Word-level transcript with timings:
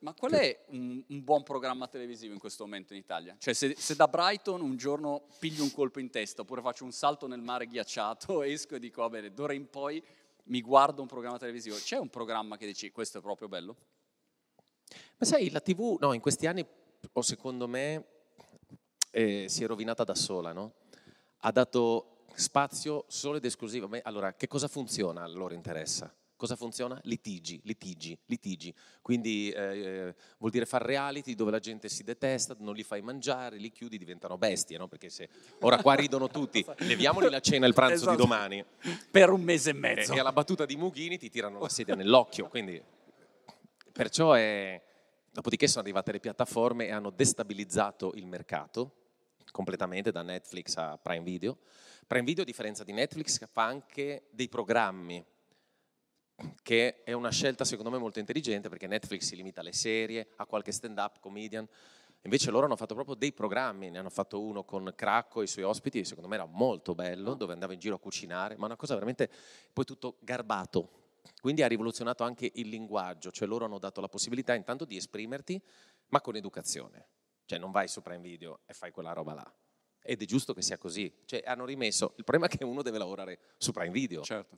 Ma 0.00 0.14
qual 0.14 0.32
è 0.32 0.64
un, 0.68 1.02
un, 1.06 1.24
buon 1.24 1.42
programma 1.42 1.86
televisivo 1.86 2.32
in 2.32 2.38
questo 2.38 2.64
momento 2.64 2.94
in 2.94 3.00
Italia? 3.00 3.36
Cioè 3.38 3.52
se, 3.52 3.74
se, 3.76 3.94
da 3.94 4.08
Brighton 4.08 4.62
un 4.62 4.76
giorno 4.76 5.26
piglio 5.38 5.62
un 5.62 5.70
colpo 5.72 6.00
in 6.00 6.08
testa 6.08 6.40
oppure 6.40 6.62
faccio 6.62 6.84
un 6.84 6.92
salto 6.92 7.26
nel 7.26 7.42
mare 7.42 7.66
ghiacciato, 7.66 8.40
esco 8.42 8.76
e 8.76 8.78
dico, 8.78 9.02
va 9.02 9.10
bene, 9.10 9.32
d'ora 9.34 9.52
in 9.52 9.68
poi 9.68 10.02
mi 10.44 10.62
guardo 10.62 11.02
un 11.02 11.06
programma 11.06 11.36
televisivo, 11.36 11.76
c'è 11.76 11.98
un 11.98 12.08
programma 12.08 12.56
che 12.56 12.64
dici 12.64 12.90
questo 12.90 13.18
è 13.18 13.20
proprio 13.20 13.48
bello? 13.48 13.76
Ma 15.18 15.26
sai, 15.26 15.50
la 15.50 15.60
TV, 15.60 15.98
no, 16.00 16.14
in 16.14 16.20
questi 16.20 16.46
anni, 16.46 16.66
o 17.12 17.22
secondo 17.22 17.68
me, 17.68 18.04
eh, 19.10 19.46
si 19.48 19.64
è 19.64 19.66
rovinata 19.66 20.02
da 20.02 20.14
sola, 20.14 20.52
no? 20.52 20.72
Ha 21.40 21.52
dato 21.52 22.24
spazio 22.34 23.04
solo 23.08 23.36
ed 23.36 23.44
esclusivo. 23.44 23.88
Allora, 24.02 24.32
che 24.32 24.48
cosa 24.48 24.66
funziona? 24.66 25.22
A 25.22 25.28
loro 25.28 25.52
interessa. 25.52 26.12
Cosa 26.40 26.56
funziona? 26.56 26.98
Litigi, 27.04 27.60
litigi, 27.64 28.18
litigi. 28.24 28.74
Quindi 29.02 29.50
eh, 29.50 29.60
eh, 29.60 30.14
vuol 30.38 30.50
dire 30.50 30.64
fare 30.64 30.86
reality 30.86 31.34
dove 31.34 31.50
la 31.50 31.58
gente 31.58 31.90
si 31.90 32.02
detesta, 32.02 32.56
non 32.60 32.74
li 32.74 32.82
fai 32.82 33.02
mangiare, 33.02 33.58
li 33.58 33.70
chiudi, 33.70 33.98
diventano 33.98 34.38
bestie, 34.38 34.78
no? 34.78 34.88
Perché 34.88 35.10
se 35.10 35.28
ora 35.60 35.82
qua 35.82 35.92
ridono 35.92 36.28
tutti, 36.28 36.64
leviamoli 36.88 37.28
la 37.28 37.40
cena 37.40 37.66
e 37.66 37.68
il 37.68 37.74
pranzo 37.74 37.94
esatto. 37.96 38.12
di 38.12 38.22
domani. 38.22 38.64
Per 39.10 39.28
un 39.28 39.42
mese 39.42 39.68
e 39.68 39.72
mezzo. 39.74 40.14
E, 40.14 40.16
e 40.16 40.18
alla 40.18 40.32
battuta 40.32 40.64
di 40.64 40.76
Mughini 40.76 41.18
ti 41.18 41.28
tirano 41.28 41.60
la 41.60 41.68
sedia 41.68 41.94
nell'occhio. 41.94 42.48
Quindi, 42.48 42.82
perciò 43.92 44.32
è... 44.32 44.82
Dopodiché 45.30 45.68
sono 45.68 45.82
arrivate 45.82 46.12
le 46.12 46.20
piattaforme 46.20 46.86
e 46.86 46.90
hanno 46.90 47.10
destabilizzato 47.10 48.12
il 48.14 48.26
mercato 48.26 48.94
completamente 49.50 50.10
da 50.10 50.22
Netflix 50.22 50.74
a 50.78 50.96
Prime 50.96 51.22
Video. 51.22 51.58
Prime 52.06 52.24
Video, 52.24 52.44
a 52.44 52.46
differenza 52.46 52.82
di 52.82 52.92
Netflix, 52.92 53.46
fa 53.52 53.66
anche 53.66 54.28
dei 54.30 54.48
programmi 54.48 55.22
che 56.62 57.02
è 57.02 57.12
una 57.12 57.30
scelta 57.30 57.64
secondo 57.64 57.90
me 57.90 57.98
molto 57.98 58.18
intelligente 58.18 58.68
perché 58.68 58.86
Netflix 58.86 59.24
si 59.24 59.36
limita 59.36 59.60
alle 59.60 59.72
serie, 59.72 60.28
a 60.36 60.46
qualche 60.46 60.72
stand-up 60.72 61.20
comedian, 61.20 61.66
invece 62.22 62.50
loro 62.50 62.66
hanno 62.66 62.76
fatto 62.76 62.94
proprio 62.94 63.14
dei 63.14 63.32
programmi, 63.32 63.90
ne 63.90 63.98
hanno 63.98 64.10
fatto 64.10 64.40
uno 64.40 64.64
con 64.64 64.92
Cracco 64.94 65.40
e 65.40 65.44
i 65.44 65.46
suoi 65.48 65.64
ospiti, 65.64 66.04
secondo 66.04 66.28
me 66.28 66.36
era 66.36 66.46
molto 66.46 66.94
bello, 66.94 67.34
dove 67.34 67.52
andava 67.52 67.72
in 67.72 67.78
giro 67.78 67.96
a 67.96 67.98
cucinare, 67.98 68.56
ma 68.56 68.66
una 68.66 68.76
cosa 68.76 68.94
veramente 68.94 69.30
poi 69.72 69.84
tutto 69.84 70.16
garbato. 70.20 70.98
Quindi 71.40 71.62
ha 71.62 71.66
rivoluzionato 71.66 72.24
anche 72.24 72.50
il 72.54 72.68
linguaggio, 72.68 73.30
cioè 73.30 73.48
loro 73.48 73.64
hanno 73.64 73.78
dato 73.78 74.00
la 74.00 74.08
possibilità 74.08 74.54
intanto 74.54 74.84
di 74.84 74.96
esprimerti, 74.96 75.60
ma 76.08 76.20
con 76.20 76.36
educazione. 76.36 77.08
Cioè 77.44 77.58
non 77.58 77.70
vai 77.70 77.88
su 77.88 78.02
Prime 78.02 78.20
Video 78.20 78.60
e 78.66 78.74
fai 78.74 78.90
quella 78.90 79.12
roba 79.12 79.34
là. 79.34 79.54
Ed 80.02 80.22
è 80.22 80.24
giusto 80.24 80.54
che 80.54 80.62
sia 80.62 80.78
così. 80.78 81.12
Cioè 81.24 81.42
hanno 81.44 81.64
rimesso, 81.64 82.14
il 82.16 82.24
problema 82.24 82.46
è 82.46 82.56
che 82.56 82.64
uno 82.64 82.82
deve 82.82 82.98
lavorare 82.98 83.38
su 83.56 83.72
Prime 83.72 83.90
Video. 83.90 84.22
Certo. 84.22 84.56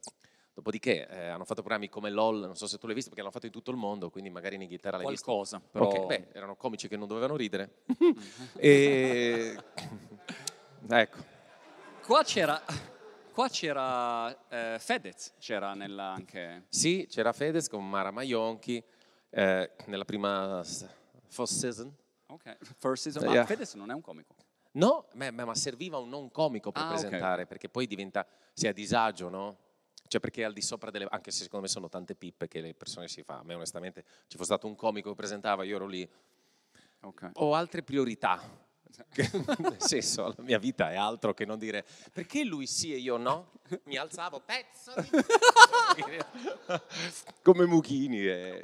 Dopodiché 0.54 1.08
eh, 1.08 1.28
hanno 1.28 1.44
fatto 1.44 1.62
programmi 1.62 1.88
come 1.88 2.10
LOL, 2.10 2.40
non 2.40 2.56
so 2.56 2.66
se 2.66 2.76
tu 2.76 2.84
l'hai 2.84 2.94
visto 2.94 3.08
perché 3.08 3.22
l'hanno 3.24 3.34
fatto 3.34 3.46
in 3.46 3.52
tutto 3.52 3.70
il 3.70 3.78
mondo, 3.78 4.10
quindi 4.10 4.28
magari 4.28 4.56
in 4.56 4.62
Inghilterra 4.62 4.98
l'hai 4.98 5.06
Qualcosa, 5.06 5.56
visto. 5.56 5.70
Qualcosa, 5.78 5.96
però... 5.96 6.04
Okay, 6.04 6.28
beh, 6.30 6.38
erano 6.38 6.56
comici 6.56 6.88
che 6.88 6.96
non 6.98 7.08
dovevano 7.08 7.36
ridere. 7.36 7.84
e... 8.56 9.56
ecco. 10.88 11.18
Qua 12.04 12.22
c'era, 12.22 12.60
qua 13.32 13.48
c'era 13.48 14.48
eh, 14.48 14.78
Fedez, 14.78 15.32
c'era 15.38 15.72
nella 15.72 16.12
anche... 16.12 16.66
Sì, 16.68 17.06
c'era 17.08 17.32
Fedez 17.32 17.68
con 17.68 17.88
Mara 17.88 18.10
Maionchi 18.10 18.82
eh, 19.30 19.70
nella 19.86 20.04
prima 20.04 20.62
first 21.28 21.54
season. 21.54 21.94
Ok, 22.26 22.58
first 22.78 23.04
season, 23.04 23.24
ma 23.24 23.32
yeah. 23.32 23.46
Fedez 23.46 23.72
non 23.74 23.90
è 23.90 23.94
un 23.94 24.02
comico. 24.02 24.34
No, 24.72 25.06
ma, 25.14 25.30
ma 25.30 25.54
serviva 25.54 25.96
un 25.98 26.10
non 26.10 26.30
comico 26.30 26.72
per 26.72 26.82
ah, 26.82 26.88
presentare, 26.88 27.34
okay. 27.34 27.46
perché 27.46 27.68
poi 27.70 27.86
diventa, 27.86 28.26
si 28.52 28.66
è 28.66 28.70
a 28.70 28.72
disagio, 28.72 29.28
no? 29.28 29.56
Cioè 30.12 30.20
perché 30.20 30.44
al 30.44 30.52
di 30.52 30.60
sopra 30.60 30.90
delle... 30.90 31.06
anche 31.08 31.30
se 31.30 31.44
secondo 31.44 31.64
me 31.64 31.72
sono 31.72 31.88
tante 31.88 32.14
pippe 32.14 32.46
che 32.46 32.60
le 32.60 32.74
persone 32.74 33.08
si 33.08 33.22
fanno, 33.22 33.40
a 33.40 33.44
me 33.44 33.54
onestamente 33.54 34.04
ci 34.26 34.36
fosse 34.36 34.52
stato 34.52 34.66
un 34.66 34.74
comico 34.74 35.08
che 35.08 35.16
presentava, 35.16 35.64
io 35.64 35.76
ero 35.76 35.86
lì. 35.86 36.06
Okay. 37.00 37.30
Ho 37.36 37.54
altre 37.54 37.82
priorità, 37.82 38.38
nel 39.16 39.76
senso 39.78 40.34
la 40.36 40.42
mia 40.42 40.58
vita 40.58 40.90
è 40.90 40.96
altro 40.96 41.32
che 41.32 41.46
non 41.46 41.58
dire 41.58 41.86
perché 42.12 42.44
lui 42.44 42.66
sì 42.66 42.92
e 42.92 42.98
io 42.98 43.16
no, 43.16 43.52
mi 43.84 43.96
alzavo 43.96 44.40
pezzo 44.40 44.92
di... 45.00 46.04
come 47.42 47.64
Mughini. 47.64 48.26
E... 48.26 48.62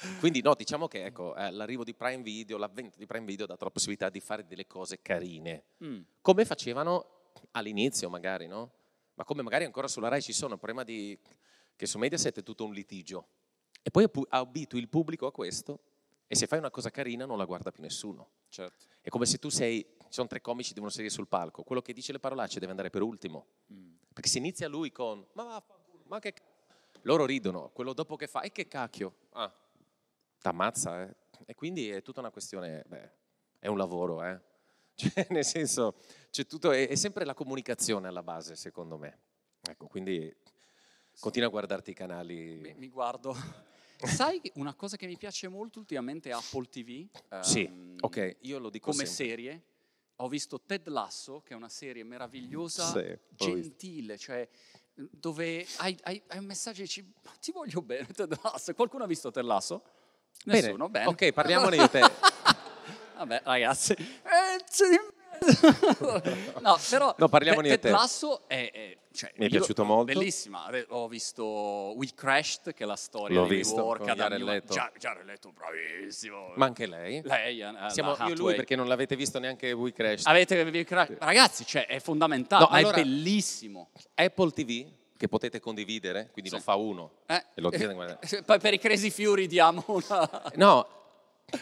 Quindi 0.18 0.40
no, 0.40 0.54
diciamo 0.54 0.88
che 0.88 1.04
ecco, 1.04 1.36
eh, 1.36 1.50
l'arrivo 1.50 1.84
di 1.84 1.92
Prime 1.92 2.22
Video, 2.22 2.56
l'avvento 2.56 2.96
di 2.96 3.04
Prime 3.04 3.26
Video 3.26 3.44
ha 3.44 3.48
dato 3.48 3.64
la 3.64 3.70
possibilità 3.70 4.08
di 4.08 4.20
fare 4.20 4.46
delle 4.46 4.66
cose 4.66 5.02
carine, 5.02 5.64
mm. 5.84 6.00
come 6.22 6.46
facevano 6.46 7.32
all'inizio 7.50 8.08
magari, 8.08 8.46
no? 8.46 8.70
Ma 9.16 9.24
come 9.24 9.42
magari 9.42 9.64
ancora 9.64 9.88
sulla 9.88 10.08
RAI 10.08 10.22
ci 10.22 10.32
sono, 10.32 10.54
il 10.54 10.60
problema 10.60 10.84
di, 10.84 11.18
che 11.74 11.86
su 11.86 11.98
Mediaset 11.98 12.38
è 12.38 12.42
tutto 12.42 12.64
un 12.64 12.72
litigio. 12.72 13.28
E 13.82 13.90
poi 13.90 14.08
abitui 14.28 14.80
il 14.80 14.88
pubblico 14.88 15.26
a 15.26 15.32
questo 15.32 15.80
e 16.26 16.34
se 16.34 16.46
fai 16.46 16.58
una 16.58 16.70
cosa 16.70 16.90
carina 16.90 17.24
non 17.24 17.38
la 17.38 17.44
guarda 17.44 17.70
più 17.70 17.82
nessuno. 17.82 18.30
Certo. 18.48 18.86
È 19.00 19.08
come 19.08 19.26
se 19.26 19.38
tu 19.38 19.48
sei, 19.48 19.86
ci 19.98 20.06
sono 20.10 20.28
tre 20.28 20.40
comici, 20.40 20.74
devono 20.74 20.90
sedere 20.90 21.10
sul 21.10 21.28
palco, 21.28 21.62
quello 21.62 21.82
che 21.82 21.92
dice 21.92 22.12
le 22.12 22.18
parolacce 22.18 22.58
deve 22.58 22.72
andare 22.72 22.90
per 22.90 23.02
ultimo. 23.02 23.46
Mm. 23.72 23.94
Perché 24.12 24.28
se 24.28 24.38
inizia 24.38 24.68
lui 24.68 24.92
con, 24.92 25.26
ma 25.32 25.44
va, 25.44 25.64
ma 26.04 26.18
che... 26.18 26.34
Loro 27.02 27.24
ridono, 27.24 27.70
quello 27.70 27.92
dopo 27.92 28.16
che 28.16 28.26
fa, 28.26 28.40
e 28.40 28.50
che 28.50 28.66
cacchio? 28.66 29.14
Ah, 29.34 29.52
t'ammazza, 30.40 31.02
eh. 31.02 31.14
E 31.44 31.54
quindi 31.54 31.88
è 31.88 32.02
tutta 32.02 32.18
una 32.18 32.30
questione, 32.30 32.82
beh, 32.84 33.12
è 33.60 33.68
un 33.68 33.76
lavoro, 33.76 34.24
eh. 34.24 34.40
Cioè, 34.96 35.26
nel 35.30 35.44
senso, 35.44 35.96
c'è 36.30 36.46
tutto, 36.46 36.72
è, 36.72 36.88
è, 36.88 36.94
sempre 36.94 37.26
la 37.26 37.34
comunicazione 37.34 38.08
alla 38.08 38.22
base, 38.22 38.56
secondo 38.56 38.96
me. 38.96 39.18
Ecco, 39.60 39.86
quindi 39.88 40.34
continua 41.20 41.48
a 41.48 41.50
guardarti 41.50 41.90
i 41.90 41.94
canali. 41.94 42.56
Mi, 42.56 42.74
mi 42.74 42.88
guardo. 42.88 43.36
Sai 43.98 44.40
una 44.54 44.74
cosa 44.74 44.96
che 44.96 45.06
mi 45.06 45.16
piace 45.16 45.48
molto 45.48 45.78
ultimamente 45.78 46.30
è 46.30 46.32
Apple 46.32 46.66
TV? 46.68 47.06
Um, 47.30 47.40
sì, 47.40 47.64
ehm, 47.64 47.96
ok, 48.00 48.36
io 48.40 48.58
lo 48.58 48.70
dico 48.70 48.90
come 48.90 49.04
sempre. 49.04 49.26
serie. 49.26 49.62
Ho 50.20 50.28
visto 50.28 50.58
Ted 50.62 50.88
Lasso, 50.88 51.42
che 51.42 51.52
è 51.52 51.56
una 51.56 51.68
serie 51.68 52.02
meravigliosa, 52.02 52.90
sì, 52.90 53.18
gentile, 53.28 54.16
cioè 54.16 54.48
dove 54.94 55.66
hai, 55.76 55.94
hai, 56.04 56.22
hai, 56.28 56.38
un 56.38 56.46
messaggio 56.46 56.80
e 56.80 56.84
dici 56.84 57.12
ti 57.38 57.52
voglio 57.52 57.82
bene 57.82 58.06
Ted 58.06 58.34
Lasso. 58.42 58.72
Qualcuno 58.72 59.04
ha 59.04 59.06
visto 59.06 59.30
Ted 59.30 59.44
Lasso? 59.44 59.82
Nessuno, 60.44 60.88
bene. 60.88 61.04
bene. 61.04 61.06
Ok, 61.06 61.32
parliamone 61.32 61.76
di 61.76 61.90
te. 61.90 62.00
Vabbè, 63.16 63.42
ragazzi. 63.44 63.94
no, 66.60 66.78
però 66.90 67.14
no, 67.16 67.28
parliamo 67.28 67.60
di 67.60 67.78
te. 67.78 67.90
Lasso 67.90 68.48
è, 68.48 68.70
è 68.72 68.96
cioè, 69.16 69.32
mi 69.36 69.46
è 69.46 69.48
piaciuto 69.48 69.84
molto. 69.84 70.12
Bellissima. 70.12 70.70
Ho 70.88 71.08
visto 71.08 71.44
We 71.96 72.08
Crashed, 72.14 72.74
che 72.74 72.84
è 72.84 72.86
la 72.86 72.96
storia 72.96 73.40
L'ho 73.40 73.46
di 73.46 73.56
visto, 73.56 73.82
Work 73.82 74.08
ad 74.08 74.16
Jared 74.18 74.64
Già, 74.68 74.92
Jared 74.98 75.24
Leto, 75.24 75.52
bravissimo. 75.52 76.52
Ma 76.56 76.66
anche 76.66 76.86
lei? 76.86 77.22
Lei, 77.24 77.60
uh, 77.62 77.88
Siamo 77.88 78.14
io 78.20 78.26
e 78.26 78.36
lui 78.36 78.54
perché 78.54 78.76
non 78.76 78.88
l'avete 78.88 79.16
visto 79.16 79.38
neanche 79.38 79.72
We 79.72 79.92
Crashed. 79.92 80.26
Avete 80.26 80.62
We 80.62 80.84
Crashed? 80.84 81.16
Ragazzi, 81.18 81.64
cioè, 81.64 81.86
è 81.86 81.98
fondamentale, 81.98 82.64
no, 82.64 82.68
allora, 82.70 82.96
è 82.96 83.02
bellissimo. 83.02 83.90
Apple 84.14 84.50
TV 84.50 84.86
che 85.16 85.28
potete 85.28 85.60
condividere, 85.60 86.28
quindi 86.30 86.50
sì. 86.50 86.56
lo 86.56 86.62
fa 86.62 86.74
uno. 86.74 87.12
Eh, 87.26 87.42
e 87.54 87.60
lo 87.62 87.70
eh, 87.72 88.42
poi 88.44 88.60
per 88.60 88.74
i 88.74 88.78
Crazy 88.78 89.08
Fury 89.08 89.46
diamo 89.46 89.82
una... 89.86 90.52
No, 90.56 90.86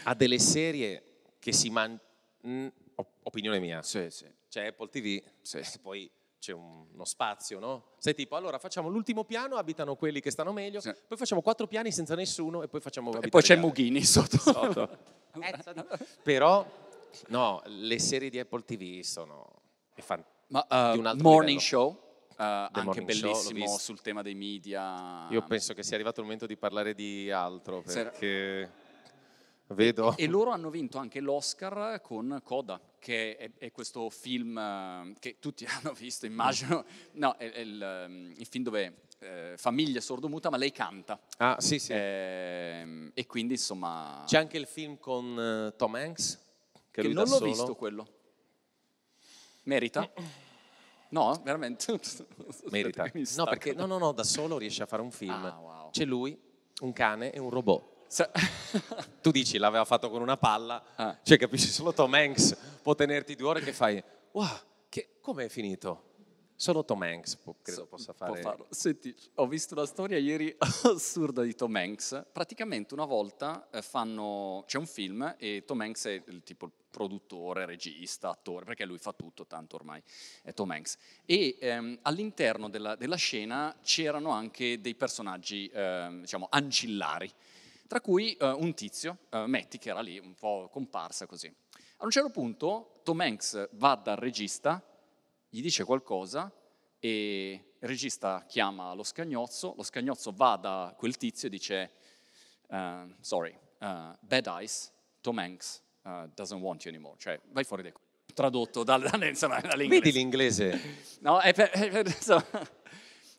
ha 0.03 0.13
delle 0.13 0.39
serie 0.39 1.14
che 1.45 1.53
si 1.53 1.69
mangiano 1.69 2.01
opinione 3.21 3.59
mia. 3.59 3.83
Sì, 3.83 4.09
sì. 4.09 4.25
C'è 4.49 4.65
Apple 4.65 4.89
TV, 4.89 5.21
sì. 5.43 5.61
poi 5.79 6.09
c'è 6.39 6.53
un, 6.53 6.87
uno 6.91 7.05
spazio, 7.05 7.59
no? 7.59 7.83
Sei 7.99 8.15
tipo, 8.15 8.35
allora 8.35 8.57
facciamo 8.57 8.89
l'ultimo 8.89 9.25
piano, 9.25 9.55
abitano 9.57 9.95
quelli 9.95 10.21
che 10.21 10.31
stanno 10.31 10.51
meglio, 10.51 10.79
sì. 10.79 10.91
poi 11.07 11.15
facciamo 11.15 11.43
quattro 11.43 11.67
piani 11.67 11.91
senza 11.91 12.15
nessuno 12.15 12.63
e 12.63 12.67
poi 12.67 12.81
facciamo... 12.81 13.21
E 13.21 13.29
poi 13.29 13.43
c'è 13.43 13.57
Mughini 13.57 14.03
sotto. 14.03 14.37
sotto. 14.41 14.97
Però, 16.23 16.65
no, 17.27 17.61
le 17.65 17.99
serie 17.99 18.31
di 18.31 18.39
Apple 18.39 18.63
TV 18.63 19.01
sono... 19.01 19.47
Fan- 19.97 20.25
Ma, 20.47 20.65
uh, 20.67 20.99
Morning 21.21 21.21
livello. 21.21 21.59
Show? 21.59 22.03
Uh, 22.37 22.69
anche 22.71 23.03
bellissimo 23.03 23.67
show, 23.67 23.77
sul 23.77 24.01
tema 24.01 24.23
dei 24.23 24.33
media. 24.33 25.27
Io 25.29 25.43
penso 25.43 25.75
che 25.75 25.83
sia 25.83 25.93
arrivato 25.93 26.21
il 26.21 26.25
momento 26.25 26.47
di 26.47 26.57
parlare 26.57 26.95
di 26.95 27.29
altro 27.29 27.83
perché... 27.83 28.83
Vedo. 29.67 30.15
E, 30.15 30.27
loro 30.27 30.51
hanno 30.51 30.69
vinto 30.69 30.99
anche 30.99 31.19
l'Oscar 31.19 31.99
con 32.01 32.39
Coda, 32.43 32.79
che 32.99 33.35
è, 33.35 33.51
è 33.57 33.71
questo 33.71 34.09
film 34.11 34.57
eh, 34.57 35.13
che 35.19 35.37
tutti 35.39 35.65
hanno 35.69 35.93
visto, 35.93 36.25
immagino. 36.25 36.85
No, 37.13 37.35
è, 37.37 37.51
è 37.51 37.59
il, 37.59 37.81
ehm, 37.81 38.33
il, 38.37 38.45
film 38.45 38.63
dove 38.63 39.07
eh, 39.19 39.55
famiglia 39.57 40.01
sordomuta, 40.01 40.51
ma 40.51 40.57
lei 40.57 40.71
canta. 40.71 41.19
Ah, 41.37 41.59
sì, 41.59 41.79
sì. 41.79 41.93
Eh, 41.93 43.11
e 43.13 43.25
quindi, 43.25 43.53
insomma... 43.53 44.23
C'è 44.27 44.37
anche 44.37 44.57
il 44.57 44.67
film 44.67 44.99
con 44.99 45.71
uh, 45.71 45.75
Tom 45.75 45.95
Hanks, 45.95 46.39
che, 46.91 47.01
che 47.01 47.07
non 47.07 47.23
l'ho 47.23 47.29
solo. 47.29 47.45
visto 47.45 47.75
quello. 47.75 48.07
Merita? 49.63 50.11
No, 51.09 51.41
veramente. 51.43 51.99
Merita. 52.69 53.09
No, 53.35 53.45
perché 53.45 53.73
no, 53.73 53.87
no, 53.87 53.97
no, 53.97 54.11
da 54.11 54.23
solo 54.23 54.59
riesce 54.59 54.83
a 54.83 54.85
fare 54.85 55.01
un 55.01 55.11
film. 55.11 55.31
Ah, 55.31 55.57
wow. 55.59 55.89
C'è 55.89 56.05
lui, 56.05 56.39
un 56.81 56.93
cane 56.93 57.31
e 57.31 57.39
un 57.39 57.49
robot. 57.49 57.93
tu 59.21 59.31
dici 59.31 59.57
l'aveva 59.57 59.85
fatto 59.85 60.09
con 60.09 60.21
una 60.21 60.37
palla, 60.37 60.83
ah. 60.95 61.17
cioè 61.23 61.37
capisci 61.37 61.67
solo 61.67 61.93
Tom 61.93 62.13
Hanks 62.13 62.55
può 62.81 62.95
tenerti 62.95 63.35
due 63.35 63.49
ore 63.49 63.61
che 63.61 63.73
fai, 63.73 64.01
wow, 64.31 64.47
che, 64.89 65.17
come 65.21 65.45
è 65.45 65.49
finito? 65.49 66.13
Solo 66.57 66.85
Tom 66.85 67.01
Hanks 67.01 67.35
può- 67.35 67.55
credo 67.61 67.85
possa 67.85 68.13
può 68.13 68.27
fare... 68.27 68.41
farlo. 68.41 68.67
Senti, 68.69 69.13
ho 69.35 69.47
visto 69.47 69.73
una 69.73 69.85
storia 69.85 70.17
ieri 70.17 70.55
assurda 70.83 71.41
di 71.41 71.53
Tom 71.53 71.75
Hanks. 71.75 72.27
Praticamente 72.31 72.93
una 72.93 73.03
volta 73.03 73.67
eh, 73.71 73.81
fanno, 73.81 74.63
c'è 74.65 74.77
un 74.77 74.87
film 74.87 75.35
e 75.37 75.63
Tom 75.65 75.81
Hanks 75.81 76.05
è 76.05 76.23
il 76.27 76.43
tipo 76.43 76.71
produttore, 76.89 77.65
regista, 77.65 78.29
attore, 78.29 78.63
perché 78.63 78.85
lui 78.85 78.97
fa 78.99 79.11
tutto 79.11 79.45
tanto 79.45 79.75
ormai, 79.75 80.01
è 80.43 80.53
Tom 80.53 80.71
Hanks. 80.71 80.97
E 81.25 81.57
ehm, 81.59 81.99
all'interno 82.03 82.69
della, 82.69 82.95
della 82.95 83.17
scena 83.17 83.75
c'erano 83.83 84.29
anche 84.29 84.79
dei 84.79 84.95
personaggi, 84.95 85.69
ehm, 85.73 86.21
diciamo, 86.21 86.47
ancillari, 86.49 87.29
tra 87.87 88.01
cui 88.01 88.33
eh, 88.33 88.45
un 88.47 88.73
tizio, 88.73 89.19
eh, 89.29 89.45
Matty, 89.45 89.77
che 89.77 89.89
era 89.89 90.01
lì 90.01 90.17
un 90.17 90.33
po' 90.33 90.69
comparsa 90.71 91.25
così. 91.25 91.53
A 91.97 92.05
un 92.05 92.11
certo 92.11 92.29
punto 92.29 92.99
Tom 93.03 93.19
Hanks 93.21 93.69
va 93.73 93.95
dal 93.95 94.17
regista, 94.17 94.83
gli 95.49 95.61
dice 95.61 95.83
qualcosa 95.83 96.51
e 96.99 97.51
il 97.79 97.87
regista 97.87 98.43
chiama 98.47 98.93
lo 98.93 99.03
scagnozzo, 99.03 99.73
lo 99.77 99.83
scagnozzo 99.83 100.31
va 100.35 100.57
da 100.57 100.93
quel 100.97 101.17
tizio 101.17 101.47
e 101.47 101.51
dice 101.51 101.91
uh, 102.69 103.13
sorry, 103.21 103.57
uh, 103.79 104.15
bad 104.19 104.47
eyes, 104.47 104.91
Tom 105.21 105.37
Hanks 105.37 105.81
uh, 106.03 106.29
doesn't 106.33 106.61
want 106.61 106.83
you 106.83 106.93
anymore, 106.93 107.15
cioè 107.17 107.39
vai 107.51 107.63
fuori 107.63 107.83
dai 107.83 107.91
coglioni. 107.91 108.13
Tradotto 108.33 108.83
dal, 108.83 109.01
dall'inglese. 109.01 109.87
Vedi 109.87 110.11
l'inglese? 110.11 110.81
No, 111.21 111.39
è 111.39 111.53
per- 111.53 111.69
è 111.69 111.89
per- 111.89 112.07
insomma. 112.13 112.83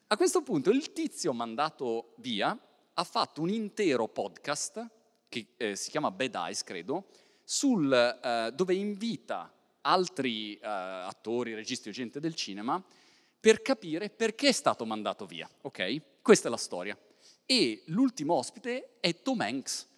A 0.09 0.17
questo 0.17 0.41
punto 0.43 0.71
il 0.71 0.93
tizio 0.93 1.33
mandato 1.33 2.15
via 2.19 2.57
ha 2.99 3.05
fatto 3.05 3.43
un 3.43 3.51
intero 3.51 4.09
podcast 4.09 4.89
che 5.29 5.49
eh, 5.59 5.77
si 5.77 5.91
chiama 5.91 6.11
Bad 6.11 6.35
Eyes, 6.35 6.63
credo, 6.63 7.09
sul, 7.45 7.93
eh, 7.93 8.51
dove 8.55 8.75
invita 8.75 9.53
altri 9.83 10.55
eh, 10.55 10.67
attori, 10.67 11.55
registi 11.55 11.91
o 11.91 11.93
gente 11.93 12.21
del 12.21 12.35
cinema 12.35 12.83
per 13.39 13.61
capire 13.61 14.09
perché 14.09 14.49
è 14.49 14.53
stato 14.53 14.87
mandato 14.87 15.27
via, 15.27 15.49
ok? 15.63 16.23
Questa 16.23 16.49
è 16.49 16.51
la 16.51 16.57
storia. 16.57 16.99
E 17.45 17.83
l'ultimo 17.89 18.35
ospite 18.35 18.97
è 19.01 19.21
Tom 19.21 19.41
Hanks. 19.41 19.89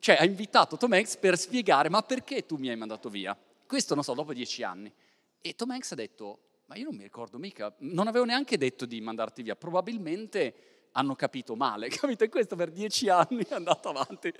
Cioè 0.00 0.16
ha 0.16 0.24
invitato 0.24 0.76
Tom 0.76 0.92
Hanks 0.92 1.16
per 1.18 1.38
spiegare 1.38 1.88
ma 1.88 2.02
perché 2.02 2.46
tu 2.46 2.56
mi 2.56 2.68
hai 2.68 2.76
mandato 2.76 3.08
via? 3.08 3.38
Questo, 3.64 3.94
non 3.94 4.02
so, 4.02 4.12
dopo 4.12 4.32
dieci 4.32 4.64
anni. 4.64 4.92
E 5.40 5.54
Tom 5.54 5.70
Hanks 5.70 5.92
ha 5.92 5.94
detto, 5.94 6.40
ma 6.66 6.74
io 6.74 6.84
non 6.84 6.96
mi 6.96 7.04
ricordo 7.04 7.38
mica, 7.38 7.72
non 7.78 8.08
avevo 8.08 8.24
neanche 8.24 8.58
detto 8.58 8.86
di 8.86 9.00
mandarti 9.00 9.42
via, 9.42 9.54
probabilmente 9.54 10.69
hanno 10.92 11.14
capito 11.14 11.54
male, 11.56 11.88
capito? 11.90 12.24
E 12.24 12.28
questo 12.28 12.56
per 12.56 12.70
dieci 12.70 13.08
anni 13.08 13.44
è 13.48 13.54
andato 13.54 13.88
avanti 13.90 14.32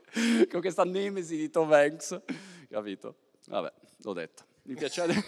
con 0.51 0.61
questa 0.61 0.85
nemesi 0.85 1.37
di 1.37 1.51
Tom 1.51 1.73
Hanks, 1.73 2.21
capito? 2.69 3.15
Vabbè, 3.47 3.73
l'ho 3.99 4.13
detto. 4.13 4.45
Mi 4.63 4.75
piaceva... 4.75 5.13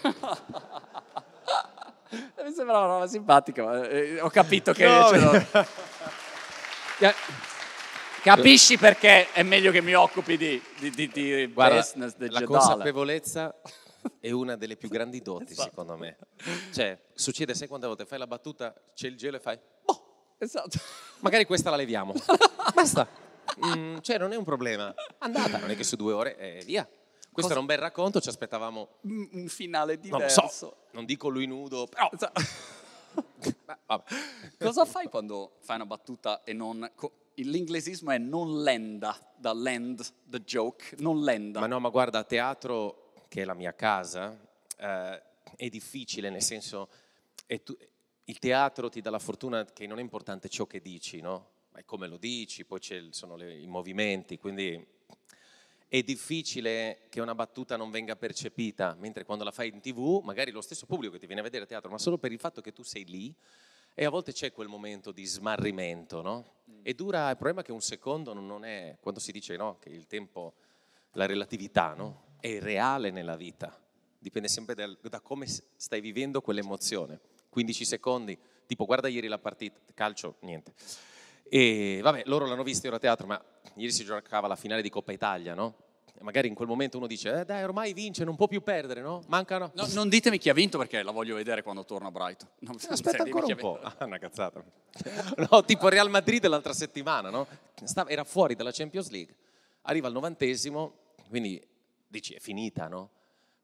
Mi 2.43 2.51
sembrava 2.53 2.85
una 2.85 2.93
roba 2.93 3.07
simpatica, 3.07 3.63
ma 3.63 3.87
eh, 3.87 4.19
ho 4.21 4.29
capito 4.29 4.71
che... 4.73 4.85
No, 4.85 5.09
l'ho- 5.11 5.45
Ca- 6.99 7.13
Capisci 8.21 8.77
perché 8.77 9.31
è 9.33 9.43
meglio 9.43 9.71
che 9.71 9.81
mi 9.81 9.93
occupi 9.95 10.37
di, 10.37 10.61
di, 10.79 10.89
di, 10.91 11.07
di 11.09 11.45
Guarda, 11.47 11.77
business 11.77 12.15
del 12.15 12.31
la 12.31 12.43
consapevolezza 12.43 13.53
è 14.19 14.31
una 14.31 14.55
delle 14.55 14.77
più 14.77 14.87
grandi 14.89 15.21
doti, 15.21 15.51
Esatto. 15.53 15.69
secondo 15.69 15.97
me. 15.97 16.17
Cioè, 16.71 16.97
succede 17.13 17.53
sai 17.53 17.67
quante 17.67 17.87
volte 17.87 18.05
fai 18.05 18.19
la 18.19 18.27
battuta, 18.27 18.73
c'è 18.93 19.07
il 19.07 19.17
gelo 19.17 19.37
e 19.37 19.39
fai, 19.41 19.59
esatto. 20.43 20.77
magari 21.19 21.45
questa 21.45 21.69
la 21.69 21.75
leviamo. 21.75 22.13
Basta. 22.73 23.07
Mm, 23.65 23.97
cioè, 23.99 24.17
non 24.17 24.31
è 24.31 24.35
un 24.35 24.43
problema. 24.43 24.93
Andata, 25.19 25.57
non 25.57 25.69
è 25.69 25.75
che 25.75 25.83
su 25.83 25.95
due 25.95 26.13
ore 26.13 26.37
e 26.37 26.63
via. 26.65 26.83
Questo 26.85 27.31
Cosa- 27.33 27.51
era 27.51 27.59
un 27.59 27.65
bel 27.65 27.77
racconto, 27.79 28.21
ci 28.21 28.29
aspettavamo, 28.29 28.87
Un 29.01 29.47
finale 29.47 29.93
non 29.95 30.01
diverso. 30.03 30.47
so, 30.47 30.75
non 30.91 31.05
dico 31.05 31.29
lui 31.29 31.47
nudo, 31.47 31.87
però... 31.87 32.09
Esatto. 32.11 32.41
Cosa 34.59 34.85
fai 34.85 35.09
quando 35.09 35.53
fai 35.59 35.75
una 35.77 35.85
battuta 35.85 36.43
e 36.43 36.53
non... 36.53 36.89
L'inglesismo 37.35 38.11
è 38.11 38.19
non 38.19 38.61
lenda, 38.61 39.17
da 39.35 39.53
land, 39.53 40.05
the 40.29 40.41
joke, 40.41 40.95
non 40.99 41.23
lenda. 41.23 41.59
Ma 41.59 41.65
no, 41.65 41.79
ma 41.79 41.89
guarda, 41.89 42.19
a 42.19 42.23
teatro, 42.23 43.13
che 43.27 43.41
è 43.41 43.45
la 43.45 43.55
mia 43.55 43.73
casa, 43.73 44.37
eh, 44.77 45.21
è 45.55 45.69
difficile, 45.69 46.29
nel 46.29 46.43
senso, 46.43 46.89
è 47.47 47.63
tu- 47.63 47.75
il 48.25 48.39
teatro 48.39 48.89
ti 48.89 49.01
dà 49.01 49.09
la 49.09 49.19
fortuna 49.19 49.65
che 49.65 49.85
non 49.85 49.99
è 49.99 50.01
importante 50.01 50.47
ciò 50.49 50.65
che 50.65 50.81
dici, 50.81 51.19
no? 51.19 51.49
Ma 51.71 51.79
è 51.79 51.85
come 51.85 52.07
lo 52.07 52.17
dici, 52.17 52.63
poi 52.65 52.79
ci 52.79 53.09
sono 53.11 53.35
le- 53.35 53.59
i 53.59 53.67
movimenti, 53.67 54.37
quindi 54.37 54.85
è 55.87 56.01
difficile 56.03 57.05
che 57.09 57.19
una 57.19 57.35
battuta 57.35 57.75
non 57.77 57.91
venga 57.91 58.15
percepita, 58.15 58.95
mentre 58.97 59.25
quando 59.25 59.43
la 59.43 59.51
fai 59.51 59.69
in 59.69 59.79
tv, 59.81 60.21
magari 60.23 60.51
lo 60.51 60.61
stesso 60.61 60.85
pubblico 60.85 61.13
che 61.13 61.19
ti 61.19 61.25
viene 61.25 61.41
a 61.41 61.43
vedere 61.43 61.65
a 61.65 61.67
teatro, 61.67 61.89
ma 61.91 61.97
solo 61.97 62.17
per 62.17 62.31
il 62.31 62.39
fatto 62.39 62.61
che 62.61 62.71
tu 62.71 62.83
sei 62.83 63.05
lì, 63.05 63.33
e 63.93 64.05
a 64.05 64.09
volte 64.09 64.31
c'è 64.31 64.51
quel 64.51 64.67
momento 64.67 65.11
di 65.11 65.25
smarrimento, 65.25 66.21
no? 66.21 66.61
E 66.81 66.93
dura, 66.93 67.29
il 67.29 67.35
problema 67.35 67.61
è 67.61 67.63
che 67.63 67.71
un 67.71 67.81
secondo 67.81 68.33
non- 68.33 68.65
è, 68.65 68.97
quando 69.01 69.19
si 69.19 69.31
dice 69.31 69.55
no, 69.55 69.77
che 69.79 69.89
il 69.89 70.07
tempo, 70.07 70.55
la 71.13 71.25
relatività, 71.25 71.93
no? 71.93 72.37
È 72.39 72.59
reale 72.59 73.11
nella 73.11 73.35
vita, 73.35 73.79
dipende 74.17 74.47
sempre 74.47 74.73
dal- 74.75 74.97
da 75.01 75.19
come 75.19 75.45
stai 75.47 76.01
vivendo 76.01 76.41
quell'emozione. 76.41 77.19
15 77.53 77.85
secondi, 77.85 78.35
tipo 78.65 78.85
guarda 78.85 79.07
ieri 79.07 79.27
la 79.27 79.37
partita, 79.37 79.79
calcio, 79.93 80.37
niente. 80.39 80.73
E 81.43 81.99
vabbè, 82.01 82.23
loro 82.25 82.47
l'hanno 82.47 82.63
visto 82.63 82.87
io 82.87 82.95
a 82.95 82.97
teatro, 82.97 83.27
ma 83.27 83.39
ieri 83.75 83.91
si 83.91 84.03
giocava 84.03 84.47
la 84.47 84.55
finale 84.55 84.81
di 84.81 84.89
Coppa 84.89 85.11
Italia, 85.11 85.53
no? 85.53 85.75
E 86.17 86.23
magari 86.23 86.47
in 86.47 86.55
quel 86.55 86.67
momento 86.67 86.97
uno 86.97 87.05
dice, 87.05 87.41
eh 87.41 87.45
dai, 87.45 87.63
ormai 87.63 87.93
vince, 87.93 88.23
non 88.23 88.35
può 88.35 88.47
più 88.47 88.63
perdere, 88.63 89.01
no? 89.01 89.21
Mancano... 89.27 89.71
No, 89.75 89.85
non 89.93 90.09
ditemi 90.09 90.39
chi 90.39 90.49
ha 90.49 90.53
vinto 90.53 90.79
perché 90.79 91.03
la 91.03 91.11
voglio 91.11 91.35
vedere 91.35 91.61
quando 91.61 91.85
torno 91.85 92.07
a 92.07 92.11
Brighton. 92.11 92.49
No, 92.61 92.73
Aspetta 92.89 93.23
dimmi 93.23 93.39
ancora 93.39 93.45
un 93.45 93.59
po'. 93.59 93.79
Ah, 93.81 94.05
una 94.05 94.17
cazzata. 94.17 94.63
No, 95.47 95.63
tipo 95.63 95.89
Real 95.89 96.09
Madrid 96.09 96.43
l'altra 96.47 96.73
settimana, 96.73 97.29
no? 97.29 97.45
Stava- 97.83 98.09
era 98.09 98.23
fuori 98.23 98.55
dalla 98.55 98.71
Champions 98.71 99.11
League. 99.11 99.35
Arriva 99.83 100.07
al 100.07 100.13
novantesimo, 100.13 100.93
quindi 101.29 101.61
dici 102.07 102.33
è 102.33 102.39
finita, 102.39 102.87
no? 102.87 103.11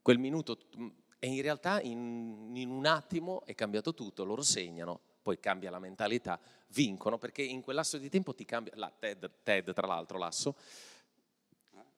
Quel 0.04 0.20
minuto, 0.20 0.58
mm, 0.78 0.88
e 1.20 1.28
in 1.28 1.42
realtà 1.42 1.82
in, 1.82 2.52
in 2.56 2.70
un 2.70 2.86
attimo 2.86 3.44
è 3.46 3.54
cambiato 3.54 3.94
tutto, 3.94 4.24
loro 4.24 4.42
segnano, 4.42 5.00
poi 5.22 5.40
cambia 5.40 5.70
la 5.70 5.80
mentalità, 5.80 6.40
vincono, 6.70 7.18
perché 7.18 7.42
in 7.42 7.62
quel 7.62 7.76
lasso 7.76 7.98
di 7.98 8.10
tempo 8.10 8.34
ti 8.34 8.46
cambia, 8.46 8.72
la 8.76 8.90
Ted, 8.98 9.30
Ted 9.44 9.74
tra 9.74 9.86
l'altro, 9.86 10.18
lasso. 10.18 10.56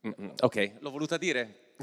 Mm-mm, 0.07 0.33
Ok, 0.41 0.77
l'ho 0.79 0.89
voluta 0.89 1.18
dire? 1.18 1.75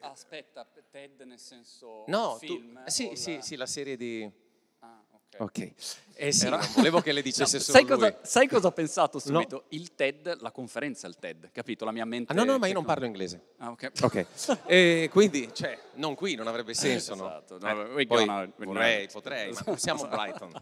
Aspetta, 0.00 0.66
Ted 0.90 1.22
nel 1.22 1.38
senso 1.38 2.04
No, 2.06 2.36
tu- 2.38 2.58
film? 2.58 2.82
eh, 2.86 2.90
sì, 2.90 3.10
sì, 3.14 3.36
la- 3.36 3.40
sì, 3.42 3.56
la 3.56 3.66
serie 3.66 3.96
di... 3.96 4.30
Ah, 4.80 5.02
ok. 5.38 5.72
Eh 6.20 6.32
sì, 6.32 6.46
Era- 6.46 6.58
volevo 6.74 7.00
che 7.00 7.12
le 7.12 7.20
No, 7.20 7.24
dicesse 7.24 7.60
sai, 7.60 7.82
solo 7.84 7.96
lui. 7.96 8.10
cosa, 8.10 8.18
sai 8.22 8.48
cosa 8.48 8.66
ho 8.68 8.72
pensato 8.72 9.18
subito? 9.18 9.64
Il 9.68 9.94
TED, 9.94 10.38
la 10.40 10.50
conferenza 10.50 11.06
al 11.06 11.16
TED, 11.18 11.50
capito? 11.52 11.84
La 11.84 11.92
mia 11.92 12.04
mente... 12.04 12.32
Ah, 12.32 12.34
no, 12.34 12.44
no, 12.44 12.58
ma 12.58 12.66
io 12.66 12.72
non 12.74 12.84
parlo 12.84 13.04
inglese. 13.06 13.52
Ah, 13.58 13.70
ok. 13.70 13.92
Ok, 14.02 14.26
e 14.66 15.08
quindi, 15.12 15.48
cioè, 15.52 15.78
non 15.94 16.14
qui, 16.14 16.34
non 16.34 16.46
avrebbe 16.48 16.74
senso, 16.74 17.12
Esatto, 17.14 17.58
no? 17.58 17.72
no, 17.72 17.82
Eh, 17.98 18.06
poi 18.06 18.24
gonna- 18.24 18.50
vorrei, 18.56 19.06
potrei, 19.08 19.52
ma 19.64 19.76
siamo 19.76 20.06
Brighton. 20.08 20.52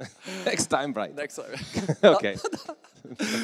Next 0.44 0.68
time 0.68 0.92
Brighton. 0.92 1.14
Next 1.16 1.44
time. 1.44 2.10
Ok. 2.10 2.40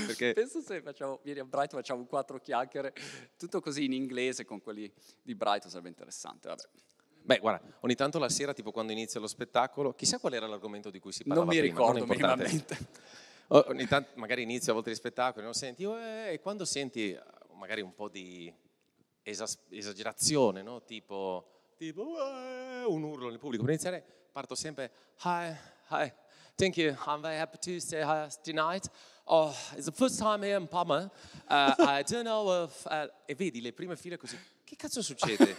Perché 0.06 0.32
Penso 0.32 0.62
se 0.62 0.80
facciamo, 0.80 1.20
vieni 1.22 1.40
a 1.40 1.44
Brighton, 1.44 1.78
facciamo 1.80 2.04
quattro 2.06 2.38
chiacchiere, 2.38 2.94
tutto 3.36 3.60
così 3.60 3.84
in 3.84 3.92
inglese 3.92 4.46
con 4.46 4.62
quelli 4.62 4.90
di 5.20 5.34
Brighton 5.34 5.68
sarebbe 5.70 5.88
interessante. 5.88 6.48
Vabbè. 6.48 6.62
Beh, 7.26 7.38
guarda, 7.40 7.61
ogni 7.80 7.97
tanto 7.97 8.21
la 8.21 8.28
sera, 8.28 8.52
tipo 8.54 8.71
quando 8.71 8.92
inizia 8.92 9.18
lo 9.18 9.26
spettacolo, 9.26 9.92
chissà 9.95 10.21
qual 10.21 10.33
era 10.35 10.47
l'argomento 10.47 10.90
di 10.90 11.00
cui 11.00 11.11
si 11.11 11.25
parlava 11.25 11.45
Non 11.47 11.54
mi 11.54 11.61
prima, 11.61 11.78
ricordo 11.80 12.06
minimamente. 12.06 12.78
Ogni 13.49 13.87
tanto, 13.87 14.11
magari 14.14 14.42
inizio 14.42 14.71
a 14.71 14.75
volte 14.75 14.90
gli 14.90 14.95
spettacoli, 14.95 15.45
non 15.45 15.52
senti, 15.54 15.83
"Eh", 15.85 16.33
e 16.35 16.40
quando 16.40 16.64
senti 16.64 17.11
eh, 17.12 17.23
magari 17.54 17.80
un 17.80 17.95
po' 17.95 18.09
di 18.09 18.52
esas- 19.23 19.59
esagerazione, 19.71 20.62
no? 20.62 20.83
tipo, 20.85 21.73
tipo 21.76 22.16
"Eh", 22.25 22.85
un 22.85 23.02
urlo 23.02 23.28
nel 23.28 23.38
pubblico, 23.40 23.62
per 23.64 23.73
iniziare 23.73 24.04
parto 24.33 24.54
sempre, 24.54 24.90
hi, 25.25 25.52
hi, 25.90 26.12
thank 26.54 26.76
you, 26.76 26.95
I'm 27.06 27.21
very 27.21 27.38
happy 27.38 27.59
to 27.59 27.80
stay 27.80 28.04
here 28.04 28.28
tonight. 28.42 28.88
Oh, 29.25 29.52
it's 29.75 29.87
the 29.87 29.92
first 29.92 30.18
time 30.18 30.45
here 30.45 30.56
in 30.59 30.68
Palma. 30.68 31.11
Uh, 31.49 31.75
I 31.78 32.02
don't 32.04 32.23
know 32.25 32.64
if... 32.64 32.85
uh", 32.85 33.09
e 33.26 33.35
vedi 33.35 33.61
le 33.61 33.73
prime 33.73 33.97
file 33.97 34.16
così, 34.16 34.37
che 34.66 34.75
cazzo 34.76 35.00
succede? 35.00 35.56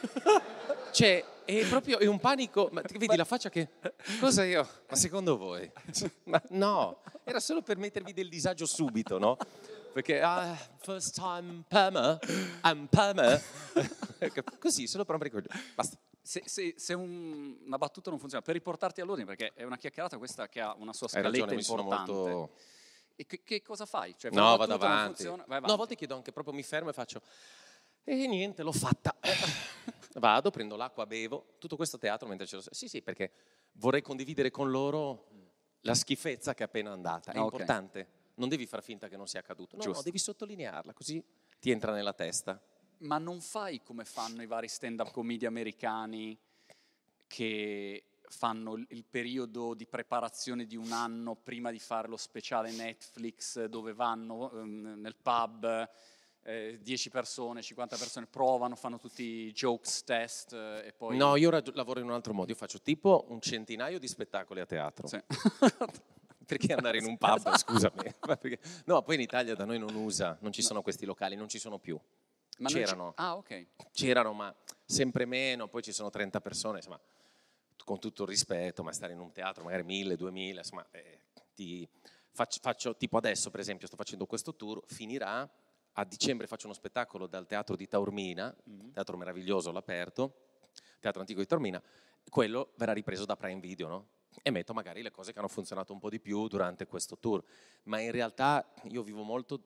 Cioè, 0.91 1.23
è 1.45 1.65
proprio 1.67 1.97
è 1.97 2.05
un 2.07 2.19
panico. 2.19 2.67
Ma 2.71 2.81
vedi 2.91 3.15
la 3.15 3.23
faccia 3.25 3.49
che. 3.49 3.69
Cosa 4.19 4.43
io? 4.43 4.67
Ma 4.89 4.95
secondo 4.97 5.37
voi? 5.37 5.69
Ma 6.25 6.41
no, 6.49 7.01
era 7.23 7.39
solo 7.39 7.61
per 7.61 7.77
mettervi 7.77 8.11
del 8.13 8.27
disagio 8.29 8.65
subito, 8.65 9.17
no? 9.17 9.37
Perché, 9.93 10.21
ah, 10.21 10.55
first 10.79 11.15
time 11.15 11.63
Pama, 11.67 12.19
I'm 12.65 12.87
Pama. 12.87 13.39
Così, 14.59 14.87
solo 14.87 15.05
per 15.05 15.15
un 15.15 15.21
ricordo. 15.21 15.47
Basta. 15.73 15.97
Se, 16.21 16.43
se- 16.45 16.73
se 16.77 16.93
un- 16.93 17.57
una 17.65 17.77
battuta 17.77 18.09
non 18.09 18.19
funziona, 18.19 18.43
per 18.43 18.53
riportarti 18.53 18.99
all'ordine, 18.99 19.25
perché 19.25 19.53
è 19.55 19.63
una 19.63 19.77
chiacchierata 19.77 20.17
questa 20.17 20.49
che 20.49 20.59
ha 20.59 20.73
una 20.77 20.91
sua 20.91 21.07
scaletta 21.07 21.45
ragione, 21.45 21.53
importante. 21.61 22.11
molto. 22.11 22.51
E 23.15 23.25
che, 23.25 23.41
che 23.43 23.61
cosa 23.61 23.85
fai? 23.85 24.13
Cioè, 24.17 24.31
No, 24.31 24.57
vado 24.57 24.73
avanti. 24.73 25.05
funziona, 25.23 25.37
vai 25.47 25.47
No, 25.47 25.53
a 25.53 25.57
avanti. 25.59 25.77
volte 25.77 25.95
chiedo 25.95 26.15
anche 26.15 26.33
proprio, 26.33 26.53
mi 26.53 26.63
fermo 26.63 26.89
e 26.89 26.93
faccio. 26.93 27.21
E 28.09 28.25
niente, 28.25 28.63
l'ho 28.63 28.71
fatta. 28.71 29.13
Vado, 30.15 30.49
prendo 30.49 30.77
l'acqua, 30.77 31.05
bevo, 31.05 31.55
tutto 31.59 31.75
questo 31.75 31.97
teatro 31.97 32.25
mentre 32.25 32.47
ce 32.47 32.55
lo... 32.55 32.63
Sì, 32.71 32.87
sì, 32.87 33.01
perché 33.01 33.31
vorrei 33.73 34.01
condividere 34.01 34.49
con 34.49 34.71
loro 34.71 35.27
la 35.81 35.93
schifezza 35.93 36.53
che 36.53 36.63
è 36.63 36.67
appena 36.67 36.91
andata. 36.91 37.33
È 37.33 37.37
Ah, 37.37 37.41
ok. 37.43 37.51
importante. 37.51 38.07
Non 38.35 38.47
devi 38.47 38.65
far 38.65 38.81
finta 38.81 39.09
che 39.09 39.17
non 39.17 39.27
sia 39.27 39.41
accaduto. 39.41 39.75
No, 39.75 39.83
no, 39.91 40.01
devi 40.01 40.17
sottolinearla, 40.19 40.93
così 40.93 41.21
ti 41.59 41.69
entra 41.69 41.91
nella 41.91 42.13
testa. 42.13 42.61
Ma 42.99 43.17
non 43.17 43.41
fai 43.41 43.83
come 43.83 44.05
fanno 44.05 44.41
i 44.41 44.47
vari 44.47 44.69
stand-up 44.69 45.11
comedy 45.11 45.45
americani 45.45 46.37
che 47.27 48.03
fanno 48.29 48.75
il- 48.75 49.03
periodo 49.03 49.73
di 49.73 49.85
preparazione 49.85 50.65
di 50.65 50.77
un 50.77 50.93
anno 50.93 51.35
prima 51.35 51.71
di 51.71 51.79
fare 51.79 52.07
lo 52.07 52.17
speciale 52.17 52.71
Netflix 52.71 53.65
dove 53.65 53.93
vanno 53.93 54.51
ehm, 54.53 54.95
nel 54.97 55.15
pub, 55.15 55.89
eh, 56.47 56.79
10 56.81 57.09
persone, 57.09 57.61
50 57.61 57.97
persone 57.97 58.25
provano, 58.25 58.75
fanno 58.77 58.97
tutti 58.97 59.21
i 59.23 59.51
jokes 59.51 60.03
test 60.05 60.53
eh, 60.53 60.87
e 60.87 60.93
poi... 60.93 61.17
No, 61.17 61.35
io 61.35 61.49
ragio- 61.49 61.73
lavoro 61.75 61.99
in 61.99 62.05
un 62.05 62.13
altro 62.13 62.33
modo. 62.33 62.49
Io 62.49 62.55
faccio 62.57 62.81
tipo 62.81 63.25
un 63.27 63.41
centinaio 63.41 63.99
di 63.99 64.07
spettacoli 64.07 64.61
a 64.61 64.65
teatro. 64.65 65.07
Sì. 65.07 65.19
Perché 66.47 66.71
andare 66.71 66.99
in 66.99 67.05
un 67.05 67.17
pub, 67.17 67.53
scusami? 67.57 68.13
Ma 68.25 68.37
perché- 68.37 68.59
No, 68.85 69.01
poi 69.01 69.15
in 69.15 69.21
Italia 69.21 69.53
da 69.55 69.65
noi 69.65 69.77
non 69.77 69.93
usa, 69.95 70.37
non 70.39 70.53
ci 70.53 70.61
sono 70.61 70.81
questi 70.81 71.05
locali, 71.05 71.35
non 71.35 71.49
ci 71.49 71.59
sono 71.59 71.77
più. 71.77 71.99
Ma 72.59 72.69
C'erano. 72.69 73.11
Ah, 73.17 73.35
ok. 73.35 73.65
C'erano, 73.91 74.31
ma 74.31 74.55
sempre 74.85 75.25
meno, 75.25 75.67
poi 75.67 75.81
ci 75.81 75.91
sono 75.91 76.09
30 76.09 76.39
persone, 76.39 76.77
insomma, 76.77 76.99
con 77.83 77.99
tutto 77.99 78.23
il 78.23 78.29
rispetto, 78.29 78.81
ma 78.83 78.93
stare 78.93 79.11
in 79.11 79.19
un 79.19 79.33
teatro 79.33 79.65
magari 79.65 79.83
1000, 79.83 80.15
2000, 80.15 80.59
insomma, 80.59 80.87
eh, 80.91 81.19
ti 81.53 81.85
faccio, 82.31 82.59
faccio- 82.61 82.95
tipo 82.95 83.17
adesso 83.17 83.49
per 83.51 83.59
esempio 83.59 83.85
sto 83.87 83.97
facendo 83.97 84.25
questo 84.25 84.55
tour, 84.55 84.81
finirà, 84.87 85.47
a 85.99 86.05
dicembre 86.05 86.45
faccio 86.47 86.65
uno 86.67 86.75
spettacolo 86.75 87.25
dal 87.27 87.47
teatro 87.47 87.75
di 87.75 87.87
Taormina, 87.87 88.55
Mhm. 88.65 88.91
teatro 88.91 89.17
meraviglioso, 89.17 89.69
all'aperto, 89.69 90.33
teatro 90.99 91.21
antico 91.21 91.39
di 91.39 91.47
Taormina, 91.47 91.81
quello 92.29 92.71
verrà 92.75 92.93
ripreso 92.93 93.25
da 93.25 93.35
Prime 93.35 93.59
Video, 93.59 93.87
no? 93.87 94.07
E 94.43 94.51
metto 94.51 94.73
magari 94.73 95.01
le 95.01 95.09
cose 95.09 95.33
che 95.33 95.39
hanno 95.39 95.47
funzionato 95.47 95.93
un 95.93 95.99
po' 95.99 96.09
di 96.09 96.19
più 96.19 96.47
durante 96.47 96.85
questo 96.85 97.17
tour, 97.17 97.43
ma 97.83 97.99
in 97.99 98.11
realtà 98.11 98.71
io 98.89 99.01
vivo 99.01 99.23
molto 99.23 99.59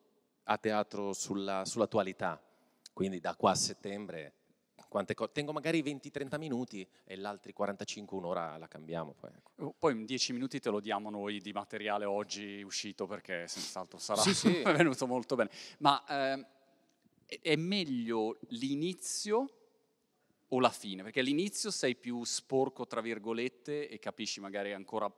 a 0.43 0.57
teatro 0.57 1.11
sulla- 1.11 1.65
sull'attualità, 1.65 2.41
quindi 2.93 3.19
da 3.19 3.35
qua 3.35 3.51
a 3.51 3.55
settembre 3.55 4.33
co- 4.89 5.29
tengo 5.31 5.51
magari 5.51 5.81
20-30 5.81 6.37
minuti 6.37 6.87
e 7.03 7.17
gli 7.17 7.25
altri 7.25 7.53
45 7.53 8.17
un'ora 8.17 8.57
la 8.57 8.67
cambiamo. 8.67 9.13
Poi, 9.13 9.29
ecco. 9.35 9.51
Oh, 9.63 9.75
Poi 9.77 9.93
in 9.93 10.05
10 10.05 10.33
minuti 10.33 10.59
te 10.59 10.69
lo 10.69 10.79
diamo 10.79 11.09
noi 11.09 11.39
di 11.39 11.51
materiale 11.51 12.05
oggi 12.05 12.61
uscito 12.61 13.05
perché 13.07 13.47
senz'altro 13.47 13.97
sarà 13.99 14.21
Sì, 14.21 14.33
sì. 14.33 14.61
venuto 14.63 15.07
molto 15.07 15.35
bene. 15.35 15.49
Ma 15.79 16.03
ehm, 16.07 16.45
è- 17.25 17.55
meglio 17.55 18.37
l'inizio 18.49 19.49
o 20.49 20.59
la 20.59 20.69
fine? 20.69 21.03
Perché 21.03 21.19
all'inizio 21.21 21.71
sei 21.71 21.95
più 21.95 22.23
sporco, 22.23 22.85
tra 22.87 23.01
virgolette, 23.01 23.87
e 23.87 23.99
capisci 23.99 24.39
magari 24.39 24.73
ancora 24.73 25.11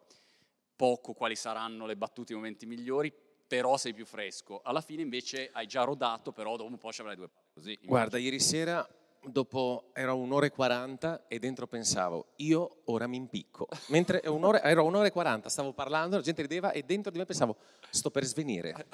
poco 0.75 1.13
quali 1.13 1.35
saranno 1.35 1.85
le 1.85 1.95
battute, 1.95 2.33
i 2.33 2.35
momenti 2.35 2.65
migliori, 2.65 3.11
però 3.47 3.77
sei 3.77 3.93
più 3.93 4.05
fresco. 4.05 4.61
Alla 4.63 4.81
fine 4.81 5.01
invece 5.01 5.49
hai 5.53 5.67
già 5.67 5.83
rodato, 5.83 6.31
però 6.31 6.55
dopo 6.55 6.69
un 6.69 6.77
po' 6.77 6.91
ci 6.91 7.01
avrai 7.01 7.15
due 7.15 7.29
così. 7.53 7.77
Guarda, 7.83 8.17
ieri 8.17 8.39
sera 8.39 8.87
dopo 9.25 9.89
era 9.93 10.13
un'ora 10.13 10.45
e 10.45 10.51
40 10.51 11.25
e 11.27 11.39
dentro 11.39 11.67
pensavo, 11.67 12.27
io 12.37 12.81
ora 12.85 13.07
mi 13.07 13.17
impicco. 13.17 13.67
Mentre 13.87 14.21
un'ora, 14.27 14.61
ero 14.63 14.83
un'ora 14.83 15.07
e 15.07 15.11
40, 15.11 15.49
stavo 15.49 15.73
parlando, 15.73 16.15
la 16.17 16.21
gente 16.21 16.41
rideva 16.41 16.71
e 16.71 16.83
dentro 16.83 17.11
di 17.11 17.17
me 17.17 17.25
pensavo, 17.25 17.57
sto 17.89 18.11
per 18.11 18.23
svenire. 18.25 18.87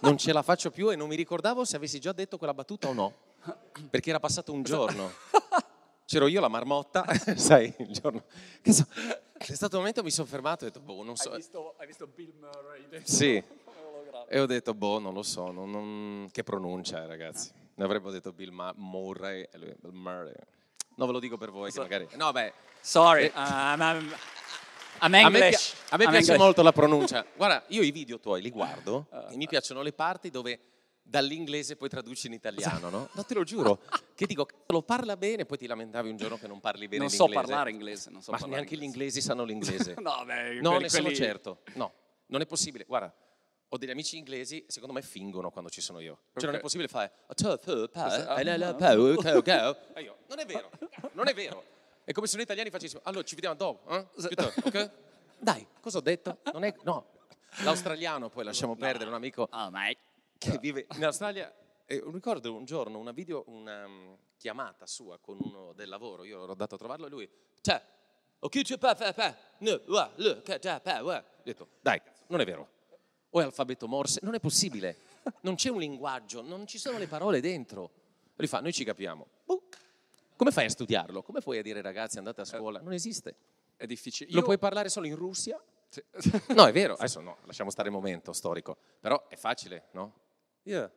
Non 0.00 0.16
ce 0.18 0.32
la 0.32 0.42
faccio 0.42 0.70
più 0.70 0.90
e 0.90 0.96
non 0.96 1.08
mi 1.08 1.16
ricordavo 1.16 1.64
se 1.64 1.76
avessi 1.76 2.00
già 2.00 2.12
detto 2.12 2.38
quella 2.38 2.54
battuta 2.54 2.88
o 2.88 2.92
no. 2.92 3.14
Perché 3.90 4.10
era 4.10 4.20
passato 4.20 4.52
un 4.52 4.62
giorno. 4.62 5.10
C'ero 6.04 6.26
io 6.26 6.40
la 6.40 6.48
marmotta, 6.48 7.04
sai, 7.36 7.72
il 7.78 7.90
giorno. 7.92 8.24
Che 8.60 8.72
so, 8.72 8.84
è 9.36 9.52
stato 9.54 9.74
un 9.74 9.80
momento 9.80 10.02
mi 10.02 10.10
sono 10.10 10.26
fermato 10.26 10.64
e 10.64 10.68
ho 10.68 10.70
detto, 10.70 10.84
boh, 10.84 11.04
non 11.04 11.16
so. 11.16 11.30
Hai 11.30 11.36
visto, 11.36 11.74
hai 11.78 11.86
visto 11.86 12.06
Bill 12.08 12.32
Murray 12.38 12.88
dentro 12.88 13.12
Sì. 13.12 13.42
E 14.32 14.38
ho 14.38 14.46
detto, 14.46 14.74
boh, 14.74 14.98
non 15.00 15.12
lo 15.12 15.22
so, 15.24 15.50
non- 15.50 15.70
non- 15.70 16.28
che 16.30 16.44
pronuncia, 16.44 17.04
ragazzi. 17.06 17.50
Ne 17.80 17.86
avremmo 17.86 18.10
detto 18.10 18.30
Bill 18.34 18.50
Ma- 18.50 18.74
Murray 18.76 19.48
lui 19.54 19.74
Bill 19.80 19.92
Murray. 19.94 20.34
No, 20.96 21.06
ve 21.06 21.12
lo 21.12 21.18
dico 21.18 21.38
per 21.38 21.50
voi, 21.50 21.70
che 21.72 21.78
Cosa- 21.78 21.88
magari... 21.88 22.08
No, 22.16 22.30
beh, 22.30 22.52
Sorry, 22.82 23.24
Eh, 23.24 23.32
I'm, 23.34 23.80
I'm, 23.80 23.98
I'm 24.00 24.14
a 25.00 25.08
me, 25.08 25.18
pia- 25.30 25.44
English. 25.46 25.74
a 25.88 25.96
me 25.96 26.04
I'm 26.04 26.10
piace 26.10 26.16
English. 26.32 26.36
molto 26.36 26.62
la 26.62 26.72
pronuncia. 26.72 27.24
Guarda, 27.34 27.64
io 27.68 27.80
i 27.80 27.90
video 27.90 28.20
tuoi 28.20 28.42
li 28.42 28.50
guardo 28.50 29.06
Ah. 29.10 29.28
e 29.30 29.36
mi 29.36 29.46
piacciono 29.46 29.80
le 29.80 29.94
parti 29.94 30.28
dove 30.28 30.60
dall'inglese 31.02 31.76
poi 31.76 31.88
traduci 31.88 32.26
in 32.26 32.34
italiano, 32.34 32.90
no? 32.90 33.08
No, 33.14 33.24
te 33.24 33.32
lo 33.32 33.44
giuro. 33.44 33.80
Che 34.14 34.26
dico, 34.26 34.46
lo 34.66 34.82
parla 34.82 35.16
bene, 35.16 35.46
poi 35.46 35.56
ti 35.56 35.66
lamentavi 35.66 36.10
un 36.10 36.16
giorno 36.18 36.36
che 36.36 36.46
non 36.46 36.60
parli 36.60 36.86
bene 36.86 37.04
Non 37.04 37.10
so 37.10 37.24
l'inglese. 37.24 37.46
parlare 37.46 37.70
inglese, 37.70 38.10
non 38.10 38.20
so 38.20 38.30
Ma 38.30 38.36
parlare 38.38 38.60
neanche 38.60 38.76
gli 38.76 38.82
inglese. 38.82 39.18
inglesi 39.20 39.26
sanno 39.26 39.44
l'inglese. 39.44 39.94
No, 40.00 40.22
beh, 40.26 40.60
No, 40.60 40.72
per 40.72 40.80
ne 40.82 40.88
sono 40.90 41.02
quelli- 41.04 41.16
certo. 41.16 41.60
No, 41.76 41.92
non 42.26 42.42
è 42.42 42.46
possibile. 42.46 42.84
Guarda, 42.84 43.10
ho 43.72 43.76
degli 43.78 43.90
amici 43.90 44.16
inglesi, 44.18 44.64
secondo 44.66 44.92
me 44.92 45.00
fingono 45.02 45.50
quando 45.50 45.70
ci 45.70 45.80
sono 45.80 46.00
io. 46.00 46.18
Cioè 46.34 46.46
non 46.46 46.54
è 46.56 46.60
possibile 46.60 46.88
fare 46.88 47.12
"Oh, 47.28 47.34
Cosa- 48.04 48.28
E 49.94 50.02
io, 50.02 50.16
non 50.28 50.40
è 50.40 50.44
vero, 50.46 50.70
non 51.12 51.28
è 51.28 51.34
vero. 51.34 51.64
È 52.02 52.12
come 52.12 52.26
se 52.26 52.34
noi 52.34 52.44
italiani 52.44 52.70
facessimo, 52.70 53.00
allora 53.04 53.22
ci 53.22 53.34
vediamo 53.36 53.54
dopo, 53.54 53.88
eh? 53.90 54.06
Piuttosto, 54.26 54.62
ok? 54.66 54.90
Dai, 55.38 55.64
cosa 55.80 55.98
ho 55.98 56.00
detto? 56.00 56.38
Non 56.52 56.64
è, 56.64 56.74
no. 56.82 57.06
L'australiano 57.62 58.28
poi 58.28 58.44
lasciamo 58.44 58.74
perdere, 58.76 59.08
un 59.08 59.14
amico 59.14 59.48
Oh, 59.50 59.70
che 60.36 60.58
vive 60.58 60.86
in 60.96 61.04
Australia. 61.04 61.52
E 61.86 62.02
ricordo 62.12 62.54
un 62.54 62.64
giorno 62.64 62.98
una 62.98 63.12
video, 63.12 63.44
una 63.46 63.84
um, 63.86 64.16
chiamata 64.36 64.86
sua 64.86 65.18
con 65.18 65.38
uno 65.40 65.72
del 65.74 65.88
lavoro, 65.88 66.24
io 66.24 66.42
ero 66.42 66.52
andato 66.52 66.74
a 66.74 66.78
trovarlo 66.78 67.06
e 67.06 67.08
lui, 67.10 67.28
ok, 68.40 68.62
c'è 68.62 68.78
pa, 68.78 68.94
pa, 68.94 69.12
pa, 69.12 69.36
no, 69.58 69.80
wa, 69.86 70.10
lo, 70.16 70.42
ca, 70.42 70.58
ta, 70.58 70.80
pa, 70.80 71.02
wa." 71.02 71.18
Ho 71.18 71.42
detto, 71.42 71.68
dai, 71.80 72.00
non 72.28 72.40
è 72.40 72.44
vero. 72.44 72.68
O 73.30 73.40
è 73.40 73.44
alfabeto 73.44 73.86
morse, 73.86 74.20
non 74.22 74.34
è 74.34 74.40
possibile. 74.40 74.96
Non 75.42 75.54
c'è 75.54 75.70
un 75.70 75.78
linguaggio, 75.78 76.42
non 76.42 76.66
ci 76.66 76.78
sono 76.78 76.98
le 76.98 77.06
parole 77.06 77.40
dentro. 77.40 77.90
Lui 78.36 78.48
fa, 78.48 78.60
noi 78.60 78.72
ci 78.72 78.84
capiamo. 78.84 79.26
Boh. 79.44 79.62
Come 80.36 80.50
fai 80.50 80.64
a 80.64 80.70
studiarlo? 80.70 81.22
Come 81.22 81.40
puoi 81.40 81.58
a 81.58 81.62
dire 81.62 81.82
ragazzi 81.82 82.18
andate 82.18 82.40
a 82.40 82.44
scuola? 82.44 82.80
Non 82.80 82.92
esiste. 82.92 83.34
È 83.76 83.86
difficile. 83.86 84.30
Lo 84.32 84.38
Io- 84.38 84.44
puoi 84.44 84.58
parlare 84.58 84.88
solo 84.88 85.06
in 85.06 85.16
Russia? 85.16 85.60
No, 86.54 86.66
è 86.66 86.72
vero. 86.72 86.94
Adesso 86.94 87.20
no, 87.20 87.38
lasciamo 87.44 87.70
stare 87.70 87.88
il 87.88 87.94
momento 87.94 88.32
storico. 88.32 88.76
Però 89.00 89.26
è 89.28 89.36
facile, 89.36 89.88
no? 89.92 90.12
Yeah. 90.62 90.90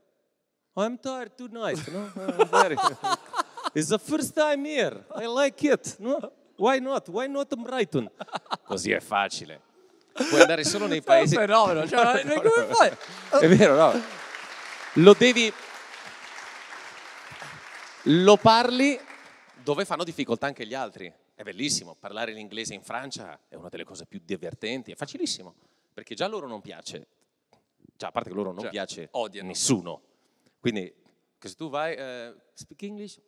I'm 0.76 1.00
tired 1.00 1.36
tonight, 1.36 1.88
no? 1.90 2.12
It's 3.76 3.90
the 3.90 3.98
first 4.00 4.34
time 4.36 4.66
here. 4.66 5.04
I 5.16 5.26
like 5.26 5.68
it. 5.68 5.98
No? 6.00 6.32
Why 6.58 6.80
not? 6.80 7.10
Why 7.10 7.28
not 7.28 7.56
Brighton? 7.56 8.10
Così 8.64 8.92
è 8.92 9.00
facile. 9.00 9.62
Puoi 10.14 10.42
andare 10.42 10.64
solo 10.64 10.86
nei 10.86 11.02
Sei 11.02 11.14
un 11.14 11.20
paesi... 11.20 11.36
fenomeno, 11.36 11.88
cioè, 11.88 12.22
come 12.42 12.74
fai? 12.74 12.92
È 13.42 13.48
vero, 13.48 13.76
no? 13.76 14.02
Lo 14.94 15.14
devi... 15.14 15.52
Lo 18.08 18.38
parli 18.38 19.00
dove 19.64 19.86
fanno 19.86 20.04
difficoltà 20.04 20.46
anche 20.46 20.66
gli 20.68 20.74
altri. 20.74 21.12
È 21.36 21.42
bellissimo, 21.42 21.96
parlare 21.96 22.32
l'inglese 22.32 22.74
in 22.74 22.84
Francia 22.84 23.40
è 23.48 23.56
una 23.56 23.70
delle 23.70 23.86
cose 23.86 24.06
più 24.06 24.22
divertenti, 24.24 24.92
è 24.92 24.96
facilissimo, 24.96 25.56
perché 25.94 26.14
già 26.14 26.28
loro 26.28 26.48
non 26.48 26.62
piace, 26.62 27.08
già 27.96 28.08
a 28.08 28.12
parte 28.12 28.30
che 28.30 28.36
loro 28.36 28.52
non 28.52 28.62
Cioè, 28.62 28.70
piace 28.70 29.08
odiano. 29.12 29.48
nessuno. 29.48 30.02
Quindi, 30.60 30.94
che 31.40 31.48
se 31.48 31.56
tu 31.56 31.70
vai, 31.70 31.96
eh, 31.96 32.36
speak 32.54 32.84
English, 32.84 33.20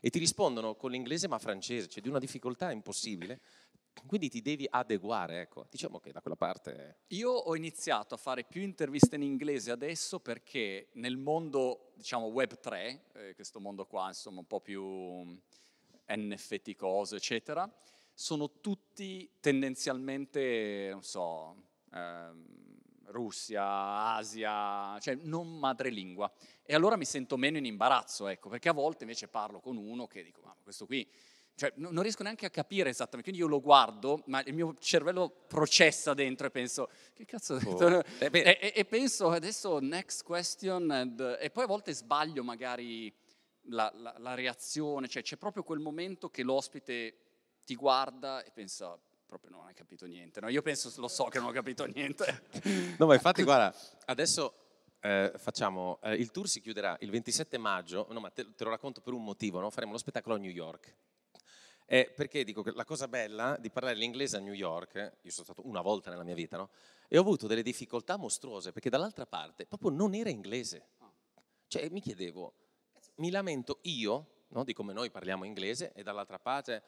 e 0.00 0.10
ti 0.10 0.18
rispondono 0.18 0.74
con 0.74 0.90
l'inglese 0.90 1.28
ma 1.28 1.38
francese, 1.38 1.88
cioè 1.88 2.02
di 2.02 2.08
una 2.08 2.18
difficoltà 2.18 2.70
impossibile. 2.70 3.40
Quindi 4.06 4.28
ti 4.28 4.42
devi 4.42 4.66
adeguare, 4.68 5.42
ecco. 5.42 5.66
Diciamo 5.70 5.98
che 5.98 6.12
da 6.12 6.20
quella 6.20 6.36
parte... 6.36 6.98
Io 7.08 7.30
ho 7.30 7.56
iniziato 7.56 8.14
a 8.14 8.18
fare 8.18 8.44
più 8.44 8.62
interviste 8.62 9.16
in 9.16 9.22
inglese 9.22 9.70
adesso 9.70 10.20
perché 10.20 10.88
nel 10.94 11.16
mondo, 11.16 11.92
diciamo, 11.94 12.26
web 12.26 12.58
3, 12.58 13.04
eh, 13.14 13.34
questo 13.34 13.60
mondo 13.60 13.86
qua, 13.86 14.08
insomma, 14.08 14.40
un 14.40 14.46
po' 14.46 14.60
più 14.60 14.84
mm, 14.84 15.36
NFT 16.08 16.74
cose, 16.74 17.16
eccetera, 17.16 17.70
sono 18.12 18.60
tutti 18.60 19.28
tendenzialmente, 19.40 20.88
non 20.90 21.02
so, 21.02 21.56
ehm, 21.92 22.72
Russia, 23.06 24.14
Asia, 24.14 24.98
cioè 25.00 25.14
non 25.14 25.58
madrelingua. 25.58 26.30
E 26.62 26.74
allora 26.74 26.96
mi 26.96 27.04
sento 27.04 27.36
meno 27.36 27.58
in 27.58 27.64
imbarazzo, 27.64 28.26
ecco, 28.28 28.48
perché 28.48 28.68
a 28.68 28.72
volte 28.72 29.04
invece 29.04 29.28
parlo 29.28 29.60
con 29.60 29.76
uno 29.76 30.06
che 30.06 30.22
dico, 30.22 30.42
ma 30.44 30.54
questo 30.62 30.86
qui 30.86 31.08
cioè, 31.56 31.72
no- 31.76 31.90
non 31.90 32.02
riesco 32.02 32.22
neanche 32.22 32.46
a 32.46 32.50
capire 32.50 32.90
esattamente, 32.90 33.30
quindi 33.30 33.40
io 33.40 33.48
lo 33.48 33.60
guardo, 33.60 34.22
ma 34.26 34.42
il 34.42 34.54
mio 34.54 34.74
cervello 34.80 35.28
processa 35.46 36.12
dentro 36.14 36.46
e 36.46 36.50
penso, 36.50 36.88
che 37.14 37.24
cazzo? 37.24 37.54
Oh. 37.64 38.02
Eh, 38.18 38.28
e, 38.32 38.58
e- 38.60 38.72
e 38.74 38.84
penso 38.84 39.30
adesso 39.30 39.78
next 39.78 40.24
question, 40.24 40.90
and- 40.90 41.38
e 41.40 41.50
poi 41.50 41.64
a 41.64 41.66
volte 41.66 41.92
sbaglio 41.92 42.42
magari 42.42 43.12
la, 43.68 43.90
la- 43.96 44.14
la 44.18 44.34
reazione, 44.34 45.08
cioè 45.08 45.22
c'è 45.22 45.36
proprio 45.36 45.62
quel 45.62 45.78
momento 45.80 46.28
che 46.28 46.42
l'ospite 46.42 47.16
ti 47.64 47.74
guarda 47.76 48.42
e 48.44 48.50
pensa, 48.50 48.98
proprio 49.26 49.50
non 49.52 49.66
hai 49.66 49.74
capito 49.74 50.06
niente, 50.06 50.40
no? 50.40 50.48
Io 50.48 50.60
penso, 50.62 50.92
lo 51.00 51.08
so 51.08 51.24
che 51.24 51.38
non 51.38 51.48
ho 51.48 51.52
capito 51.52 51.84
niente. 51.86 52.42
No, 52.98 53.06
ma 53.06 53.14
infatti, 53.14 53.42
guarda, 53.42 53.74
adesso 54.06 54.54
eh, 55.00 55.32
facciamo, 55.36 55.98
eh, 56.02 56.14
il 56.14 56.30
tour 56.30 56.48
si 56.48 56.60
chiuderà 56.60 56.96
il 57.00 57.10
27 57.10 57.58
maggio, 57.58 58.06
no 58.10 58.20
ma 58.20 58.30
te, 58.30 58.54
te 58.54 58.64
lo 58.64 58.70
racconto 58.70 59.00
per 59.00 59.12
un 59.12 59.22
motivo, 59.24 59.60
no? 59.60 59.70
faremo 59.70 59.92
lo 59.92 59.98
spettacolo 59.98 60.34
a 60.34 60.38
New 60.38 60.50
York. 60.50 60.94
Eh, 61.86 62.10
perché 62.14 62.44
dico 62.44 62.62
che 62.62 62.72
la 62.72 62.84
cosa 62.84 63.08
bella 63.08 63.56
di 63.60 63.70
parlare 63.70 63.96
l'inglese 63.96 64.36
a 64.36 64.40
New 64.40 64.54
York, 64.54 65.18
io 65.20 65.30
sono 65.30 65.44
stato 65.44 65.66
una 65.66 65.82
volta 65.82 66.10
nella 66.10 66.24
mia 66.24 66.34
vita, 66.34 66.56
no? 66.56 66.70
E 67.08 67.18
ho 67.18 67.20
avuto 67.20 67.46
delle 67.46 67.62
difficoltà 67.62 68.16
mostruose 68.16 68.72
perché 68.72 68.88
dall'altra 68.88 69.26
parte 69.26 69.66
proprio 69.66 69.90
non 69.90 70.14
era 70.14 70.30
inglese. 70.30 70.88
Cioè 71.66 71.88
mi 71.90 72.00
chiedevo, 72.00 72.54
mi 73.16 73.30
lamento 73.30 73.80
io 73.82 74.44
no? 74.48 74.64
di 74.64 74.72
come 74.72 74.92
noi 74.92 75.10
parliamo 75.10 75.44
inglese 75.44 75.92
e 75.92 76.02
dall'altra 76.02 76.38
parte. 76.38 76.82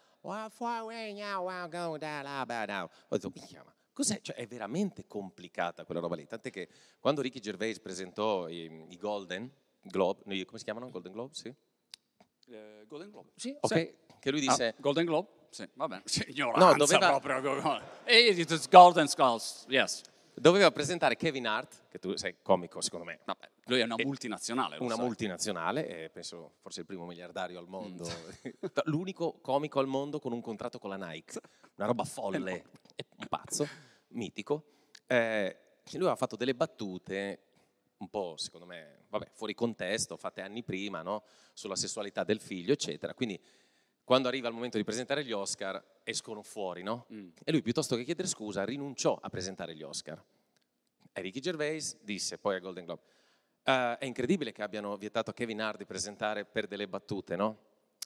Cos'è? 3.93 4.21
Cioè, 4.21 4.37
è 4.37 4.47
veramente 4.47 5.07
complicata 5.07 5.85
quella 5.85 6.01
roba 6.01 6.17
lì. 6.17 6.27
Tant'è 6.27 6.51
che 6.51 6.69
quando 7.01 7.21
Ricky 7.21 7.41
Gervais 7.41 7.81
presentò 7.81 8.49
i, 8.49 8.87
i 8.89 8.97
Golden 8.97 9.51
Globe, 9.81 10.23
come 10.45 10.59
si 10.59 10.65
chiamano? 10.65 10.91
Golden 10.91 11.13
Globe? 11.13 11.35
Sì. 11.35 11.55
Eh, 12.49 12.85
Golden 12.87 13.11
Globe. 13.11 13.31
Sì, 13.35 13.57
ok. 13.61 13.75
Sì. 13.75 13.95
Che 14.19 14.31
lui 14.31 14.41
disse... 14.41 14.69
Ah, 14.69 14.75
Golden 14.79 15.05
Globe? 15.05 15.29
Sì, 15.51 15.69
va 15.75 15.89
bene. 15.89 16.03
Sì, 16.05 16.25
ignoranza 16.29 16.67
no, 16.67 16.77
doveva... 16.77 17.19
proprio. 17.19 17.81
It's 18.07 18.69
Golden 18.69 19.09
Skulls, 19.09 19.65
yes. 19.69 20.03
Doveva 20.35 20.71
presentare 20.71 21.17
Kevin 21.17 21.47
Hart, 21.47 21.85
che 21.89 21.99
tu 21.99 22.15
sei 22.17 22.37
comico 22.43 22.83
secondo 22.83 23.07
me. 23.07 23.21
Vabbè, 23.25 23.49
lui 23.67 23.81
è 23.81 23.85
una 23.85 23.95
multinazionale. 24.05 24.77
Una 24.81 24.97
sai. 24.97 25.05
multinazionale, 25.05 26.05
e 26.05 26.11
penso 26.11 26.57
forse 26.61 26.81
il 26.81 26.87
primo 26.87 27.07
miliardario 27.07 27.59
al 27.59 27.67
mondo. 27.67 28.07
Mm. 28.07 28.51
L'unico 28.85 29.39
comico 29.41 29.79
al 29.81 29.87
mondo 29.87 30.19
con 30.19 30.33
un 30.33 30.43
contratto 30.43 30.79
con 30.79 30.91
la 30.91 30.97
Nike. 30.97 31.41
Una 31.77 31.87
roba 31.87 32.05
folle, 32.05 32.65
un 33.17 33.27
pazzo, 33.29 33.67
mitico. 34.09 34.65
Eh, 35.07 35.57
lui 35.93 36.01
aveva 36.01 36.17
fatto 36.17 36.37
delle 36.37 36.55
battute 36.55 37.46
un 37.99 38.09
po', 38.09 38.37
secondo 38.37 38.67
me, 38.67 39.05
vabbè, 39.09 39.31
fuori 39.33 39.55
contesto, 39.55 40.17
fatte 40.17 40.43
anni 40.43 40.63
prima, 40.63 41.03
no? 41.03 41.25
sulla 41.53 41.77
sessualità 41.77 42.25
del 42.25 42.41
figlio, 42.41 42.73
eccetera. 42.73 43.15
Quindi 43.15 43.41
quando 44.05 44.29
arriva 44.29 44.49
il 44.49 44.55
momento 44.55 44.77
di 44.77 44.85
presentare 44.85 45.25
gli 45.25 45.33
Oscar 45.33 45.83
escono 46.05 46.43
fuori, 46.43 46.83
no? 46.83 47.07
Mm. 47.13 47.31
E 47.43 47.51
lui 47.51 47.63
piuttosto 47.63 47.97
che 47.97 48.05
chiedere 48.05 48.29
scusa 48.29 48.65
rinunciò 48.65 49.19
a 49.21 49.29
presentare 49.29 49.75
gli 49.75 49.83
Oscar. 49.83 50.23
E 51.13 51.21
Ricky 51.21 51.41
Gervais 51.41 51.97
disse 52.03 52.39
poi 52.39 52.57
a 52.57 52.59
Golden 52.59 52.85
Globe, 52.85 53.03
uh, 53.65 53.99
è 53.99 54.05
incredibile 54.05 54.53
che 54.53 54.63
abbiano 54.63 54.97
vietato 54.97 55.31
a 55.31 55.33
Kevin 55.33 55.61
Hart 55.61 55.79
di 55.79 55.87
presentare 55.87 56.45
per 56.45 56.67
delle 56.67 56.87
battute, 56.87 57.37
no? 57.37 57.59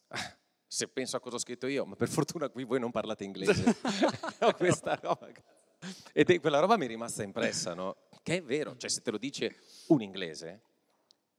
Se 0.67 0.87
penso 0.87 1.17
a 1.17 1.21
cosa 1.21 1.35
ho 1.35 1.41
scritto 1.41 1.67
io, 1.67 1.85
ma 1.85 1.97
per 1.97 2.09
fortuna 2.09 2.49
qui 2.49 2.63
voi 2.63 2.79
non 2.79 2.93
parlate 2.93 3.25
inglese. 3.25 3.65
no, 4.41 4.53
questa 4.55 4.95
roba. 4.95 5.29
E 6.13 6.41
quella 6.41 6.59
roba 6.59 6.77
mi 6.77 6.85
è 6.85 6.89
rimasta 6.89 7.23
impressa, 7.23 7.75
no? 7.75 7.97
Che 8.23 8.37
è 8.37 8.43
vero, 8.43 8.77
cioè 8.77 8.91
se 8.91 9.01
te 9.01 9.11
lo 9.11 9.19
dice 9.19 9.57
un 9.87 10.03
inglese, 10.03 10.61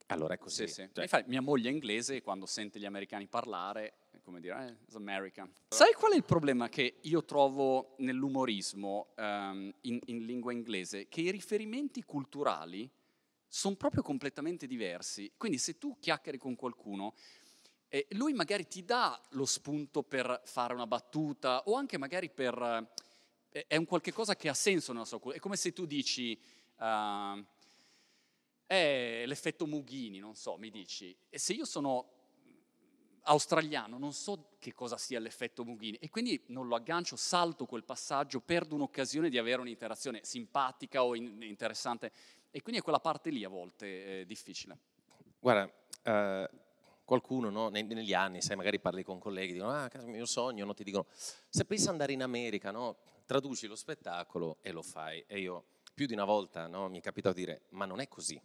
allora 0.06 0.34
è 0.34 0.38
così. 0.38 0.66
Sì, 0.66 0.74
sì. 0.74 0.88
Cioè, 0.92 1.04
Infatti, 1.04 1.28
mia 1.28 1.40
moglie 1.40 1.68
è 1.68 1.72
inglese 1.72 2.20
quando 2.22 2.46
sente 2.46 2.78
gli 2.78 2.84
americani 2.84 3.26
parlare, 3.26 3.94
come 4.22 4.40
dire, 4.40 4.66
eh, 4.66 4.76
it's 4.84 4.94
American. 4.94 5.52
Sai 5.68 5.92
qual 5.92 6.12
è 6.12 6.16
il 6.16 6.24
problema 6.24 6.68
che 6.68 6.98
io 7.00 7.24
trovo 7.24 7.94
nell'umorismo 7.98 9.12
um, 9.16 9.72
in, 9.82 10.00
in 10.06 10.24
lingua 10.24 10.52
inglese? 10.52 11.08
Che 11.08 11.20
i 11.20 11.30
riferimenti 11.30 12.02
culturali 12.02 12.90
sono 13.46 13.76
proprio 13.76 14.02
completamente 14.02 14.66
diversi. 14.66 15.32
Quindi 15.36 15.58
se 15.58 15.78
tu 15.78 15.96
chiacchieri 16.00 16.38
con 16.38 16.56
qualcuno, 16.56 17.14
eh, 17.88 18.06
lui 18.10 18.32
magari 18.32 18.66
ti 18.66 18.84
dà 18.84 19.20
lo 19.30 19.44
spunto 19.44 20.02
per 20.02 20.40
fare 20.44 20.74
una 20.74 20.86
battuta 20.86 21.62
o 21.66 21.74
anche 21.74 21.98
magari 21.98 22.28
per... 22.28 22.90
Eh, 23.52 23.66
è 23.68 23.76
un 23.76 23.84
qualche 23.84 24.12
cosa 24.12 24.34
che 24.34 24.48
ha 24.48 24.54
senso 24.54 24.92
nella 24.92 25.04
sua 25.04 25.18
cultura. 25.18 25.38
È 25.38 25.40
come 25.40 25.56
se 25.56 25.72
tu 25.72 25.86
dici... 25.86 26.38
Uh, 26.78 27.44
è 28.72 29.24
l'effetto 29.26 29.66
Mughini, 29.66 30.18
non 30.18 30.34
so, 30.34 30.56
mi 30.56 30.70
dici. 30.70 31.14
E 31.28 31.38
se 31.38 31.52
io 31.52 31.66
sono 31.66 32.08
australiano, 33.24 33.98
non 33.98 34.14
so 34.14 34.54
che 34.58 34.72
cosa 34.72 34.96
sia 34.96 35.20
l'effetto 35.20 35.62
Mughini 35.62 35.98
e 35.98 36.08
quindi 36.08 36.42
non 36.46 36.66
lo 36.66 36.74
aggancio, 36.74 37.16
salto 37.16 37.66
quel 37.66 37.84
passaggio, 37.84 38.40
perdo 38.40 38.74
un'occasione 38.74 39.28
di 39.28 39.36
avere 39.36 39.60
un'interazione 39.60 40.20
simpatica 40.24 41.04
o 41.04 41.14
in- 41.14 41.42
interessante 41.42 42.10
e 42.50 42.62
quindi 42.62 42.80
è 42.80 42.82
quella 42.82 42.98
parte 42.98 43.28
lì 43.28 43.44
a 43.44 43.48
volte 43.48 44.20
eh, 44.20 44.26
difficile. 44.26 44.78
Guarda, 45.38 45.70
eh, 46.04 46.50
qualcuno 47.04 47.50
no, 47.50 47.68
negli 47.68 48.14
anni, 48.14 48.40
sai, 48.40 48.56
magari 48.56 48.80
parli 48.80 49.02
con 49.02 49.18
colleghi, 49.18 49.52
dicono, 49.52 49.72
ah, 49.72 49.90
il 49.92 50.06
mio 50.06 50.24
sogno, 50.24 50.64
no? 50.64 50.72
ti 50.72 50.82
dicono, 50.82 51.06
se 51.10 51.66
pensi 51.66 51.88
andare 51.88 52.12
in 52.12 52.22
America, 52.22 52.70
no? 52.70 52.96
Traduci 53.32 53.66
lo 53.66 53.76
spettacolo 53.76 54.58
e 54.60 54.72
lo 54.72 54.82
fai. 54.82 55.24
E 55.26 55.40
io 55.40 55.64
più 55.94 56.04
di 56.04 56.12
una 56.12 56.24
volta 56.24 56.66
no, 56.66 56.88
mi 56.88 56.98
è 56.98 57.00
capitato 57.00 57.34
di 57.34 57.44
dire, 57.44 57.62
ma 57.70 57.86
non 57.86 58.00
è 58.00 58.08
così 58.08 58.40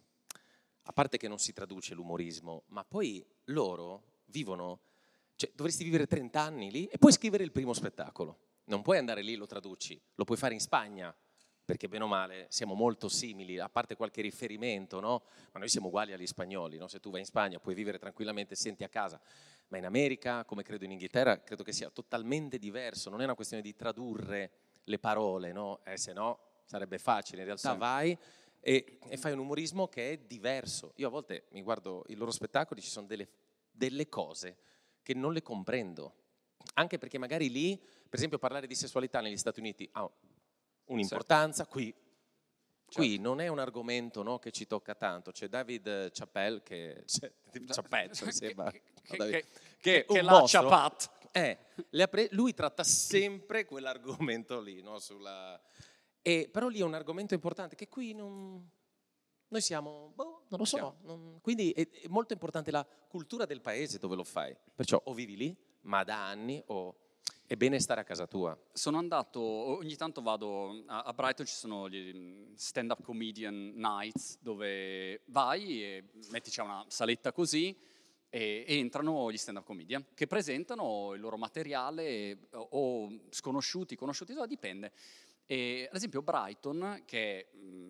a 0.88 0.92
parte 0.92 1.18
che 1.18 1.28
non 1.28 1.38
si 1.38 1.52
traduce 1.52 1.94
l'umorismo, 1.94 2.62
ma 2.68 2.82
poi 2.82 3.24
loro 3.44 4.22
vivono, 4.26 4.80
cioè 5.36 5.50
dovresti 5.54 5.84
vivere 5.84 6.06
30 6.06 6.40
anni 6.40 6.70
lì 6.70 6.86
e 6.86 6.96
puoi 6.96 7.12
scrivere 7.12 7.44
il 7.44 7.52
primo 7.52 7.74
spettacolo. 7.74 8.38
Non 8.64 8.80
puoi 8.80 8.96
andare 8.96 9.20
lì 9.20 9.34
e 9.34 9.36
lo 9.36 9.46
traduci, 9.46 10.00
lo 10.14 10.24
puoi 10.24 10.38
fare 10.38 10.54
in 10.54 10.60
Spagna, 10.60 11.14
perché 11.62 11.88
bene 11.88 12.04
o 12.04 12.06
male 12.06 12.46
siamo 12.48 12.72
molto 12.72 13.10
simili, 13.10 13.58
a 13.58 13.68
parte 13.68 13.96
qualche 13.96 14.22
riferimento, 14.22 14.98
no? 15.00 15.24
Ma 15.52 15.58
noi 15.58 15.68
siamo 15.68 15.88
uguali 15.88 16.14
agli 16.14 16.26
spagnoli, 16.26 16.78
no? 16.78 16.88
Se 16.88 17.00
tu 17.00 17.10
vai 17.10 17.20
in 17.20 17.26
Spagna 17.26 17.60
puoi 17.60 17.74
vivere 17.74 17.98
tranquillamente, 17.98 18.54
senti 18.54 18.82
a 18.82 18.88
casa, 18.88 19.20
ma 19.68 19.76
in 19.76 19.84
America, 19.84 20.46
come 20.46 20.62
credo 20.62 20.86
in 20.86 20.92
Inghilterra, 20.92 21.42
credo 21.42 21.64
che 21.64 21.72
sia 21.72 21.90
totalmente 21.90 22.58
diverso, 22.58 23.10
non 23.10 23.20
è 23.20 23.24
una 23.24 23.34
questione 23.34 23.62
di 23.62 23.74
tradurre 23.74 24.52
le 24.88 24.98
parole, 24.98 25.52
no? 25.52 25.80
Eh, 25.84 25.96
se 25.96 26.12
no 26.12 26.38
sarebbe 26.64 26.98
facile, 26.98 27.40
in 27.40 27.46
realtà 27.46 27.72
sì. 27.72 27.78
vai 27.78 28.18
e, 28.60 28.98
e, 29.08 29.16
fai 29.16 29.32
un 29.32 29.38
umorismo 29.38 29.88
che 29.88 30.12
è 30.12 30.18
diverso. 30.18 30.92
Io 30.96 31.06
a 31.06 31.10
volte 31.10 31.46
mi 31.50 31.62
guardo 31.62 32.04
i 32.08 32.14
loro 32.14 32.30
spettacoli, 32.30 32.80
ci 32.80 32.90
sono 32.90 33.06
delle, 33.06 33.28
delle 33.70 34.08
cose 34.08 34.58
che 35.02 35.14
non 35.14 35.32
le 35.32 35.42
comprendo. 35.42 36.14
Anche 36.74 36.98
perché 36.98 37.18
magari 37.18 37.50
lì, 37.50 37.76
per 37.78 38.18
esempio, 38.18 38.38
parlare 38.38 38.66
di 38.66 38.74
sessualità 38.74 39.20
negli 39.20 39.36
Stati 39.36 39.60
Uniti 39.60 39.88
ha 39.92 40.10
un'importanza, 40.86 41.64
certo. 41.64 41.72
qui 41.72 41.94
Qui 42.90 43.10
certo. 43.10 43.22
non 43.22 43.40
è 43.42 43.48
un 43.48 43.58
argomento 43.58 44.22
no, 44.22 44.38
che 44.38 44.50
ci 44.50 44.66
tocca 44.66 44.94
tanto, 44.94 45.30
c'è 45.30 45.48
David 45.48 46.10
Chappelle 46.10 46.62
che, 46.62 47.04
cioè, 47.06 47.30
Chappelle, 47.66 48.12
mi 48.22 48.32
sembra, 48.32 48.70
che, 48.70 48.82
che, 49.02 49.16
che, 49.16 49.44
che, 49.78 50.04
che 50.08 50.22
la 50.22 50.42
Chapat. 50.46 51.10
Eh, 51.32 51.58
pre- 52.08 52.28
lui 52.32 52.54
tratta 52.54 52.82
sempre 52.82 53.64
quell'argomento 53.64 54.60
lì, 54.60 54.82
no, 54.82 54.98
sulla, 54.98 55.60
e, 56.22 56.48
però 56.52 56.68
lì 56.68 56.80
è 56.80 56.84
un 56.84 56.94
argomento 56.94 57.34
importante 57.34 57.74
che 57.74 57.88
qui 57.88 58.12
non, 58.12 58.68
noi 59.48 59.60
siamo, 59.62 60.12
boh, 60.14 60.44
non 60.48 60.58
lo 60.58 60.64
so. 60.66 60.98
Non, 61.04 61.38
quindi 61.40 61.70
è, 61.70 61.88
è, 61.88 62.08
molto 62.08 62.34
importante 62.34 62.70
la 62.70 62.86
cultura 63.08 63.46
del 63.46 63.62
paese 63.62 63.98
dove 63.98 64.14
lo 64.14 64.24
fai. 64.24 64.54
Perciò 64.74 65.00
o 65.04 65.14
vivi 65.14 65.36
lì, 65.36 65.56
ma 65.82 66.04
da 66.04 66.26
anni, 66.26 66.62
o 66.66 66.96
è 67.46 67.56
bene 67.56 67.80
stare 67.80 68.02
a 68.02 68.04
casa 68.04 68.26
tua. 68.26 68.58
Sono 68.74 68.98
andato, 68.98 69.40
ogni 69.40 69.96
tanto 69.96 70.20
vado 70.20 70.82
a, 70.86 71.00
a 71.00 71.12
Brighton, 71.14 71.46
ci 71.46 71.54
sono 71.54 71.88
gli 71.88 72.52
stand-up 72.56 73.00
comedian 73.02 73.72
nights 73.74 74.36
dove 74.38 75.22
vai 75.28 75.82
e 75.82 76.04
metti 76.30 76.50
c'è 76.50 76.60
una 76.60 76.84
saletta 76.88 77.32
così 77.32 77.74
e, 78.30 78.64
entrano 78.66 79.30
gli 79.30 79.36
stand-up 79.36 79.64
comedian 79.64 80.04
che 80.14 80.26
presentano 80.26 81.14
il 81.14 81.20
loro 81.20 81.36
materiale 81.36 82.48
o 82.52 83.20
sconosciuti, 83.30 83.96
conosciuti, 83.96 84.34
dipende. 84.46 84.92
E, 85.46 85.86
ad 85.88 85.96
esempio 85.96 86.22
Brighton, 86.22 87.02
che 87.06 87.38
è 87.38 87.46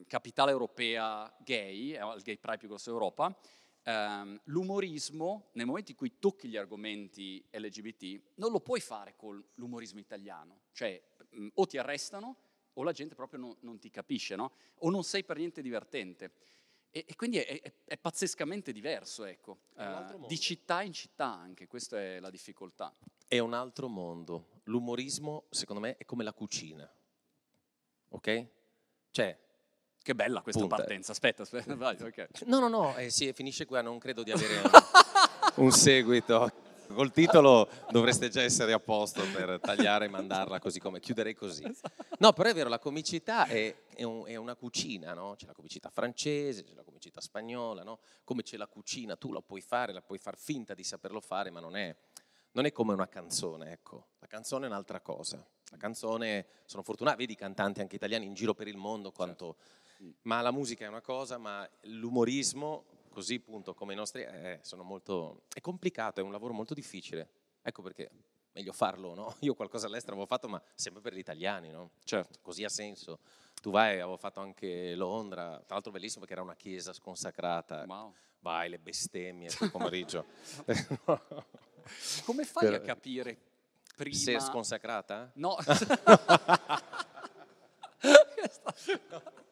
capitale 0.06 0.52
europea 0.52 1.32
gay, 1.44 1.90
è 1.90 2.04
il 2.14 2.22
gay 2.22 2.38
pride 2.38 2.58
più 2.58 2.68
grosso 2.68 2.90
d'Europa, 2.90 3.36
ehm, 3.82 4.40
l'umorismo, 4.44 5.48
nel 5.54 5.66
momento 5.66 5.90
in 5.90 5.96
cui 5.96 6.18
tocchi 6.18 6.48
gli 6.48 6.56
argomenti 6.56 7.44
LGBT, 7.50 8.20
non 8.36 8.52
lo 8.52 8.60
puoi 8.60 8.80
fare 8.80 9.14
con 9.16 9.42
l'umorismo 9.54 9.98
italiano. 9.98 10.60
Cioè, 10.72 11.02
o 11.54 11.66
ti 11.66 11.78
arrestano 11.78 12.36
o 12.74 12.82
la 12.84 12.92
gente 12.92 13.14
proprio 13.14 13.40
non, 13.40 13.56
non 13.60 13.78
ti 13.78 13.90
capisce, 13.90 14.36
no? 14.36 14.52
O 14.78 14.90
non 14.90 15.02
sei 15.02 15.24
per 15.24 15.36
niente 15.36 15.60
divertente. 15.60 16.30
E, 16.90 17.04
e 17.06 17.16
quindi 17.16 17.38
è, 17.38 17.60
è, 17.60 17.72
è, 17.84 17.98
pazzescamente 17.98 18.72
diverso, 18.72 19.24
ecco, 19.24 19.58
uh, 19.74 20.26
di 20.26 20.38
città 20.40 20.82
in 20.82 20.92
città 20.92 21.26
anche, 21.26 21.66
questa 21.66 21.98
è 21.98 22.20
la 22.20 22.30
difficoltà. 22.30 22.94
È 23.26 23.38
un 23.38 23.52
altro 23.52 23.88
mondo. 23.88 24.60
L'umorismo, 24.64 25.44
secondo 25.50 25.80
me, 25.82 25.96
è 25.96 26.04
come 26.04 26.24
la 26.24 26.32
cucina 26.32 26.90
ok? 28.08 28.46
Cioè, 29.10 29.36
che 30.02 30.14
bella 30.14 30.40
questa 30.40 30.60
punta. 30.60 30.76
partenza, 30.76 31.12
aspetta, 31.12 31.42
aspetta, 31.42 31.74
vai, 31.74 31.96
okay. 32.00 32.26
No, 32.46 32.60
no, 32.60 32.68
no, 32.68 32.96
eh, 32.96 33.10
sì, 33.10 33.32
finisce 33.32 33.66
qua, 33.66 33.82
non 33.82 33.98
credo 33.98 34.22
di 34.22 34.30
avere 34.30 34.62
un 35.56 35.70
seguito. 35.70 36.66
Col 36.94 37.12
titolo 37.12 37.68
dovreste 37.90 38.28
già 38.28 38.42
essere 38.42 38.72
a 38.72 38.80
posto 38.80 39.22
per 39.32 39.60
tagliare 39.60 40.06
e 40.06 40.08
mandarla 40.08 40.58
così 40.58 40.80
come 40.80 41.00
chiuderei 41.00 41.34
così. 41.34 41.64
No, 42.18 42.32
però 42.32 42.48
è 42.48 42.54
vero, 42.54 42.68
la 42.68 42.78
comicità 42.78 43.46
è, 43.46 43.74
è, 43.94 44.02
un, 44.02 44.24
è 44.26 44.36
una 44.36 44.56
cucina, 44.56 45.12
no? 45.12 45.34
C'è 45.36 45.46
la 45.46 45.52
comicità 45.52 45.90
francese, 45.90 46.64
c'è 46.64 46.74
la 46.74 46.82
comicità 46.82 47.20
spagnola, 47.20 47.82
no? 47.82 48.00
Come 48.24 48.42
c'è 48.42 48.56
la 48.56 48.66
cucina, 48.66 49.16
tu 49.16 49.32
la 49.32 49.42
puoi 49.42 49.60
fare, 49.60 49.92
la 49.92 50.02
puoi 50.02 50.18
far 50.18 50.36
finta 50.38 50.74
di 50.74 50.82
saperlo 50.82 51.20
fare, 51.20 51.50
ma 51.50 51.60
non 51.60 51.76
è, 51.76 51.94
non 52.52 52.64
è 52.64 52.72
come 52.72 52.94
una 52.94 53.08
canzone, 53.08 53.70
ecco. 53.72 54.08
La 54.18 54.26
canzone 54.26 54.66
è 54.66 54.68
un'altra 54.68 55.00
cosa. 55.00 55.44
La 55.70 55.76
canzone, 55.76 56.46
sono 56.64 56.82
fortunato, 56.82 57.18
vedi 57.18 57.34
i 57.34 57.36
cantanti 57.36 57.80
anche 57.80 57.96
italiani 57.96 58.24
in 58.24 58.34
giro 58.34 58.54
per 58.54 58.66
il 58.66 58.76
mondo 58.76 59.12
quanto... 59.12 59.56
Certo. 59.58 59.76
Ma 60.22 60.40
la 60.40 60.52
musica 60.52 60.84
è 60.84 60.88
una 60.88 61.00
cosa, 61.00 61.38
ma 61.38 61.68
l'umorismo, 61.82 62.84
così 63.08 63.36
appunto 63.36 63.74
come 63.74 63.92
i 63.92 63.96
nostri, 63.96 64.22
eh, 64.22 64.58
sono 64.62 64.82
molto... 64.82 65.42
è 65.54 65.60
complicato, 65.60 66.20
è 66.20 66.22
un 66.22 66.32
lavoro 66.32 66.52
molto 66.52 66.74
difficile. 66.74 67.28
Ecco 67.62 67.82
perché 67.82 68.10
meglio 68.52 68.72
farlo, 68.72 69.14
no? 69.14 69.34
Io 69.40 69.54
qualcosa 69.54 69.86
all'estero 69.86 70.12
avevo 70.12 70.26
fatto, 70.26 70.48
ma 70.48 70.62
sempre 70.74 71.00
per 71.00 71.14
gli 71.14 71.18
italiani, 71.18 71.70
no? 71.70 71.92
Certo. 72.04 72.38
Così 72.42 72.64
ha 72.64 72.68
senso. 72.68 73.20
Tu 73.60 73.70
vai, 73.70 73.94
avevo 73.94 74.16
fatto 74.16 74.40
anche 74.40 74.94
Londra, 74.94 75.56
tra 75.64 75.74
l'altro 75.74 75.90
bellissimo 75.90 76.20
perché 76.20 76.34
era 76.34 76.42
una 76.42 76.56
chiesa 76.56 76.92
sconsacrata. 76.92 77.84
Wow. 77.86 78.14
Vai, 78.40 78.68
le 78.68 78.78
bestemmie 78.78 79.52
quel 79.54 79.70
pomeriggio. 79.70 80.26
Come 82.24 82.44
fai 82.44 82.68
Per- 82.68 82.74
a 82.74 82.80
capire 82.80 83.36
prima? 83.96 84.16
Se 84.16 84.34
è 84.34 84.40
sconsacrata? 84.40 85.32
No. 85.34 85.56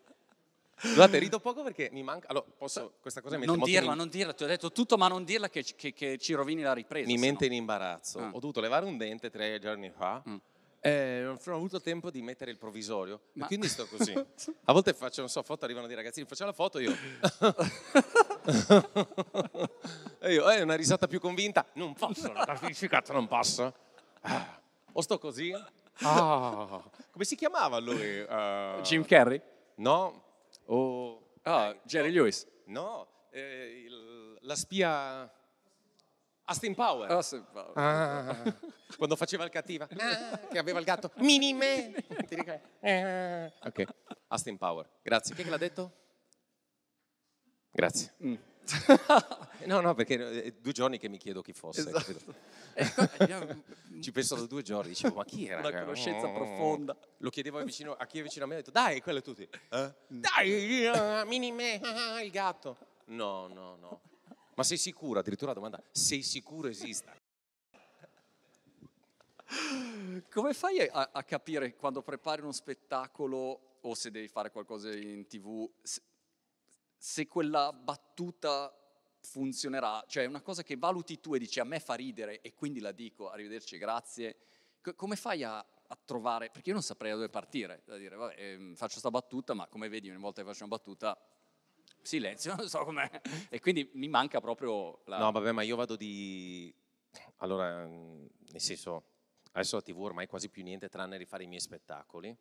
Scusate, 0.78 1.18
rido 1.18 1.40
poco 1.40 1.62
perché 1.62 1.88
mi 1.92 2.02
manca... 2.02 2.28
Allora, 2.28 2.44
posso... 2.56 2.94
Questa 3.00 3.22
cosa 3.22 3.38
mi 3.38 3.46
non 3.46 3.60
dirla, 3.60 3.92
in- 3.92 3.96
non 3.96 4.08
dirla, 4.08 4.34
ti 4.34 4.44
ho 4.44 4.46
detto 4.46 4.72
tutto, 4.72 4.96
ma 4.98 5.08
non 5.08 5.24
dirla 5.24 5.48
che, 5.48 5.62
che- 5.62 5.92
che 5.92 6.18
ci 6.18 6.34
rovini 6.34 6.62
la 6.62 6.74
ripresa. 6.74 7.06
mi 7.06 7.16
mente 7.16 7.46
no. 7.46 7.54
in 7.54 7.60
imbarazzo. 7.60 8.18
Ah. 8.18 8.28
Ho 8.32 8.38
dovuto 8.38 8.60
levare 8.60 8.84
un 8.84 8.96
dente 8.98 9.30
tre 9.30 9.58
giorni 9.58 9.90
fa. 9.90 10.22
Mm. 10.28 10.36
E 10.80 11.20
non 11.24 11.38
ho 11.44 11.54
avuto 11.54 11.80
tempo 11.80 12.10
di 12.10 12.20
mettere 12.20 12.50
il 12.50 12.58
provvisorio. 12.58 13.20
Ma- 13.32 13.46
quindi 13.46 13.68
sto 13.68 13.86
così. 13.96 14.12
A 14.12 14.72
volte 14.72 14.92
faccio, 14.92 15.20
non 15.20 15.30
so, 15.30 15.42
foto, 15.42 15.64
arrivano 15.64 15.86
dei 15.86 15.96
ragazzini, 15.96 16.26
facciamo 16.26 16.50
la 16.50 16.56
foto 16.56 16.78
io. 16.78 16.94
e 20.20 20.32
io, 20.34 20.50
eh, 20.50 20.60
una 20.60 20.74
risata 20.74 21.06
più 21.06 21.20
convinta. 21.20 21.64
Non 21.72 21.94
posso, 21.94 22.30
la 22.32 22.44
certificato 22.44 23.14
non 23.14 23.26
posso. 23.26 23.72
Ah, 24.20 24.60
o 24.92 25.00
sto 25.00 25.18
così. 25.18 25.54
Ah, 26.00 26.82
come 27.10 27.24
si 27.24 27.34
chiamava 27.34 27.78
lui? 27.78 28.20
Eh, 28.20 28.78
Jim 28.82 29.06
Carrey? 29.06 29.40
No. 29.76 30.24
O... 30.66 31.32
Ah, 31.42 31.74
Jerry 31.84 32.10
Lewis. 32.10 32.46
No, 32.66 33.06
eh, 33.30 33.82
il- 33.86 34.38
la 34.42 34.54
spia 34.56 35.30
Austin 36.44 36.74
Power. 36.74 37.10
Ah, 37.10 37.22
sì, 37.22 37.42
va- 37.52 37.72
Ah, 37.74 38.54
quando 38.96 39.16
faceva 39.16 39.44
il 39.44 39.50
cattiva, 39.50 39.86
ah, 39.98 40.38
che 40.48 40.58
aveva 40.58 40.78
il 40.78 40.84
gatto, 40.84 41.10
mini 41.16 41.52
me. 41.52 41.92
Ti 42.26 42.34
ricordi? 42.34 42.60
Ah. 42.80 43.52
Ok, 43.62 43.84
Austin 44.28 44.56
Power. 44.58 44.88
Grazie. 45.02 45.34
Chi 45.34 45.40
è 45.40 45.44
che 45.44 45.50
l'ha 45.50 45.56
detto? 45.56 45.92
Grazie. 47.70 48.14
Mm. 48.24 48.34
No, 49.66 49.80
no, 49.80 49.94
perché 49.94 50.42
è 50.42 50.52
due 50.52 50.72
giorni 50.72 50.98
che 50.98 51.08
mi 51.08 51.18
chiedo 51.18 51.42
chi 51.42 51.52
fosse. 51.52 51.80
Esatto. 51.80 51.98
capito? 51.98 52.34
Ecco, 52.74 53.64
Ci 54.00 54.12
penso 54.12 54.34
da 54.34 54.46
due 54.46 54.62
giorni, 54.62 54.90
dicevo, 54.90 55.16
ma 55.16 55.24
chi 55.24 55.46
era? 55.46 55.60
Una 55.60 55.80
conoscenza 55.80 56.28
profonda. 56.28 56.96
Lo 57.18 57.30
chiedevo 57.30 57.62
vicino- 57.64 57.94
a 57.94 58.06
chi 58.06 58.18
è 58.18 58.22
vicino 58.22 58.44
a 58.44 58.48
me, 58.48 58.54
ho 58.54 58.58
detto, 58.58 58.70
dai, 58.70 59.00
quello 59.00 59.18
è 59.18 59.22
tutti. 59.22 59.48
Eh? 59.70 59.94
Dai, 60.06 60.86
ah, 60.86 61.24
mini 61.24 61.50
me, 61.52 61.80
ah, 61.80 62.22
il 62.22 62.30
gatto. 62.30 62.76
No, 63.06 63.46
no, 63.48 63.76
no. 63.76 64.00
Ma 64.54 64.62
sei 64.62 64.76
sicuro? 64.76 65.20
Addirittura 65.20 65.52
la 65.52 65.56
domanda, 65.56 65.82
sei 65.90 66.22
sicuro 66.22 66.68
esista? 66.68 67.14
Come 70.30 70.54
fai 70.54 70.80
a, 70.80 71.10
a 71.12 71.22
capire 71.22 71.74
quando 71.76 72.02
prepari 72.02 72.42
uno 72.42 72.52
spettacolo 72.52 73.78
o 73.80 73.94
se 73.94 74.10
devi 74.10 74.28
fare 74.28 74.50
qualcosa 74.50 74.92
in 74.92 75.26
tv, 75.26 75.70
se, 75.82 76.00
se 76.96 77.26
quella 77.26 77.72
battuta 77.72 78.74
funzionerà? 79.20 80.04
Cioè 80.06 80.26
una 80.26 80.40
cosa 80.40 80.62
che 80.62 80.76
valuti 80.76 81.20
tu 81.20 81.34
e 81.34 81.38
dici 81.38 81.60
a 81.60 81.64
me 81.64 81.80
fa 81.80 81.94
ridere 81.94 82.40
e 82.40 82.54
quindi 82.54 82.80
la 82.80 82.92
dico, 82.92 83.30
arrivederci, 83.30 83.78
grazie. 83.78 84.36
Co- 84.80 84.94
come 84.94 85.16
fai 85.16 85.42
a, 85.42 85.58
a 85.58 85.98
trovare, 86.04 86.50
perché 86.50 86.68
io 86.68 86.74
non 86.74 86.82
saprei 86.82 87.10
da 87.10 87.16
dove 87.16 87.28
partire, 87.28 87.82
da 87.84 87.96
dire 87.96 88.16
vabbè 88.16 88.34
ehm, 88.36 88.74
faccio 88.74 88.98
sta 88.98 89.10
battuta 89.10 89.54
ma 89.54 89.66
come 89.66 89.88
vedi 89.88 90.08
ogni 90.08 90.20
volta 90.20 90.42
che 90.42 90.48
faccio 90.48 90.64
una 90.64 90.76
battuta 90.76 91.18
silenzio, 92.02 92.54
non 92.56 92.68
so 92.68 92.84
com'è. 92.84 93.10
E 93.48 93.60
quindi 93.60 93.90
mi 93.94 94.08
manca 94.08 94.40
proprio 94.40 95.00
la... 95.04 95.18
No, 95.18 95.32
vabbè, 95.32 95.52
ma 95.52 95.62
io 95.62 95.76
vado 95.76 95.96
di... 95.96 96.72
Allora, 97.38 97.86
mm, 97.86 98.26
nel 98.52 98.60
senso, 98.60 99.04
adesso 99.52 99.76
la 99.76 99.82
TV 99.82 100.00
ormai 100.00 100.26
quasi 100.26 100.48
più 100.48 100.62
niente 100.62 100.88
tranne 100.88 101.16
rifare 101.16 101.44
i 101.44 101.46
miei 101.46 101.60
spettacoli, 101.60 102.34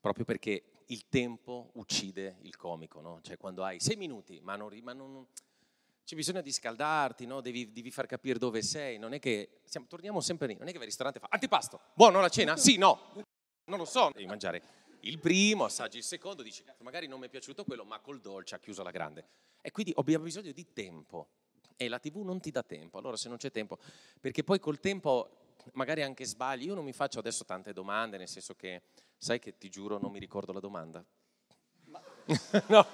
proprio 0.00 0.24
perché 0.24 0.62
il 0.86 1.08
tempo 1.08 1.70
uccide 1.74 2.36
il 2.42 2.56
comico, 2.56 3.00
no? 3.00 3.20
Cioè 3.22 3.36
quando 3.36 3.64
hai 3.64 3.80
sei 3.80 3.96
minuti, 3.96 4.40
ma 4.40 4.56
non... 4.56 4.76
ma 4.82 4.92
non- 4.92 5.26
c'è 6.04 6.14
bisogno 6.14 6.40
di 6.40 6.52
scaldarti, 6.52 7.26
no? 7.26 7.40
devi, 7.40 7.72
devi 7.72 7.90
far 7.90 8.06
capire 8.06 8.38
dove 8.38 8.62
sei, 8.62 8.96
non 8.96 9.12
è 9.12 9.18
che... 9.18 9.60
siamo- 9.64 9.88
torniamo 9.88 10.20
sempre 10.20 10.46
lì, 10.46 10.54
non 10.54 10.62
è 10.62 10.66
che 10.66 10.74
vai 10.74 10.82
al 10.82 10.88
ristorante 10.88 11.18
e 11.18 11.20
fa 11.20 11.26
antipasto, 11.30 11.80
buono 11.94 12.20
la 12.20 12.28
cena? 12.28 12.56
Sì, 12.56 12.76
no, 12.76 13.12
non 13.64 13.78
lo 13.78 13.84
so. 13.84 14.10
Devi 14.12 14.26
mangiare 14.26 14.62
il 15.00 15.18
primo, 15.18 15.64
assaggi 15.64 15.98
il 15.98 16.04
secondo, 16.04 16.44
dici 16.44 16.62
"Cazzo, 16.62 16.84
magari 16.84 17.08
non 17.08 17.18
mi 17.18 17.26
è 17.26 17.28
piaciuto 17.28 17.64
quello, 17.64 17.84
ma 17.84 17.98
col 17.98 18.20
dolce 18.20 18.54
ha 18.54 18.58
chiuso 18.58 18.84
la 18.84 18.92
grande. 18.92 19.26
E 19.60 19.72
quindi 19.72 19.92
abbiamo 19.96 20.22
bisogno 20.24 20.52
di 20.52 20.72
tempo 20.72 21.28
e 21.76 21.88
la 21.88 21.98
TV 21.98 22.18
non 22.18 22.40
ti 22.40 22.52
dà 22.52 22.62
tempo. 22.62 22.98
Allora 22.98 23.16
se 23.16 23.28
non 23.28 23.36
c'è 23.36 23.50
tempo, 23.50 23.78
perché 24.20 24.44
poi 24.44 24.60
col 24.60 24.78
tempo 24.78 25.54
magari 25.72 26.02
anche 26.02 26.24
sbagli, 26.24 26.66
io 26.66 26.74
non 26.74 26.84
mi 26.84 26.92
faccio 26.92 27.18
adesso 27.18 27.44
tante 27.44 27.72
domande, 27.72 28.16
nel 28.16 28.28
senso 28.28 28.54
che 28.54 28.82
sai 29.16 29.38
che 29.38 29.56
ti 29.58 29.68
giuro 29.68 29.98
non 29.98 30.10
mi 30.10 30.18
ricordo 30.18 30.52
la 30.52 30.60
domanda. 30.60 31.04
no, 32.68 32.86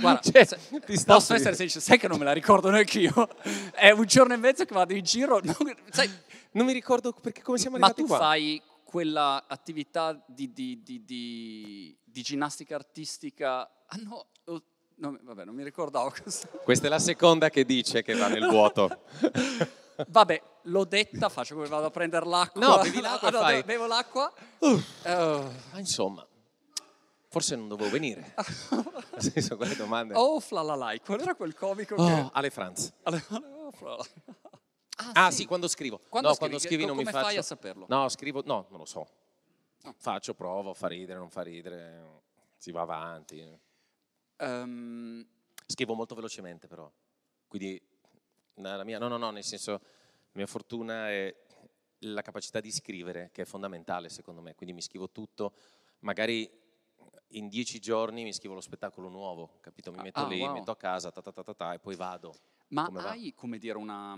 Guarda, 0.00 0.20
cioè, 0.20 0.44
se- 0.44 0.58
posso 1.04 1.34
essere 1.34 1.54
sincero, 1.54 1.80
sai 1.80 1.98
che 1.98 2.08
non 2.08 2.18
me 2.18 2.24
la 2.24 2.32
ricordo 2.32 2.70
neanche 2.70 3.00
io. 3.00 3.28
È 3.74 3.90
un 3.90 4.04
giorno 4.06 4.32
e 4.32 4.38
mezzo 4.38 4.64
che 4.64 4.72
vado 4.74 4.94
in 4.94 5.04
giro, 5.04 5.38
non- 5.42 5.54
sai, 5.90 6.10
non 6.52 6.64
mi 6.66 6.72
ricordo 6.72 7.12
perché 7.12 7.42
come 7.42 7.58
siamo 7.58 7.76
ma 7.76 7.86
arrivati 7.86 8.02
tu 8.02 8.08
qua. 8.08 8.18
fai 8.18 8.62
quella 8.84 9.44
attività 9.46 10.18
di, 10.26 10.52
di- 10.52 10.80
di- 10.82 11.04
di- 11.04 11.98
di 12.02 12.22
ginnastica 12.22 12.74
artistica? 12.74 13.60
Ah 13.86 13.96
no, 14.02 14.26
oh, 14.44 14.62
no, 14.96 15.18
vabbè, 15.22 15.44
non 15.44 15.54
mi 15.54 15.62
ricordavo 15.62 16.10
questo. 16.22 16.48
Questa 16.64 16.86
è 16.86 16.90
la 16.90 16.98
seconda 16.98 17.50
che 17.50 17.64
dice 17.64 18.02
che 18.02 18.14
va 18.14 18.28
nel 18.28 18.48
vuoto. 18.48 19.02
Vabbè, 20.08 20.42
l'ho 20.62 20.84
detta, 20.84 21.28
faccio 21.28 21.54
come 21.54 21.66
vado 21.66 21.86
a 21.86 21.90
prendere 21.90 22.26
l'acqua. 22.26 22.60
No, 22.60 22.82
bevi 22.82 23.00
l'acqua 23.00 23.28
Ah, 23.28 23.30
no, 23.30 23.38
fai- 23.38 23.62
Bevo 23.62 23.86
l'acqua. 23.86 24.32
Uh. 24.58 24.80
Ma 25.04 25.78
insomma, 25.78 26.26
forse 27.28 27.56
non 27.56 27.68
dovevo 27.68 27.90
venire. 27.90 28.34
Nel 29.12 29.22
senso, 29.22 29.56
quelle 29.56 29.76
domande. 29.76 30.14
oh 30.14 30.40
flalalai, 30.40 31.00
qual 31.00 31.20
era 31.20 31.34
quel 31.34 31.54
comico 31.54 31.94
che... 31.94 32.02
Oh, 32.02 32.30
Ale 32.32 32.50
Franz. 32.50 32.92
Oh, 33.02 33.72
flalalai. 33.72 34.08
Ah 35.14 35.30
sì, 35.30 35.46
quando 35.46 35.68
scrivo. 35.68 36.00
Quando 36.08 36.28
no, 36.28 36.34
scrivi, 36.34 36.50
quando 36.50 36.66
scrivi 36.66 36.84
non 36.84 36.96
mi 36.96 37.04
come 37.04 37.12
faccio... 37.12 37.26
fai 37.26 37.36
a 37.36 37.42
saperlo? 37.42 37.86
No, 37.88 38.08
scrivo... 38.08 38.42
No, 38.44 38.66
non 38.70 38.78
lo 38.80 38.84
so. 38.84 39.06
No. 39.82 39.94
Faccio, 39.96 40.34
provo, 40.34 40.74
fa 40.74 40.88
ridere, 40.88 41.18
non 41.18 41.30
fa 41.30 41.42
ridere. 41.42 42.22
Si 42.56 42.70
va 42.72 42.82
avanti. 42.82 43.58
Ehm, 44.36 45.26
Scrivo 45.66 45.94
molto 45.94 46.14
velocemente 46.16 46.66
però. 46.66 46.90
Quindi 47.46 47.80
la 48.62 48.84
mia... 48.84 48.98
No, 48.98 49.08
no, 49.08 49.16
no, 49.16 49.30
nel 49.30 49.44
senso... 49.44 49.72
La 49.72 50.36
mia 50.38 50.46
fortuna 50.46 51.10
è 51.10 51.34
la 52.04 52.22
capacità 52.22 52.60
di 52.60 52.70
scrivere, 52.70 53.30
che 53.32 53.42
è 53.42 53.44
fondamentale 53.44 54.08
secondo 54.08 54.40
me. 54.40 54.54
Quindi 54.54 54.74
mi 54.74 54.80
scrivo 54.80 55.10
tutto. 55.10 55.52
Magari 56.00 56.48
in 57.34 57.48
dieci 57.48 57.80
giorni 57.80 58.22
mi 58.22 58.32
scrivo 58.32 58.54
lo 58.54 58.60
spettacolo 58.60 59.08
nuovo, 59.08 59.58
capito? 59.60 59.90
Mi 59.90 60.00
metto 60.00 60.20
Ah, 60.20 60.28
lì, 60.28 60.40
wow. 60.40 60.52
metto 60.52 60.70
a 60.70 60.76
casa, 60.76 61.10
ta, 61.10 61.20
ta, 61.20 61.32
ta, 61.32 61.54
ta, 61.54 61.72
e 61.74 61.78
poi 61.80 61.96
vado. 61.96 62.34
Ma 62.68 62.84
Come 62.84 63.02
va? 63.02 63.10
hai, 63.10 63.34
come 63.34 63.58
dire, 63.58 63.76
una, 63.76 64.16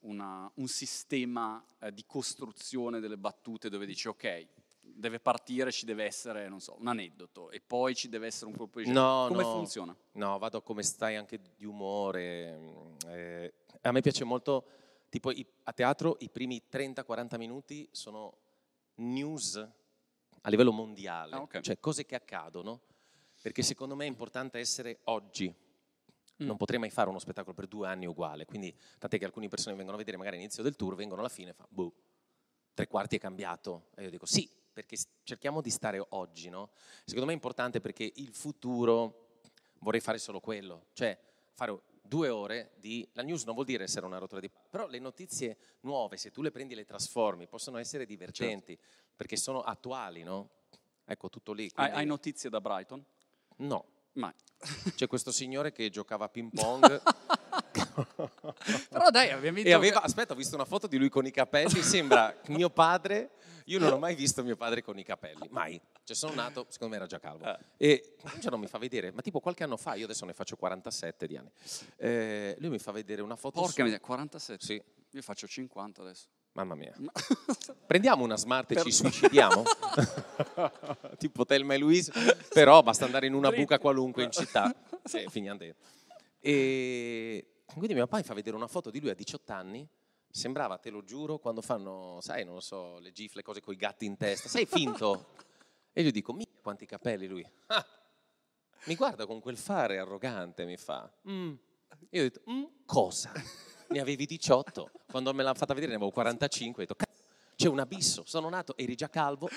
una- 0.00 0.50
un 0.54 0.66
sistema 0.66 1.62
eh, 1.78 1.92
di 1.92 2.04
costruzione 2.06 3.00
delle 3.00 3.18
battute 3.18 3.68
dove 3.68 3.84
dici, 3.86 4.08
ok, 4.08 4.46
deve 5.00 5.18
partire, 5.18 5.72
ci 5.72 5.84
deve 5.84 6.04
essere, 6.04 6.48
non 6.48 6.60
so, 6.60 6.76
un 6.78 6.86
aneddoto 6.86 7.50
e 7.50 7.60
poi 7.60 7.94
ci 7.94 8.08
deve 8.08 8.26
essere 8.26 8.46
un 8.50 8.56
colpo 8.56 8.78
di 8.78 8.84
scena. 8.84 9.00
No, 9.00 9.26
Come 9.28 9.42
no. 9.42 9.48
funziona? 9.50 9.96
No, 10.12 10.38
vado 10.38 10.62
come 10.62 10.82
stai 10.82 11.16
anche 11.16 11.40
di 11.56 11.64
umore. 11.64 12.56
mm, 12.58 12.94
eh, 13.08 13.54
a 13.82 13.92
me 13.92 14.00
piace 14.00 14.24
molto, 14.24 14.64
tipo 15.08 15.32
a 15.64 15.72
teatro 15.72 16.16
i 16.20 16.28
primi 16.30 16.62
30-40 16.70 17.36
minuti 17.38 17.88
sono 17.90 18.36
news 18.96 19.56
a 20.42 20.48
livello 20.48 20.72
mondiale, 20.72 21.34
Ah, 21.34 21.40
ok. 21.42 21.60
cioè 21.60 21.78
cose 21.80 22.06
che 22.06 22.14
accadono, 22.14 22.80
perché 23.42 23.62
secondo 23.62 23.94
me 23.96 24.04
è 24.04 24.08
importante 24.08 24.58
essere 24.58 25.00
oggi. 25.04 25.48
Mm. 26.42 26.46
Non 26.46 26.56
potrei 26.56 26.78
mai 26.78 26.88
fare 26.90 27.10
uno 27.10 27.18
spettacolo 27.18 27.54
per 27.54 27.66
due 27.66 27.86
anni 27.88 28.06
uguale, 28.06 28.46
quindi 28.46 28.74
tant'è 28.98 29.18
che 29.18 29.26
alcune 29.26 29.48
persone 29.48 29.74
vengono 29.74 29.96
a 29.96 29.98
vedere 29.98 30.16
magari 30.16 30.36
all'inizio 30.36 30.62
del 30.62 30.76
tour, 30.76 30.94
vengono 30.94 31.20
alla 31.20 31.28
fine 31.28 31.50
e 31.50 31.52
fanno, 31.52 31.68
boh, 31.70 31.92
tre 32.72 32.86
quarti 32.86 33.16
è 33.16 33.18
cambiato. 33.18 33.88
E 33.96 34.04
io 34.04 34.10
dico 34.10 34.24
sì, 34.24 34.48
perché 34.72 34.96
cerchiamo 35.22 35.60
di 35.60 35.70
stare 35.70 36.04
oggi, 36.10 36.48
no? 36.48 36.70
Secondo 37.04 37.26
me 37.26 37.32
è 37.32 37.34
importante 37.34 37.80
perché 37.80 38.10
il 38.16 38.34
futuro 38.34 39.38
vorrei 39.80 40.00
fare 40.00 40.18
solo 40.18 40.40
quello, 40.40 40.86
cioè 40.92 41.18
fare 41.54 41.78
due 42.02 42.28
ore 42.28 42.72
di... 42.76 43.08
La 43.12 43.22
news 43.22 43.44
non 43.44 43.54
vuol 43.54 43.66
dire 43.66 43.84
essere 43.84 44.04
una 44.06 44.18
rottura 44.18 44.40
di... 44.40 44.50
Però 44.68 44.86
le 44.88 44.98
notizie 44.98 45.56
nuove, 45.80 46.16
se 46.16 46.30
tu 46.30 46.42
le 46.42 46.50
prendi 46.50 46.72
e 46.72 46.76
le 46.76 46.84
trasformi, 46.84 47.46
possono 47.46 47.78
essere 47.78 48.04
divertenti, 48.04 48.76
perché 49.14 49.36
sono 49.36 49.60
attuali, 49.62 50.22
no? 50.22 50.50
Ecco, 51.04 51.28
tutto 51.28 51.52
lì. 51.52 51.64
Hai, 51.64 51.70
quindi- 51.74 51.94
hai 51.96 52.06
notizie 52.06 52.50
da 52.50 52.60
Brighton? 52.60 53.04
No, 53.58 53.84
Mai. 54.14 54.32
c'è 54.94 55.06
questo 55.06 55.30
signore 55.30 55.70
che 55.72 55.88
giocava 55.90 56.24
a 56.24 56.28
ping 56.28 56.50
pong. 56.54 57.02
Però 58.88 59.10
dai, 59.10 59.30
abbiamo 59.30 59.56
vinto. 59.56 59.68
E 59.70 59.72
aveva, 59.72 60.02
aspetta, 60.02 60.32
ho 60.32 60.36
visto 60.36 60.54
una 60.54 60.64
foto 60.64 60.86
di 60.86 60.96
lui 60.98 61.08
con 61.08 61.26
i 61.26 61.30
capelli, 61.30 61.82
sembra 61.82 62.34
mio 62.48 62.70
padre. 62.70 63.30
Io 63.66 63.78
non 63.78 63.92
ho 63.92 63.98
mai 63.98 64.14
visto 64.16 64.42
mio 64.42 64.56
padre 64.56 64.82
con 64.82 64.98
i 64.98 65.04
capelli, 65.04 65.46
mai. 65.50 65.80
Cioè 66.02 66.16
sono 66.16 66.34
nato, 66.34 66.66
secondo 66.70 66.94
me 66.94 67.00
era 67.00 67.06
già 67.06 67.20
calvo. 67.20 67.44
Eh. 67.44 67.58
E 67.76 68.14
un 68.34 68.40
giorno 68.40 68.58
mi 68.58 68.66
fa 68.66 68.78
vedere, 68.78 69.12
ma 69.12 69.20
tipo 69.22 69.38
qualche 69.38 69.62
anno 69.62 69.76
fa, 69.76 69.94
io 69.94 70.04
adesso 70.06 70.24
ne 70.24 70.32
faccio 70.32 70.56
47 70.56 71.26
di 71.28 71.36
anni. 71.36 71.50
eh, 71.98 72.56
lui 72.58 72.70
mi 72.70 72.78
fa 72.78 72.90
vedere 72.90 73.22
una 73.22 73.36
foto 73.36 73.60
Porca 73.60 73.74
su- 73.74 73.82
miseria, 73.82 74.04
47. 74.04 74.64
Sì, 74.64 74.82
Io 75.12 75.22
faccio 75.22 75.46
50 75.46 76.02
adesso. 76.02 76.26
mamma 76.52 76.74
mia. 76.74 76.92
Ma- 76.96 77.12
Prendiamo 77.86 78.24
una 78.24 78.36
smart 78.36 78.70
e 78.72 78.74
Per- 78.74 78.82
ci 78.84 78.90
suicidiamo? 78.92 79.62
tipo 81.18 81.44
Telma 81.44 81.74
e 81.74 81.78
Louise, 81.78 82.12
però 82.52 82.82
basta 82.82 83.04
andare 83.04 83.26
in 83.26 83.34
una 83.34 83.50
buca 83.52 83.78
qualunque 83.78 84.24
in 84.24 84.32
città 84.32 84.74
e 85.12 85.26
finiamo 85.28 85.58
dentro. 85.58 85.80
E 86.40 87.46
quindi 87.74 87.94
mio 87.94 88.04
papà 88.04 88.18
mi 88.18 88.22
fa 88.24 88.34
vedere 88.34 88.56
una 88.56 88.66
foto 88.66 88.90
di 88.90 89.00
lui 89.00 89.10
a 89.10 89.14
18 89.14 89.52
anni, 89.52 89.86
sembrava, 90.30 90.78
te 90.78 90.90
lo 90.90 91.02
giuro, 91.02 91.38
quando 91.38 91.60
fanno, 91.62 92.18
sai, 92.20 92.44
non 92.44 92.54
lo 92.54 92.60
so, 92.60 92.98
le 92.98 93.12
gifle, 93.12 93.42
cose 93.42 93.60
con 93.60 93.74
i 93.74 93.76
gatti 93.76 94.04
in 94.04 94.16
testa, 94.16 94.48
sei 94.48 94.66
finto? 94.66 95.26
E 95.92 96.02
io 96.02 96.12
dico, 96.12 96.32
mica 96.32 96.52
quanti 96.62 96.86
capelli 96.86 97.26
lui. 97.26 97.44
Ah, 97.66 97.84
mi 98.84 98.94
guarda 98.94 99.26
con 99.26 99.40
quel 99.40 99.56
fare 99.56 99.98
arrogante, 99.98 100.64
mi 100.64 100.76
fa. 100.76 101.12
"Mm." 101.28 101.52
Io 102.10 102.20
ho 102.20 102.22
detto, 102.28 102.42
"Mm, 102.48 102.62
cosa? 102.86 103.32
Ne 103.88 103.98
avevi 103.98 104.24
18, 104.24 104.88
quando 105.10 105.34
me 105.34 105.42
l'ha 105.42 105.52
fatta 105.52 105.74
vedere 105.74 105.90
ne 105.90 105.96
avevo 105.96 106.12
45, 106.12 106.84
ho 106.84 106.86
detto, 106.86 106.94
"Cazzo, 106.94 107.22
c'è 107.56 107.66
un 107.66 107.80
abisso, 107.80 108.22
sono 108.24 108.48
nato, 108.48 108.76
eri 108.76 108.94
già 108.94 109.10
calvo, 109.10 109.48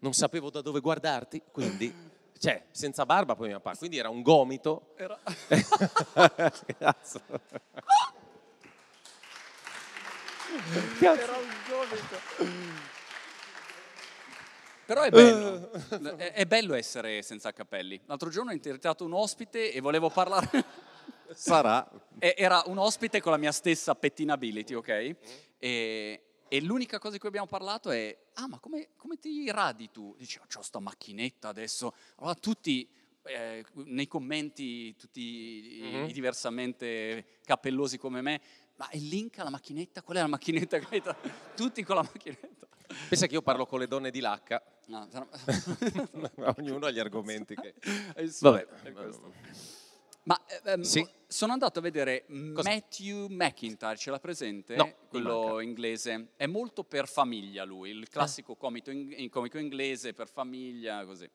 non 0.00 0.12
sapevo 0.14 0.50
da 0.50 0.60
dove 0.62 0.80
guardarti, 0.80 1.42
quindi, 1.52 1.94
cioè, 2.42 2.60
senza 2.72 3.06
barba 3.06 3.36
poi 3.36 3.50
mio 3.50 3.60
papà, 3.60 3.76
quindi 3.76 3.98
era 3.98 4.08
un 4.08 4.20
gomito. 4.20 4.94
Era... 4.96 5.16
Cazzo. 6.76 7.20
Era 11.00 11.36
un 11.36 11.48
gomito. 11.68 12.18
Però 14.84 15.02
è 15.02 15.10
bello, 15.10 15.70
è, 16.16 16.32
è 16.32 16.46
bello 16.46 16.74
essere 16.74 17.22
senza 17.22 17.52
capelli. 17.52 18.00
L'altro 18.06 18.28
giorno 18.28 18.50
ho 18.50 18.54
intervistato 18.54 19.04
un 19.04 19.12
ospite 19.12 19.72
e 19.72 19.80
volevo 19.80 20.10
parlare... 20.10 20.48
Sarà. 21.30 21.88
Era 22.18 22.64
un 22.66 22.78
ospite 22.78 23.20
con 23.20 23.30
la 23.30 23.38
mia 23.38 23.52
stessa 23.52 23.94
pettinability, 23.94 24.74
ok? 24.74 25.16
E, 25.58 26.22
e 26.52 26.60
l'unica 26.60 26.98
cosa 26.98 27.14
di 27.14 27.18
cui 27.18 27.28
abbiamo 27.28 27.46
parlato 27.46 27.90
è, 27.90 28.14
ah 28.34 28.46
ma 28.46 28.58
come, 28.58 28.90
come 28.98 29.18
ti 29.18 29.50
radi 29.50 29.90
tu? 29.90 30.14
Dice, 30.18 30.38
oh, 30.38 30.44
c'ho 30.46 30.60
sta 30.60 30.80
macchinetta 30.80 31.48
adesso. 31.48 31.94
Allora 32.16 32.34
tutti, 32.34 32.86
eh, 33.22 33.64
nei 33.86 34.06
commenti, 34.06 34.94
tutti 34.96 35.78
Mhm. 35.82 36.08
i 36.10 36.12
diversamente 36.12 37.38
capellosi 37.46 37.96
come 37.96 38.20
me, 38.20 38.38
ma 38.76 38.86
il 38.92 39.08
link 39.08 39.38
alla 39.38 39.48
macchinetta? 39.48 40.02
Qual 40.02 40.18
è 40.18 40.20
la 40.20 40.26
macchinetta? 40.26 40.78
che 40.78 40.86
hai 40.90 41.00
da-" 41.00 41.16
Tutti 41.56 41.82
con 41.84 41.96
la 41.96 42.02
macchinetta. 42.02 42.66
Pensa 43.08 43.26
che 43.26 43.32
io 43.32 43.40
parlo 43.40 43.64
con 43.64 43.78
le 43.78 43.86
donne 43.86 44.10
di 44.10 44.20
Lacca, 44.20 44.62
No, 44.88 45.08
sarà- 45.10 45.26
ognuno 46.58 46.84
ha 46.84 46.90
gli 46.90 46.98
argomenti 46.98 47.54
che... 47.54 47.72
è 48.14 48.26
Vabbè. 48.40 48.66
è 48.82 48.92
questo. 48.92 49.32
Ma 50.24 50.40
eh, 50.46 50.72
ehm, 50.72 50.82
Sì. 50.82 51.06
sono 51.26 51.52
andato 51.52 51.80
a 51.80 51.82
vedere 51.82 52.24
Cosa? 52.54 52.68
Matthew 52.70 53.26
McIntyre, 53.28 53.96
ce 53.96 54.10
l'ha 54.10 54.20
presente? 54.20 54.76
No, 54.76 54.94
Quello 55.08 55.60
inglese. 55.60 56.32
È 56.36 56.46
molto 56.46 56.84
per 56.84 57.08
famiglia 57.08 57.64
lui, 57.64 57.90
il 57.90 58.08
classico 58.08 58.54
comico, 58.56 58.90
in- 58.90 59.28
comico 59.30 59.58
inglese 59.58 60.12
per 60.12 60.28
famiglia, 60.28 61.04
così. 61.04 61.28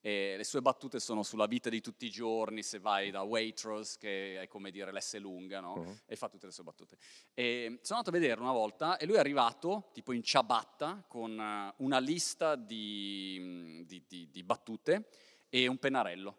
E 0.00 0.34
le 0.36 0.44
sue 0.44 0.60
battute 0.62 1.00
sono 1.00 1.24
sulla 1.24 1.46
vita 1.46 1.68
di 1.68 1.80
tutti 1.80 2.06
i 2.06 2.10
giorni, 2.10 2.62
se 2.62 2.78
vai 2.78 3.10
da 3.10 3.22
Waitrose, 3.22 3.96
che 3.98 4.40
è 4.42 4.46
come 4.46 4.70
dire 4.70 4.92
l'S 4.92 5.16
lunga, 5.18 5.58
no? 5.60 5.76
Mhm. 5.78 6.00
E 6.06 6.14
fa 6.14 6.28
tutte 6.28 6.46
le 6.46 6.52
sue 6.52 6.62
battute. 6.62 6.96
E 7.34 7.78
sono 7.82 7.98
andato 7.98 8.10
a 8.16 8.20
vedere 8.20 8.40
una 8.40 8.52
volta 8.52 8.98
e 8.98 9.06
lui 9.06 9.16
è 9.16 9.18
arrivato, 9.18 9.90
tipo 9.92 10.12
in 10.12 10.22
ciabatta, 10.22 11.04
con 11.08 11.40
eh, 11.40 11.74
una 11.78 11.98
lista 11.98 12.54
di, 12.54 13.82
di- 13.86 14.04
di- 14.06 14.28
di 14.30 14.42
battute 14.44 15.08
e 15.48 15.66
un 15.66 15.78
pennarello. 15.78 16.36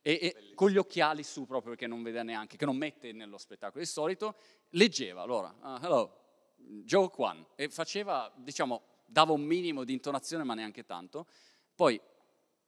E, 0.00 0.18
e 0.22 0.54
con 0.54 0.70
gli 0.70 0.76
occhiali 0.78 1.22
su 1.22 1.44
proprio 1.46 1.70
perché 1.72 1.86
non 1.86 2.02
vede 2.02 2.22
neanche, 2.22 2.56
che 2.56 2.64
non 2.64 2.76
mette 2.76 3.12
nello 3.12 3.38
spettacolo. 3.38 3.82
Di 3.82 3.88
solito 3.88 4.36
leggeva, 4.70 5.22
allora, 5.22 5.54
ah, 5.60 5.80
hello, 5.82 6.16
Joe 6.56 7.08
Kwan, 7.10 7.44
e 7.56 7.68
faceva, 7.68 8.32
diciamo, 8.36 8.82
dava 9.06 9.32
un 9.32 9.42
minimo 9.42 9.84
di 9.84 9.92
intonazione 9.92 10.44
ma 10.44 10.54
neanche 10.54 10.84
tanto. 10.84 11.26
Poi, 11.74 12.00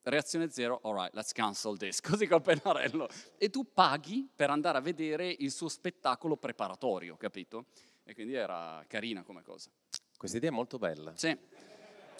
reazione 0.03 0.49
zero, 0.49 0.79
all 0.83 0.95
right, 0.95 1.13
let's 1.13 1.31
cancel 1.31 1.77
this, 1.77 1.99
così 2.01 2.27
col 2.27 2.41
pennarello. 2.41 3.07
E 3.37 3.49
tu 3.49 3.71
paghi 3.71 4.29
per 4.35 4.49
andare 4.49 4.77
a 4.77 4.81
vedere 4.81 5.29
il 5.39 5.51
suo 5.51 5.67
spettacolo 5.69 6.37
preparatorio, 6.37 7.15
capito? 7.17 7.65
E 8.03 8.13
quindi 8.13 8.33
era 8.33 8.83
carina 8.87 9.23
come 9.23 9.41
cosa. 9.43 9.69
Questa 10.17 10.37
idea 10.37 10.49
è 10.49 10.53
molto 10.53 10.77
bella. 10.77 11.15
Sì. 11.15 11.35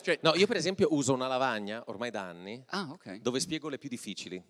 Cioè, 0.01 0.19
No, 0.23 0.33
io 0.35 0.47
per 0.47 0.55
esempio 0.55 0.87
uso 0.91 1.13
una 1.13 1.27
lavagna, 1.27 1.83
ormai 1.87 2.09
da 2.09 2.21
anni, 2.23 2.63
Ah, 2.67 2.89
ok. 2.91 3.17
dove 3.17 3.39
spiego 3.39 3.69
le 3.69 3.77
più 3.77 3.89
difficili. 3.89 4.43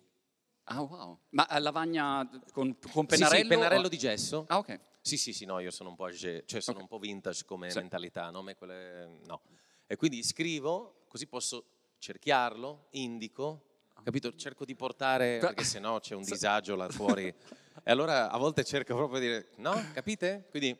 Ah, 0.64 0.80
wow. 0.80 1.18
Ma 1.30 1.46
eh, 1.48 1.58
lavagna 1.60 2.28
con, 2.52 2.76
con 2.78 3.02
Sì, 3.02 3.16
pennarello? 3.16 3.42
sì, 3.42 3.48
pennarello 3.48 3.86
o- 3.86 3.88
di 3.88 3.98
gesso. 3.98 4.44
Ah, 4.48 4.58
ok. 4.58 4.80
Sì, 5.00 5.16
sì, 5.16 5.32
sì, 5.32 5.44
no, 5.44 5.58
io 5.58 5.70
sono 5.72 5.88
un 5.90 5.96
po', 5.96 6.04
age- 6.04 6.44
cioè 6.46 6.60
sono 6.60 6.76
Ok. 6.76 6.82
un 6.84 6.88
po' 6.88 6.98
vintage 6.98 7.44
come 7.44 7.70
Sì. 7.70 7.78
mentalità, 7.80 8.30
no? 8.30 8.42
Me 8.42 8.54
quelle- 8.54 9.18
no. 9.26 9.42
E 9.86 9.96
quindi 9.96 10.22
scrivo, 10.22 11.04
così 11.08 11.26
posso 11.26 11.64
cerchiarlo, 11.98 12.86
indico, 12.92 13.80
capito? 14.04 14.34
Cerco 14.36 14.64
di 14.64 14.74
portare, 14.76 15.38
perché 15.38 15.64
sennò 15.64 15.98
c'è 15.98 16.14
un 16.14 16.22
Sì. 16.24 16.32
disagio 16.32 16.76
là 16.76 16.88
fuori. 16.88 17.26
e 17.26 17.90
allora 17.90 18.30
a 18.30 18.38
volte 18.38 18.62
cerco 18.64 18.94
proprio 18.94 19.18
di 19.20 19.26
dire, 19.26 19.50
no, 19.56 19.72
capite? 19.92 20.46
Quindi 20.50 20.78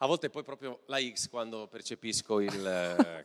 a 0.00 0.06
volte 0.06 0.28
poi 0.30 0.42
proprio 0.42 0.82
la 0.86 0.98
X 1.00 1.28
quando 1.28 1.66
percepisco 1.68 2.40
il... 2.40 2.66
eh, 2.66 3.24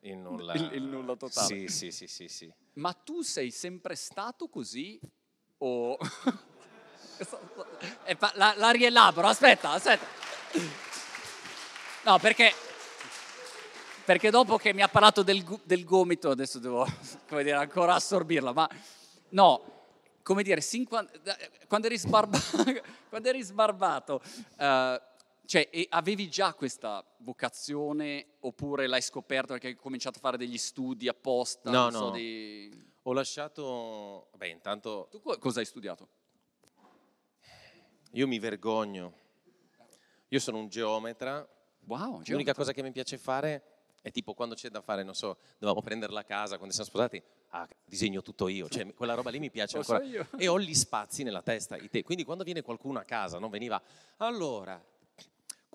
il 0.00 0.16
nulla. 0.16 0.54
Il- 0.54 0.70
il 0.74 0.82
nulla 0.82 1.16
totale. 1.16 1.46
Sì, 1.46 1.68
sì, 1.68 1.90
sì, 1.90 2.06
sì, 2.06 2.28
sì. 2.28 2.52
Ma 2.74 2.92
tu 2.92 3.22
sei 3.22 3.50
sempre 3.50 3.94
stato 3.94 4.48
così 4.48 5.00
o... 5.58 5.96
La, 8.34 8.52
la 8.56 8.70
rielaboro, 8.70 9.26
aspetta, 9.26 9.70
aspetta. 9.70 10.04
No, 12.04 12.18
perché... 12.18 12.52
Perché 14.04 14.30
dopo 14.30 14.56
che 14.56 14.72
mi 14.72 14.82
ha 14.82 14.88
parlato 14.88 15.22
del, 15.24 15.42
del 15.64 15.84
gomito, 15.84 16.30
adesso 16.30 16.58
devo, 16.60 16.86
come 17.26 17.42
dire, 17.42 17.56
ancora 17.56 17.94
assorbirla, 17.94 18.52
ma 18.52 18.68
no, 19.30 19.84
come 20.22 20.44
dire, 20.44 20.60
sin 20.60 20.86
quando, 20.86 21.10
eri 21.82 21.98
sbarba- 21.98 22.38
quando 23.08 23.28
eri 23.28 23.42
sbarbato, 23.42 24.22
eh, 24.58 25.02
cioè, 25.46 25.68
e 25.72 25.86
avevi 25.90 26.28
già 26.28 26.52
questa 26.54 27.04
vocazione 27.18 28.34
oppure 28.40 28.86
l'hai 28.86 29.00
scoperto 29.02 29.52
perché 29.52 29.68
hai 29.68 29.74
cominciato 29.76 30.18
a 30.18 30.20
fare 30.20 30.36
degli 30.36 30.58
studi 30.58 31.08
apposta? 31.08 31.70
No, 31.70 31.82
non 31.84 31.92
so, 31.92 32.04
no. 32.06 32.10
di- 32.10 32.84
Ho 33.02 33.12
lasciato... 33.12 34.28
Beh, 34.36 34.48
intanto 34.48 35.08
Tu 35.10 35.20
co- 35.20 35.38
cosa 35.38 35.60
hai 35.60 35.66
studiato? 35.66 36.08
io 38.12 38.26
mi 38.26 38.38
vergogno. 38.38 39.12
Io 40.28 40.38
sono 40.38 40.58
un 40.58 40.68
geometra 40.68 41.46
Wow, 41.86 42.22
L'unica 42.26 42.52
cosa 42.52 42.72
che 42.72 42.82
mi 42.82 42.90
piace 42.90 43.16
fare 43.16 43.62
è 44.02 44.10
tipo 44.10 44.34
quando 44.34 44.56
c'è 44.56 44.70
da 44.70 44.80
fare, 44.80 45.04
non 45.04 45.14
so, 45.14 45.36
dovevamo 45.58 45.80
prendere 45.82 46.12
la 46.12 46.24
casa, 46.24 46.56
quando 46.56 46.74
siamo 46.74 46.88
sposati, 46.88 47.22
ah, 47.50 47.68
disegno 47.84 48.22
tutto 48.22 48.48
io, 48.48 48.68
cioè 48.68 48.92
quella 48.92 49.14
roba 49.14 49.30
lì 49.30 49.38
mi 49.38 49.50
piace 49.50 49.76
ancora. 49.78 50.00
E 50.36 50.48
ho 50.48 50.58
gli 50.58 50.74
spazi 50.74 51.22
nella 51.22 51.42
testa. 51.42 51.76
Quindi 52.02 52.24
quando 52.24 52.42
viene 52.42 52.62
qualcuno 52.62 52.98
a 52.98 53.04
casa, 53.04 53.38
non 53.38 53.50
veniva, 53.50 53.80
allora, 54.16 54.84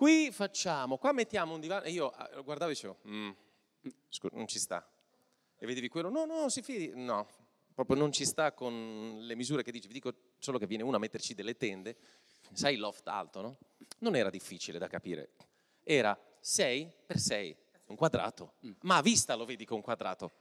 qui 0.02 0.32
facciamo, 0.32 0.98
qua 0.98 1.12
mettiamo 1.12 1.54
un 1.54 1.60
divano, 1.60 1.84
e 1.84 1.92
io 1.92 2.08
ah, 2.08 2.40
guardavo 2.40 2.72
e 2.72 2.74
dicevo, 2.74 2.98
"Mm, 3.06 3.30
scusa, 4.08 4.34
non 4.34 4.48
ci 4.48 4.58
sta. 4.58 4.84
E 5.56 5.64
vedevi 5.64 5.86
quello, 5.86 6.10
no, 6.10 6.24
no, 6.24 6.48
si 6.48 6.60
fidi, 6.60 6.90
no, 6.92 7.28
proprio 7.72 7.96
non 7.96 8.10
ci 8.10 8.24
sta 8.24 8.50
con 8.50 9.18
le 9.20 9.36
misure 9.36 9.62
che 9.62 9.70
dici, 9.70 9.86
vi 9.86 9.92
dico 9.92 10.12
solo 10.40 10.58
che 10.58 10.66
viene 10.66 10.82
uno 10.82 10.96
a 10.96 10.98
metterci 10.98 11.34
delle 11.34 11.56
tende, 11.56 11.96
sai 12.52 12.78
loft 12.78 13.06
alto, 13.06 13.42
no? 13.42 13.58
Non 13.98 14.16
era 14.16 14.28
difficile 14.28 14.76
da 14.76 14.88
capire, 14.88 15.34
era 15.84 16.18
6 16.40 16.92
per 17.06 17.20
6, 17.20 17.56
un 17.86 17.94
quadrato, 17.94 18.54
ma 18.80 18.96
a 18.96 19.02
vista 19.02 19.36
lo 19.36 19.44
vedi 19.44 19.64
è 19.64 19.72
un 19.72 19.82
quadrato. 19.82 20.32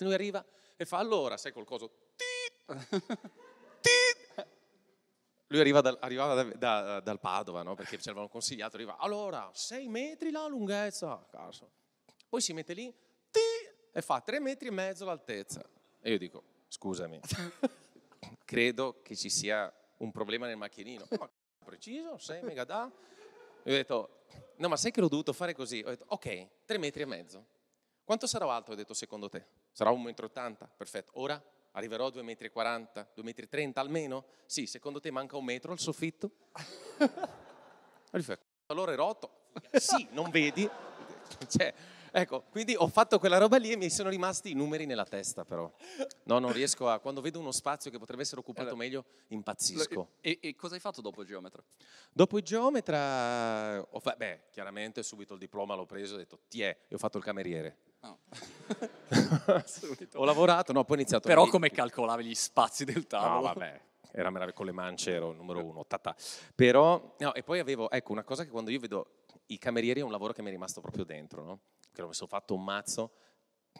Lui 0.00 0.12
arriva 0.12 0.44
e 0.74 0.84
fa 0.86 0.98
allora, 0.98 1.36
sai 1.36 1.52
col 1.52 1.64
coso. 1.64 2.08
Lui 5.54 5.62
arriva 5.62 5.80
dal, 5.80 5.96
arrivava 6.00 6.34
da- 6.42 6.56
da- 6.56 6.98
dal 6.98 7.20
Padova, 7.20 7.62
no? 7.62 7.76
perché 7.76 7.96
ci 7.96 8.08
avevano 8.08 8.28
consigliato, 8.28 8.74
arriva, 8.74 8.96
allora, 8.96 9.48
6 9.52 9.86
metri 9.86 10.32
la 10.32 10.48
lunghezza, 10.48 11.24
cazzo. 11.30 11.70
Poi 12.28 12.40
si 12.40 12.52
mette 12.52 12.72
lì 12.72 12.92
tit, 13.30 13.72
e 13.92 14.02
fa 14.02 14.20
3 14.20 14.40
metri 14.40 14.66
e 14.66 14.72
mezzo 14.72 15.04
l'altezza. 15.04 15.64
E 16.00 16.10
io 16.10 16.18
dico, 16.18 16.42
scusami, 16.66 17.20
credo 18.44 19.00
che 19.00 19.14
ci 19.14 19.30
sia 19.30 19.72
un 19.98 20.10
problema 20.10 20.48
nel 20.48 20.56
macchinino. 20.56 21.06
Ma 21.20 21.30
preciso, 21.64 22.18
6 22.18 22.42
mega 22.42 22.64
da? 22.64 22.90
E 23.62 23.72
ho 23.72 23.76
detto, 23.76 24.24
no 24.56 24.66
ma 24.66 24.76
sai 24.76 24.90
che 24.90 25.00
l'ho 25.00 25.06
dovuto 25.08 25.32
fare 25.32 25.54
così? 25.54 25.84
Ho 25.86 25.90
detto, 25.90 26.06
ok, 26.08 26.48
3 26.64 26.78
metri 26.78 27.02
e 27.02 27.06
mezzo. 27.06 27.46
Quanto 28.02 28.26
sarò 28.26 28.50
alto, 28.50 28.72
ho 28.72 28.74
detto, 28.74 28.92
secondo 28.92 29.28
te? 29.28 29.46
Sarà 29.70 29.92
1,80 29.92 30.64
m? 30.64 30.68
Perfetto. 30.76 31.12
Ora 31.20 31.40
arriverò 31.74 32.06
a 32.06 32.10
2,40 32.10 32.22
m, 32.22 33.22
2,30 33.22 33.68
m 33.68 33.72
almeno? 33.74 34.24
Sì, 34.46 34.66
secondo 34.66 35.00
te 35.00 35.10
manca 35.10 35.36
un 35.36 35.44
metro 35.44 35.72
al 35.72 35.78
soffitto? 35.78 36.30
Allora 38.66 38.92
è 38.92 38.96
rotto. 38.96 39.42
Sì, 39.72 40.08
non 40.12 40.30
vedi? 40.30 40.68
Cioè, 41.48 41.74
ecco, 42.12 42.44
quindi 42.50 42.74
ho 42.76 42.86
fatto 42.86 43.18
quella 43.18 43.38
roba 43.38 43.56
lì 43.56 43.72
e 43.72 43.76
mi 43.76 43.90
sono 43.90 44.08
rimasti 44.08 44.50
i 44.50 44.54
numeri 44.54 44.86
nella 44.86 45.04
testa 45.04 45.44
però. 45.44 45.70
No, 46.24 46.38
non 46.38 46.52
riesco 46.52 46.88
a... 46.88 47.00
Quando 47.00 47.20
vedo 47.20 47.40
uno 47.40 47.52
spazio 47.52 47.90
che 47.90 47.98
potrebbe 47.98 48.22
essere 48.22 48.40
occupato 48.40 48.68
Allora, 48.68 48.82
meglio, 48.82 49.04
impazzisco. 49.28 50.10
E, 50.20 50.38
e 50.40 50.54
cosa 50.54 50.74
hai 50.74 50.80
fatto 50.80 51.00
dopo 51.00 51.22
il 51.22 51.26
geometra? 51.26 51.62
Dopo 52.12 52.38
il 52.38 52.44
geometra, 52.44 53.80
ho 53.80 53.98
fa- 53.98 54.14
beh, 54.16 54.44
chiaramente 54.50 55.02
subito 55.02 55.34
il 55.34 55.40
diploma 55.40 55.74
l'ho 55.74 55.86
preso, 55.86 56.14
ho 56.14 56.18
detto 56.18 56.38
ti 56.48 56.62
è, 56.62 56.76
e 56.88 56.94
ho 56.94 56.98
fatto 56.98 57.18
il 57.18 57.24
cameriere. 57.24 57.78
No. 58.04 58.18
Ho 60.14 60.24
lavorato, 60.24 60.72
no, 60.72 60.84
poi 60.84 60.96
ho 60.96 61.00
iniziato... 61.00 61.26
Però 61.26 61.46
come 61.46 61.70
calcolavi 61.70 62.24
gli 62.24 62.34
spazi 62.34 62.84
del 62.84 62.96
No, 62.96 63.04
tavolo? 63.04 63.40
vabbè, 63.42 63.80
era 64.12 64.28
meraviglioso, 64.30 64.56
con 64.56 64.66
le 64.66 64.72
mance 64.72 65.10
ero 65.10 65.30
il 65.30 65.36
numero 65.36 65.64
uno, 65.64 65.86
tata. 65.86 66.14
Però, 66.54 67.14
no, 67.18 67.34
e 67.34 67.42
poi 67.42 67.58
avevo, 67.60 67.90
ecco, 67.90 68.12
una 68.12 68.22
cosa 68.22 68.44
che 68.44 68.50
quando 68.50 68.70
io 68.70 68.78
vedo 68.78 69.22
i 69.46 69.58
camerieri 69.58 70.00
è 70.00 70.02
un 70.02 70.10
lavoro 70.10 70.32
che 70.32 70.42
mi 70.42 70.48
è 70.48 70.50
rimasto 70.50 70.80
proprio 70.80 71.04
dentro, 71.04 71.42
no? 71.44 71.60
Che 71.92 72.00
l'ho 72.00 72.08
messo 72.08 72.26
fatto 72.26 72.54
un 72.54 72.62
mazzo. 72.62 73.12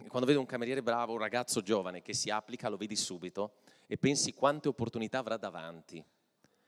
Quando 0.09 0.27
vedo 0.27 0.41
un 0.41 0.47
cameriere 0.47 0.83
bravo, 0.83 1.13
un 1.13 1.19
ragazzo 1.19 1.61
giovane 1.61 2.03
che 2.03 2.15
si 2.15 2.31
applica, 2.31 2.69
lo 2.69 2.77
vedi 2.77 2.97
subito 2.97 3.57
e 3.87 3.97
pensi 3.97 4.33
quante 4.33 4.69
opportunità 4.69 5.19
avrà 5.19 5.37
davanti. 5.37 6.05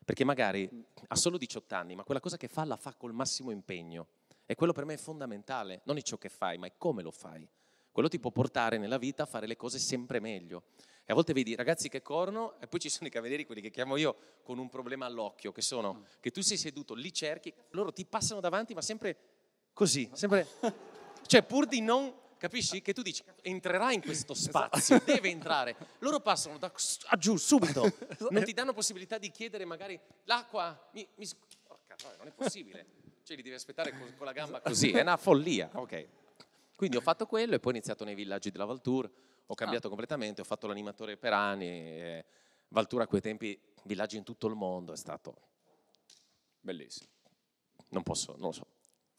Perché 0.04 0.24
magari 0.24 0.68
ha 1.08 1.16
solo 1.16 1.36
18 1.36 1.74
anni, 1.74 1.96
ma 1.96 2.04
quella 2.04 2.20
cosa 2.20 2.36
che 2.36 2.46
fa 2.48 2.64
la 2.64 2.76
fa 2.76 2.94
col 2.94 3.12
massimo 3.12 3.50
impegno. 3.50 4.06
E 4.46 4.54
quello 4.54 4.72
per 4.72 4.84
me 4.84 4.94
è 4.94 4.96
fondamentale, 4.96 5.80
non 5.84 5.96
è 5.96 6.02
ciò 6.02 6.16
che 6.16 6.28
fai, 6.28 6.56
ma 6.56 6.68
è 6.68 6.72
come 6.78 7.02
lo 7.02 7.10
fai. 7.10 7.46
Quello 7.90 8.08
ti 8.08 8.20
può 8.20 8.30
portare 8.30 8.78
nella 8.78 8.98
vita 8.98 9.24
a 9.24 9.26
fare 9.26 9.46
le 9.46 9.56
cose 9.56 9.78
sempre 9.78 10.20
meglio. 10.20 10.64
E 11.04 11.12
a 11.12 11.14
volte 11.14 11.32
vedi 11.32 11.54
ragazzi 11.54 11.88
che 11.88 12.02
corrono 12.02 12.60
e 12.60 12.66
poi 12.66 12.78
ci 12.78 12.88
sono 12.88 13.06
i 13.06 13.10
camerieri, 13.10 13.46
quelli 13.46 13.60
che 13.60 13.70
chiamo 13.70 13.96
io, 13.96 14.16
con 14.42 14.58
un 14.58 14.68
problema 14.68 15.06
all'occhio, 15.06 15.50
che 15.50 15.62
sono 15.62 16.04
che 16.20 16.30
tu 16.30 16.42
sei 16.42 16.56
seduto, 16.56 16.94
li 16.94 17.12
cerchi, 17.12 17.52
loro 17.70 17.92
ti 17.92 18.04
passano 18.04 18.40
davanti, 18.40 18.74
ma 18.74 18.82
sempre 18.82 19.16
così, 19.72 20.08
sempre... 20.12 20.46
Cioè 21.26 21.42
pur 21.42 21.66
di 21.66 21.80
non, 21.80 22.14
capisci? 22.38 22.82
Che 22.82 22.92
tu 22.92 23.02
dici, 23.02 23.24
entrerà 23.42 23.90
in 23.92 24.00
questo 24.00 24.32
spazio, 24.32 25.02
deve 25.04 25.28
entrare. 25.28 25.74
Loro 25.98 26.20
passano 26.20 26.56
da 26.56 26.70
a 27.06 27.16
giù 27.16 27.36
subito, 27.36 27.82
non 28.30 28.44
ti 28.44 28.52
danno 28.52 28.72
possibilità 28.72 29.18
di 29.18 29.30
chiedere 29.32 29.64
magari 29.64 29.98
l'acqua, 30.24 30.88
mi, 30.92 31.04
mi... 31.16 31.26
Porca 31.66 31.96
non 32.18 32.28
è 32.28 32.30
possibile. 32.30 33.05
Cioè 33.26 33.34
li 33.34 33.42
devi 33.42 33.56
aspettare 33.56 33.90
con, 33.90 34.14
con 34.16 34.24
la 34.24 34.30
gamba 34.30 34.60
così, 34.60 34.92
è 34.92 35.00
una 35.00 35.16
follia. 35.16 35.68
Ok. 35.72 36.06
Quindi 36.76 36.96
ho 36.96 37.00
fatto 37.00 37.26
quello 37.26 37.56
e 37.56 37.58
poi 37.58 37.72
ho 37.72 37.74
iniziato 37.74 38.04
nei 38.04 38.14
villaggi 38.14 38.52
della 38.52 38.66
Valtour, 38.66 39.10
ho 39.46 39.54
cambiato 39.54 39.88
completamente, 39.88 40.42
ho 40.42 40.44
fatto 40.44 40.68
l'animatore 40.68 41.16
per 41.16 41.32
anni, 41.32 41.66
e 41.66 42.24
Valtour 42.68 43.00
a 43.00 43.08
quei 43.08 43.20
tempi, 43.20 43.60
villaggi 43.82 44.16
in 44.16 44.22
tutto 44.22 44.46
il 44.46 44.54
mondo, 44.54 44.92
è 44.92 44.96
stato, 44.96 45.34
Bellissimo. 46.60 47.08
non 47.88 48.04
posso, 48.04 48.36
non 48.36 48.42
lo 48.42 48.52
so. 48.52 48.66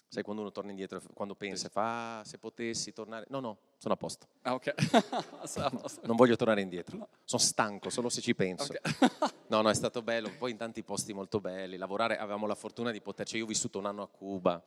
Sai 0.10 0.24
quando 0.24 0.42
uno 0.42 0.52
torna 0.52 0.70
indietro, 0.70 1.02
quando 1.14 1.36
pensa, 1.36 1.68
fa, 1.68 2.20
"Ah, 2.20 2.24
se 2.24 2.38
potessi 2.38 2.94
tornare, 2.94 3.26
no 3.30 3.42
no, 3.42 3.58
sono 3.78 3.94
a 3.94 3.98
posto, 3.98 4.28
Ah, 4.44 4.54
ok. 4.54 4.74
Non 6.04 6.16
voglio 6.16 6.36
tornare 6.38 6.62
indietro, 6.62 7.10
sono 7.26 7.42
stanco 7.42 7.90
solo 7.90 8.08
se 8.10 8.22
ci 8.22 8.34
penso. 8.34 8.72
Ok. 8.74 8.80
No, 9.50 9.62
no, 9.62 9.70
è 9.70 9.74
stato 9.74 10.02
bello, 10.02 10.30
poi 10.38 10.52
in 10.52 10.58
tanti 10.58 10.84
posti 10.84 11.14
molto 11.14 11.40
belli, 11.40 11.78
lavorare, 11.78 12.18
avevamo 12.18 12.48
la 12.48 12.56
fortuna 12.56 12.92
di 12.92 13.00
poterci, 13.00 13.38
io 13.38 13.46
ho 13.46 13.48
vissuto 13.48 13.80
un 13.80 13.86
anno 13.86 14.02
a 14.02 14.08
Cuba, 14.08 14.62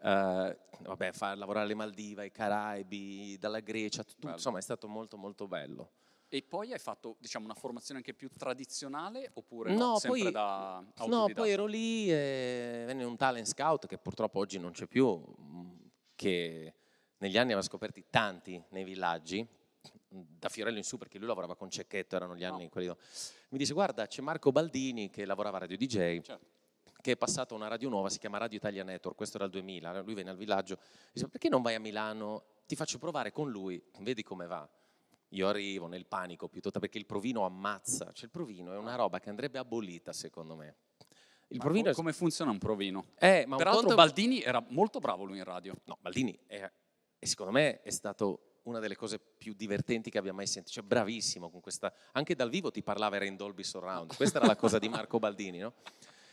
eh, 0.00 0.56
vabbè, 0.78 1.12
far 1.12 1.36
lavorare 1.36 1.64
alle 1.64 1.74
Maldive, 1.74 2.22
ai 2.22 2.30
Caraibi, 2.30 3.36
dalla 3.38 3.58
Grecia, 3.58 4.04
tutto, 4.04 4.18
Bello. 4.20 4.34
insomma 4.34 4.58
è 4.58 4.62
stato 4.62 4.86
molto 4.88 5.16
molto 5.16 5.48
bello. 5.48 5.90
E 6.34 6.40
poi 6.40 6.72
hai 6.72 6.78
fatto, 6.78 7.16
diciamo, 7.18 7.44
una 7.44 7.52
formazione 7.54 7.98
anche 8.00 8.14
più 8.14 8.30
tradizionale 8.30 9.30
oppure 9.34 9.74
No, 9.74 9.78
no, 9.90 9.98
sempre 9.98 10.20
poi- 10.22 10.32
da 10.32 10.82
No, 11.06 11.28
poi 11.34 11.50
ero 11.50 11.66
lì 11.66 12.10
e 12.10 12.84
venne 12.86 13.04
un 13.04 13.18
talent 13.18 13.46
scout 13.46 13.86
che 13.86 13.98
purtroppo 13.98 14.38
oggi 14.38 14.58
non 14.58 14.70
c'è 14.72 14.86
più, 14.86 15.08
mh, 15.14 15.90
che 16.14 16.74
negli 17.18 17.36
anni 17.36 17.48
aveva 17.52 17.60
scoperti 17.60 18.04
tanti 18.08 18.62
nei 18.70 18.82
villaggi, 18.82 19.46
da 20.08 20.48
Fiorello 20.48 20.78
in 20.78 20.84
su 20.84 20.96
perché 20.96 21.18
lui 21.18 21.26
lavorava 21.26 21.54
con 21.54 21.68
Cecchetto, 21.68 22.16
erano 22.16 22.34
gli 22.34 22.44
anni 22.44 22.62
No. 22.64 22.68
quelli... 22.70 22.86
Mi 23.50 23.58
dice 23.58 23.74
guarda 23.74 24.06
c'è 24.06 24.22
Marco 24.22 24.52
Baldini 24.52 25.10
che 25.10 25.26
lavorava 25.26 25.58
a 25.58 25.60
Radio 25.60 25.76
DJ, 25.76 26.20
Certo. 26.22 26.40
che 27.02 27.12
è 27.12 27.16
passato 27.18 27.52
a 27.52 27.58
una 27.58 27.68
radio 27.68 27.90
nuova, 27.90 28.08
si 28.08 28.18
chiama 28.18 28.38
Radio 28.38 28.56
Italia 28.56 28.84
Network, 28.84 29.18
questo 29.18 29.36
era 29.36 29.44
il 29.44 29.52
2000, 29.52 30.00
lui 30.00 30.14
venne 30.14 30.30
al 30.30 30.36
villaggio, 30.38 30.78
dice 31.12 31.28
perché 31.28 31.50
non 31.50 31.60
vai 31.60 31.74
a 31.74 31.80
Milano, 31.80 32.44
ti 32.66 32.74
faccio 32.74 32.96
provare 32.96 33.32
con 33.32 33.50
lui, 33.50 33.82
vedi 33.98 34.22
come 34.22 34.46
va. 34.46 34.66
Io 35.32 35.48
arrivo 35.48 35.86
nel 35.86 36.06
panico 36.06 36.48
piuttosto 36.48 36.78
perché 36.78 36.98
il 36.98 37.06
provino 37.06 37.44
ammazza, 37.44 38.10
cioè 38.12 38.24
il 38.24 38.30
provino 38.30 38.72
è 38.72 38.76
una 38.76 38.94
roba 38.94 39.18
che 39.18 39.30
andrebbe 39.30 39.58
abolita 39.58 40.12
secondo 40.12 40.56
me. 40.56 40.76
Il 41.48 41.58
Ma 41.58 41.64
provino 41.64 41.84
co- 41.86 41.90
è... 41.90 41.94
come 41.94 42.12
funziona 42.12 42.50
un 42.50 42.58
provino? 42.58 43.04
Eh, 43.18 43.44
ma 43.46 43.56
Peraltro 43.56 43.82
conto- 43.82 43.96
Baldini 43.96 44.40
era 44.40 44.64
molto 44.68 44.98
bravo 44.98 45.24
lui 45.24 45.38
in 45.38 45.44
radio. 45.44 45.74
No, 45.84 45.98
Baldini 46.00 46.38
è, 46.46 46.70
e 47.18 47.26
secondo 47.26 47.52
me 47.52 47.82
è 47.82 47.90
stato 47.90 48.58
una 48.64 48.78
delle 48.78 48.94
cose 48.94 49.18
più 49.18 49.54
divertenti 49.54 50.10
che 50.10 50.18
abbia 50.18 50.32
mai 50.32 50.46
sentito, 50.46 50.72
cioè 50.74 50.84
bravissimo 50.84 51.50
con 51.50 51.60
questa, 51.60 51.92
anche 52.12 52.34
dal 52.34 52.48
vivo 52.48 52.70
ti 52.70 52.82
parlava, 52.82 53.16
era 53.16 53.24
in 53.24 53.36
Dolby 53.36 53.64
Surround, 53.64 54.14
questa 54.14 54.38
era 54.38 54.46
la 54.46 54.56
cosa 54.56 54.78
di 54.78 54.88
Marco 54.88 55.18
Baldini, 55.18 55.58
no? 55.58 55.74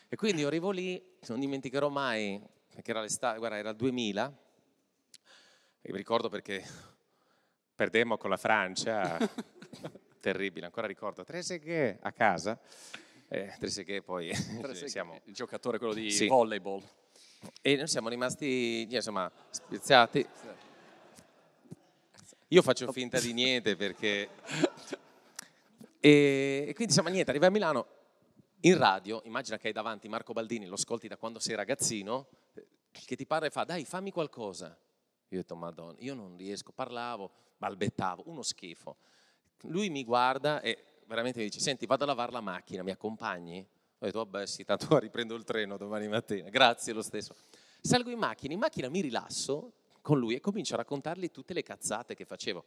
E 0.07 0.15
quindi 0.15 0.41
io 0.41 0.47
arrivo 0.47 0.71
lì, 0.71 1.01
non 1.27 1.39
dimenticherò 1.39 1.89
mai, 1.89 2.41
perché 2.73 2.91
era 2.91 3.01
l'estate, 3.01 3.39
guarda, 3.39 3.57
era 3.57 3.69
il 3.69 3.75
2000, 3.75 4.37
e 5.81 5.91
mi 5.91 5.97
ricordo 5.97 6.29
perché 6.29 6.63
perdemmo 7.79 8.17
con 8.17 8.29
la 8.29 8.35
Francia, 8.35 9.17
terribile, 10.19 10.65
ancora 10.65 10.85
ricordo, 10.85 11.23
Trezeguet 11.23 11.99
a 12.01 12.11
casa, 12.11 12.59
eh, 13.29 13.55
Trezeguet 13.57 14.03
poi 14.03 14.33
siamo... 14.85 15.21
Il 15.23 15.33
giocatore 15.33 15.77
quello 15.77 15.93
di 15.93 16.11
Sì. 16.11 16.27
volleyball. 16.27 16.83
E 17.61 17.77
noi 17.77 17.87
siamo 17.87 18.09
rimasti, 18.09 18.85
insomma, 18.91 19.31
spiazzati. 19.49 20.27
Io 22.49 22.61
faccio 22.61 22.91
finta 22.91 23.17
di 23.17 23.31
niente 23.31 23.77
perché... 23.77 24.27
E, 26.01 26.65
e 26.67 26.73
quindi 26.73 26.91
insomma 26.91 27.09
niente, 27.09 27.29
arriva 27.29 27.47
a 27.47 27.49
Milano 27.49 27.87
in 28.61 28.77
radio, 28.77 29.21
immagina 29.23 29.57
che 29.57 29.67
hai 29.67 29.73
davanti 29.73 30.09
Marco 30.09 30.33
Baldini, 30.33 30.65
lo 30.65 30.73
ascolti 30.73 31.07
da 31.07 31.15
quando 31.15 31.39
sei 31.39 31.55
ragazzino, 31.55 32.27
eh, 32.55 32.67
che 32.91 33.15
ti 33.15 33.25
parla 33.25 33.47
e 33.47 33.51
fa 33.51 33.63
dai 33.63 33.85
fammi 33.85 34.11
qualcosa. 34.11 34.77
Io 35.29 35.37
ho 35.37 35.41
detto 35.41 35.55
madonna, 35.55 35.95
io 35.99 36.13
non 36.13 36.35
riesco, 36.35 36.73
parlavo, 36.73 37.47
balbettavo, 37.59 38.23
uno 38.25 38.41
schifo. 38.41 38.97
Lui 39.63 39.89
mi 39.89 40.03
guarda 40.03 40.61
e 40.61 41.01
veramente 41.05 41.39
mi 41.39 41.45
dice 41.45 41.59
senti 41.59 41.85
vado 41.85 42.05
a 42.05 42.07
lavare 42.07 42.31
la 42.31 42.41
macchina, 42.41 42.81
mi 42.81 42.91
accompagni? 42.91 43.59
Ho 43.99 44.05
detto 44.05 44.23
vabbè 44.23 44.47
sì, 44.47 44.63
tanto 44.63 44.97
riprendo 44.97 45.35
il 45.35 45.43
treno 45.43 45.77
domani 45.77 46.07
mattina, 46.07 46.49
grazie 46.49 46.93
lo 46.93 47.01
stesso. 47.01 47.35
Salgo 47.81 48.09
in 48.09 48.17
macchina, 48.17 48.53
in 48.53 48.59
macchina 48.59 48.89
mi 48.89 49.01
rilasso 49.01 49.73
con 50.01 50.17
lui 50.17 50.33
e 50.33 50.39
comincio 50.39 50.73
a 50.73 50.77
raccontargli 50.77 51.29
tutte 51.29 51.53
le 51.53 51.61
cazzate 51.61 52.15
che 52.15 52.25
facevo. 52.25 52.63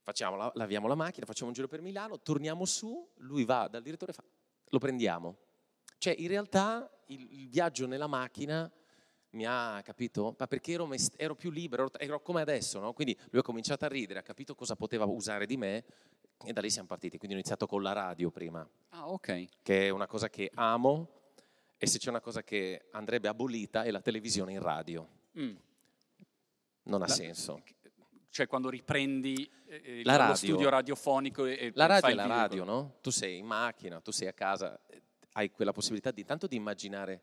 Facciamo 0.00 0.36
la- 0.36 0.52
laviamo 0.54 0.86
la 0.86 0.94
macchina, 0.94 1.26
facciamo 1.26 1.48
un 1.48 1.54
giro 1.54 1.68
per 1.68 1.82
Milano, 1.82 2.20
torniamo 2.20 2.64
su, 2.64 3.06
lui 3.16 3.44
va 3.44 3.68
dal 3.68 3.82
direttore 3.82 4.12
e 4.12 4.14
fa, 4.14 4.24
lo 4.68 4.78
prendiamo. 4.78 5.36
Cioè 5.98 6.14
in 6.16 6.28
realtà 6.28 6.88
il, 7.06 7.40
il 7.40 7.48
viaggio 7.48 7.86
nella 7.86 8.06
macchina 8.06 8.70
mi 9.30 9.44
ha 9.46 9.80
capito, 9.84 10.34
ma 10.38 10.46
perché 10.46 10.72
ero, 10.72 10.88
ero 11.16 11.34
più 11.34 11.50
libero, 11.50 11.84
ero, 11.84 11.98
ero 11.98 12.20
come 12.20 12.40
adesso, 12.40 12.78
no? 12.80 12.92
Quindi 12.92 13.16
lui 13.30 13.40
ha 13.40 13.44
cominciato 13.44 13.84
a 13.84 13.88
ridere, 13.88 14.20
ha 14.20 14.22
capito 14.22 14.54
cosa 14.54 14.74
poteva 14.76 15.04
usare 15.04 15.44
di 15.46 15.56
me 15.56 15.84
e 16.44 16.52
da 16.52 16.60
lì 16.60 16.70
siamo 16.70 16.88
partiti. 16.88 17.18
Quindi 17.18 17.34
ho 17.36 17.38
iniziato 17.38 17.66
con 17.66 17.82
la 17.82 17.92
radio 17.92 18.30
prima, 18.30 18.66
Ah, 18.90 19.08
ok. 19.08 19.48
che 19.62 19.86
è 19.86 19.90
una 19.90 20.06
cosa 20.06 20.28
che 20.30 20.50
amo 20.54 21.08
e 21.76 21.86
se 21.86 21.98
c'è 21.98 22.08
una 22.08 22.20
cosa 22.20 22.42
che 22.42 22.86
andrebbe 22.92 23.28
abolita 23.28 23.82
è 23.84 23.90
la 23.90 24.00
televisione 24.00 24.52
in 24.52 24.60
radio. 24.62 25.06
Mm. 25.38 25.54
Non 26.84 27.02
ha 27.02 27.06
La- 27.06 27.12
senso. 27.12 27.62
Cioè 28.30 28.46
quando 28.46 28.68
riprendi 28.70 29.50
eh, 29.66 30.02
La 30.04 30.12
lo 30.12 30.18
radio. 30.18 30.34
studio 30.36 30.68
radiofonico 30.68 31.44
e, 31.44 31.72
La 31.74 31.86
radio 31.86 32.08
è 32.10 32.14
la 32.14 32.26
radio, 32.26 32.64
no? 32.64 32.96
Tu 33.00 33.10
sei 33.10 33.38
in 33.38 33.46
macchina, 33.46 34.00
tu 34.00 34.10
sei 34.10 34.28
a 34.28 34.32
casa, 34.32 34.78
eh, 34.86 35.02
hai 35.32 35.50
quella 35.50 35.72
possibilità 35.72 36.10
di 36.10 36.24
tanto 36.24 36.46
di 36.46 36.56
immaginare 36.56 37.22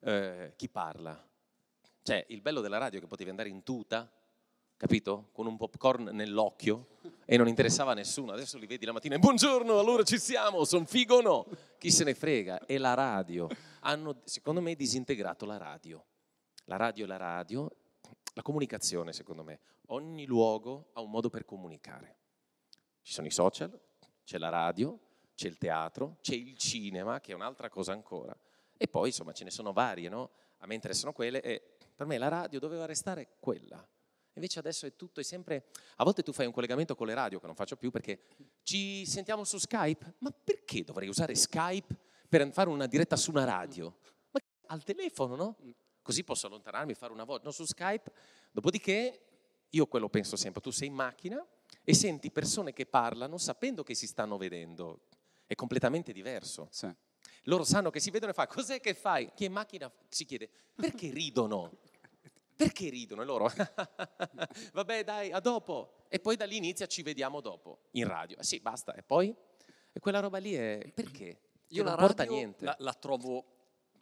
eh, 0.00 0.52
chi 0.56 0.68
parla. 0.68 1.26
Cioè, 2.04 2.24
il 2.30 2.40
bello 2.40 2.60
della 2.60 2.78
radio 2.78 2.98
è 2.98 3.02
che 3.02 3.06
potevi 3.06 3.30
andare 3.30 3.48
in 3.48 3.62
tuta, 3.62 4.10
capito? 4.76 5.28
Con 5.30 5.46
un 5.46 5.56
popcorn 5.56 6.10
nell'occhio 6.12 6.98
e 7.24 7.36
non 7.36 7.46
interessava 7.46 7.92
a 7.92 7.94
nessuno. 7.94 8.32
Adesso 8.32 8.58
li 8.58 8.66
vedi 8.66 8.84
la 8.84 8.90
mattina 8.90 9.14
e 9.14 9.20
buongiorno, 9.20 9.78
allora 9.78 10.02
ci 10.02 10.18
siamo, 10.18 10.64
son 10.64 10.84
figo 10.84 11.18
o 11.18 11.20
no? 11.20 11.46
Chi 11.78 11.92
se 11.92 12.02
ne 12.02 12.14
frega? 12.14 12.66
È 12.66 12.76
la 12.76 12.94
radio. 12.94 13.46
Hanno, 13.82 14.20
secondo 14.24 14.60
me, 14.60 14.74
disintegrato 14.74 15.46
la 15.46 15.58
radio. 15.58 16.04
La 16.64 16.74
radio 16.74 17.04
è 17.04 17.06
la 17.06 17.18
radio, 17.18 17.70
la 18.34 18.42
comunicazione, 18.42 19.12
secondo 19.12 19.44
me. 19.44 19.60
Ogni 19.86 20.26
luogo 20.26 20.90
ha 20.94 21.00
un 21.02 21.10
modo 21.10 21.30
per 21.30 21.44
comunicare. 21.44 22.16
Ci 23.02 23.12
sono 23.12 23.28
i 23.28 23.30
social, 23.30 23.78
c'è 24.24 24.38
la 24.38 24.48
radio, 24.48 24.98
c'è 25.36 25.46
il 25.46 25.56
teatro, 25.56 26.16
c'è 26.20 26.34
il 26.34 26.56
cinema, 26.56 27.20
che 27.20 27.30
è 27.30 27.34
un'altra 27.36 27.68
cosa 27.68 27.92
ancora. 27.92 28.36
E 28.76 28.88
poi, 28.88 29.10
insomma, 29.10 29.32
ce 29.32 29.44
ne 29.44 29.50
sono 29.50 29.72
varie, 29.72 30.08
no? 30.08 30.30
A 30.58 30.66
me 30.66 30.74
interessano 30.74 31.12
quelle 31.12 31.40
e 31.40 31.71
per 31.94 32.06
me 32.06 32.18
la 32.18 32.28
radio 32.28 32.58
doveva 32.58 32.86
restare 32.86 33.36
quella. 33.38 33.86
Invece 34.34 34.58
adesso 34.58 34.86
è 34.86 34.96
tutto, 34.96 35.20
è 35.20 35.22
sempre... 35.22 35.66
A 35.96 36.04
volte 36.04 36.22
tu 36.22 36.32
fai 36.32 36.46
un 36.46 36.52
collegamento 36.52 36.94
con 36.94 37.06
le 37.06 37.14
radio, 37.14 37.38
che 37.38 37.46
non 37.46 37.54
faccio 37.54 37.76
più 37.76 37.90
perché 37.90 38.20
ci 38.62 39.04
sentiamo 39.06 39.44
su 39.44 39.58
Skype. 39.58 40.14
Ma 40.18 40.30
perché 40.30 40.84
dovrei 40.84 41.08
usare 41.08 41.34
Skype 41.34 41.94
per 42.28 42.50
fare 42.52 42.70
una 42.70 42.86
diretta 42.86 43.16
su 43.16 43.30
una 43.30 43.44
radio? 43.44 43.94
al 44.72 44.82
telefono, 44.82 45.36
no? 45.36 45.56
Così 46.02 46.24
posso 46.24 46.46
allontanarmi, 46.46 46.94
fare 46.94 47.12
una 47.12 47.24
volta, 47.24 47.44
no, 47.44 47.50
su 47.52 47.64
Skype. 47.64 48.10
Dopodiché, 48.50 49.20
io 49.68 49.86
quello 49.86 50.08
penso 50.08 50.36
sempre, 50.36 50.60
tu 50.60 50.70
sei 50.70 50.88
in 50.88 50.94
macchina 50.94 51.46
e 51.84 51.94
senti 51.94 52.30
persone 52.30 52.72
che 52.72 52.86
parlano 52.86 53.38
sapendo 53.38 53.82
che 53.82 53.94
si 53.94 54.06
stanno 54.06 54.36
vedendo. 54.36 55.06
È 55.46 55.54
completamente 55.54 56.12
diverso. 56.12 56.68
Sì. 56.70 56.92
Loro 57.44 57.64
sanno 57.64 57.90
che 57.90 58.00
si 58.00 58.10
vedono 58.10 58.30
e 58.30 58.34
fa, 58.34 58.46
cos'è 58.46 58.80
che 58.80 58.94
fai? 58.94 59.30
Chi 59.34 59.44
è 59.44 59.46
in 59.46 59.52
macchina 59.52 59.90
si 60.08 60.24
chiede, 60.24 60.48
perché 60.74 61.10
ridono? 61.10 61.78
Perché 62.54 62.88
ridono? 62.88 63.22
E 63.22 63.24
loro, 63.24 63.50
vabbè 64.72 65.04
dai, 65.04 65.32
a 65.32 65.40
dopo. 65.40 66.04
E 66.08 66.20
poi 66.20 66.36
da 66.36 66.44
lì 66.44 66.56
inizia, 66.56 66.86
ci 66.86 67.02
vediamo 67.02 67.40
dopo, 67.40 67.80
in 67.92 68.06
radio. 68.06 68.38
Eh 68.38 68.44
sì, 68.44 68.60
basta. 68.60 68.94
E 68.94 69.02
poi? 69.02 69.34
E 69.92 70.00
quella 70.00 70.20
roba 70.20 70.38
lì 70.38 70.54
è, 70.54 70.92
perché? 70.94 71.40
Io 71.68 71.82
Che 71.82 71.88
la 71.88 71.96
non 71.96 72.06
porta 72.06 72.22
radio 72.22 72.36
niente. 72.36 72.64
La, 72.64 72.76
la 72.78 72.94
trovo 72.94 73.44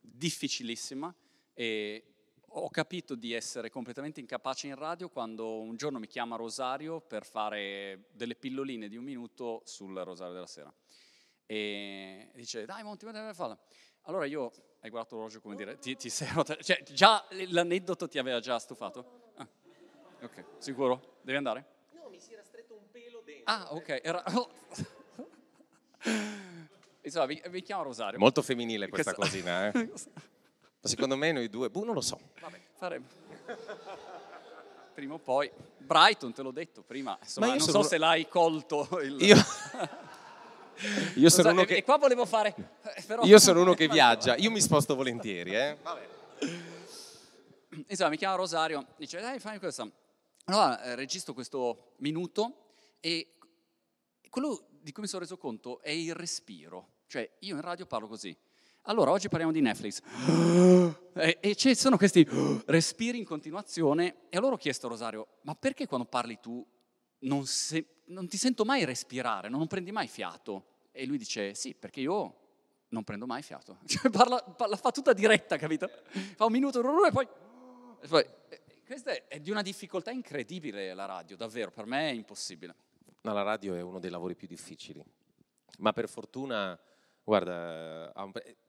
difficilissima 0.00 1.14
e 1.54 2.04
ho 2.52 2.68
capito 2.68 3.14
di 3.14 3.32
essere 3.32 3.70
completamente 3.70 4.18
incapace 4.18 4.66
in 4.66 4.74
radio 4.74 5.08
quando 5.08 5.60
un 5.60 5.76
giorno 5.76 5.98
mi 5.98 6.08
chiama 6.08 6.36
Rosario 6.36 7.00
per 7.00 7.24
fare 7.24 8.08
delle 8.12 8.34
pilloline 8.34 8.88
di 8.88 8.96
un 8.96 9.04
minuto 9.04 9.62
sul 9.64 9.96
Rosario 9.96 10.34
della 10.34 10.46
Sera. 10.46 10.74
E 11.52 12.28
dice, 12.32 12.64
dai 12.64 12.84
Monti, 12.84 13.04
a 13.06 13.34
farla. 13.34 13.58
Allora 14.02 14.24
io, 14.24 14.52
hai 14.82 14.88
guardato 14.88 15.16
l'orologio 15.16 15.40
come 15.40 15.56
dire, 15.56 15.80
ti, 15.80 15.96
ti 15.96 16.08
sei 16.08 16.28
rotta- 16.32 16.54
cioè 16.54 16.80
già 16.84 17.26
l'aneddoto 17.48 18.06
ti 18.06 18.20
aveva 18.20 18.38
già 18.38 18.56
stufato? 18.60 19.32
Ah, 19.34 19.48
ok, 20.22 20.44
sicuro? 20.58 21.18
Devi 21.22 21.36
andare? 21.36 21.64
No, 21.90 22.08
mi 22.08 22.20
si 22.20 22.34
era 22.34 22.44
stretto 22.44 22.74
un 22.76 22.88
pelo 22.92 23.20
dentro. 23.24 23.52
Ah, 23.52 23.66
ok, 23.74 24.00
era... 24.00 24.22
Insomma, 27.02 27.26
vi, 27.26 27.42
vi 27.48 27.62
chiamo 27.62 27.82
Rosario. 27.82 28.20
Molto 28.20 28.42
femminile 28.42 28.88
questa 28.88 29.12
Questo- 29.12 29.36
cosina, 29.36 29.66
eh? 29.72 29.72
Ma 29.74 30.88
secondo 30.88 31.16
me 31.16 31.32
noi 31.32 31.48
due, 31.48 31.68
boh, 31.68 31.84
non 31.84 31.94
lo 31.94 32.00
so. 32.00 32.16
Faremo. 32.76 33.06
Prima 34.94 35.14
o 35.14 35.18
poi. 35.18 35.50
Brighton, 35.78 36.32
te 36.32 36.42
l'ho 36.42 36.52
detto 36.52 36.82
prima. 36.82 37.18
Insomma, 37.20 37.46
non 37.48 37.58
sono 37.58 37.82
so 37.82 37.88
se 37.88 37.98
l'hai 37.98 38.28
colto. 38.28 39.00
Il... 39.00 39.20
Io, 39.20 39.34
io 41.16 41.28
sono 41.30 41.48
so, 41.48 41.52
uno 41.54 41.62
e, 41.62 41.66
che... 41.66 41.76
e 41.76 41.82
qua 41.84 41.96
volevo 41.98 42.24
fare. 42.26 42.54
eh, 42.94 43.02
però- 43.06 43.24
Io 43.24 43.38
sono 43.38 43.60
uno 43.62 43.74
che 43.74 43.88
viaggia, 43.88 44.36
io 44.36 44.50
mi 44.50 44.60
sposto 44.60 44.94
volentieri, 44.94 45.54
eh. 45.54 45.76
Insomma, 47.88 48.10
mi 48.10 48.16
chiama 48.16 48.36
Rosario, 48.36 48.86
dice, 48.96 49.20
dai, 49.20 49.38
fammi 49.38 49.58
questa. 49.58 49.88
Allora, 50.44 50.82
eh, 50.82 50.94
registro 50.96 51.32
questo 51.34 51.92
minuto 51.98 52.72
e 53.00 53.34
quello 54.28 54.66
di 54.80 54.92
cui 54.92 55.02
mi 55.02 55.08
sono 55.08 55.22
reso 55.22 55.36
conto 55.36 55.80
è 55.80 55.90
il 55.90 56.14
respiro. 56.14 56.88
Cioè, 57.06 57.28
io 57.40 57.54
in 57.54 57.60
radio 57.60 57.86
parlo 57.86 58.08
così. 58.08 58.36
Allora, 58.84 59.10
oggi 59.10 59.28
parliamo 59.28 59.52
di 59.52 59.60
Netflix. 59.60 60.00
E, 61.12 61.38
e 61.40 61.56
ci 61.56 61.74
sono 61.74 61.96
questi 61.96 62.26
respiri 62.66 63.18
in 63.18 63.24
continuazione. 63.24 64.28
E 64.30 64.36
allora 64.36 64.54
ho 64.54 64.56
chiesto 64.56 64.86
a 64.86 64.90
Rosario, 64.90 65.26
ma 65.42 65.54
perché 65.56 65.86
quando 65.86 66.06
parli 66.06 66.38
tu 66.40 66.64
non, 67.20 67.44
se- 67.46 68.02
non 68.06 68.28
ti 68.28 68.36
sento 68.38 68.64
mai 68.64 68.84
respirare, 68.84 69.48
non 69.48 69.66
prendi 69.66 69.90
mai 69.90 70.06
fiato? 70.06 70.69
E 70.92 71.06
lui 71.06 71.18
dice, 71.18 71.54
sì, 71.54 71.74
perché 71.74 72.00
io 72.00 72.34
non 72.88 73.04
prendo 73.04 73.26
mai 73.26 73.42
fiato. 73.42 73.78
Cioè, 73.86 74.10
parla, 74.10 74.42
parla- 74.42 74.76
fa 74.76 74.90
tutta 74.90 75.12
diretta, 75.12 75.56
capito? 75.56 75.88
Fa 76.36 76.44
un 76.44 76.52
minuto 76.52 76.80
e 77.06 77.10
poi... 77.10 77.28
e 78.00 78.08
poi 78.08 78.24
eh, 78.48 78.62
questa 78.84 79.12
è, 79.12 79.26
è 79.28 79.40
di 79.40 79.50
una 79.50 79.62
difficoltà 79.62 80.10
incredibile 80.10 80.92
la 80.94 81.06
radio, 81.06 81.36
davvero, 81.36 81.70
per 81.70 81.86
me 81.86 82.10
è 82.10 82.12
impossibile. 82.12 82.74
No, 83.22 83.32
la 83.32 83.42
radio 83.42 83.74
è 83.74 83.80
uno 83.80 83.98
dei 83.98 84.10
lavori 84.10 84.34
più 84.34 84.48
difficili, 84.48 85.04
ma 85.78 85.92
per 85.92 86.08
fortuna, 86.08 86.78
guarda, 87.22 88.10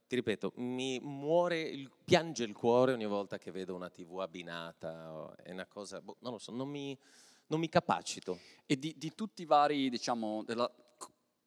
ti 0.06 0.14
ripeto, 0.14 0.52
mi 0.56 1.00
muore, 1.00 1.60
il- 1.60 1.90
piange 2.04 2.44
il 2.44 2.52
cuore 2.52 2.92
ogni 2.92 3.06
volta 3.06 3.38
che 3.38 3.50
vedo 3.50 3.74
una 3.74 3.88
tv 3.88 4.18
abbinata, 4.20 5.34
è 5.42 5.50
una 5.52 5.66
cosa, 5.66 6.00
boh, 6.02 6.16
non 6.20 6.32
lo 6.32 6.38
so, 6.38 6.52
non 6.52 6.68
mi, 6.68 6.96
non 7.46 7.58
mi 7.58 7.68
capacito. 7.68 8.38
E 8.66 8.78
di, 8.78 8.94
di 8.98 9.14
tutti 9.14 9.42
i 9.42 9.46
vari, 9.46 9.88
diciamo, 9.88 10.44
della 10.44 10.70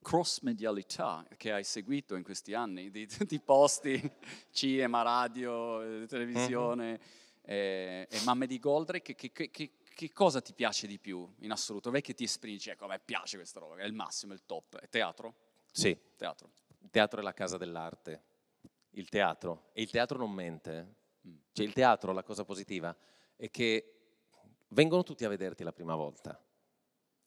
cross-medialità 0.05 1.25
che 1.35 1.51
hai 1.51 1.63
seguito 1.63 2.13
in 2.15 2.21
questi 2.23 2.53
anni, 2.53 2.91
di 2.91 3.07
tutti 3.17 3.33
i 3.33 3.39
posti, 3.39 3.99
cinema, 4.51 5.01
radio, 5.01 5.81
eh, 5.81 6.05
televisione 6.05 6.99
eh, 7.41 8.07
e 8.09 8.21
mamme 8.23 8.45
di 8.45 8.59
Goldrake, 8.59 9.15
che, 9.15 9.31
che- 9.31 9.49
che- 9.49 9.71
che 9.95 10.11
cosa 10.11 10.41
ti 10.41 10.53
piace 10.53 10.87
di 10.87 10.99
più 10.99 11.27
in 11.39 11.51
assoluto? 11.51 11.89
Dov'è 11.89 12.01
che 12.01 12.13
ti 12.13 12.25
esprimi? 12.25 12.59
Ecco, 12.65 12.83
a 12.83 12.89
me 12.89 12.99
piace 12.99 13.37
questa 13.37 13.61
roba, 13.61 13.77
è 13.77 13.85
il 13.85 13.93
massimo, 13.93 14.33
è 14.33 14.35
il 14.35 14.43
top. 14.45 14.77
È 14.77 14.89
teatro? 14.89 15.33
Sì, 15.71 15.97
Teatro. 16.17 16.51
il 16.81 16.89
teatro 16.91 17.21
è 17.21 17.23
la 17.23 17.33
casa 17.33 17.55
dell'arte, 17.57 18.23
il 18.91 19.07
teatro, 19.07 19.69
e 19.71 19.81
il 19.81 19.89
teatro 19.89 20.17
non 20.17 20.31
mente. 20.31 20.95
Mm. 21.25 21.35
Cioè 21.53 21.65
il 21.65 21.71
teatro, 21.71 22.11
la 22.11 22.23
cosa 22.23 22.43
positiva, 22.43 22.93
è 23.37 23.49
che 23.49 23.93
vengono 24.69 25.03
tutti 25.03 25.23
a 25.23 25.29
vederti 25.29 25.63
la 25.63 25.71
prima 25.71 25.95
volta, 25.95 26.37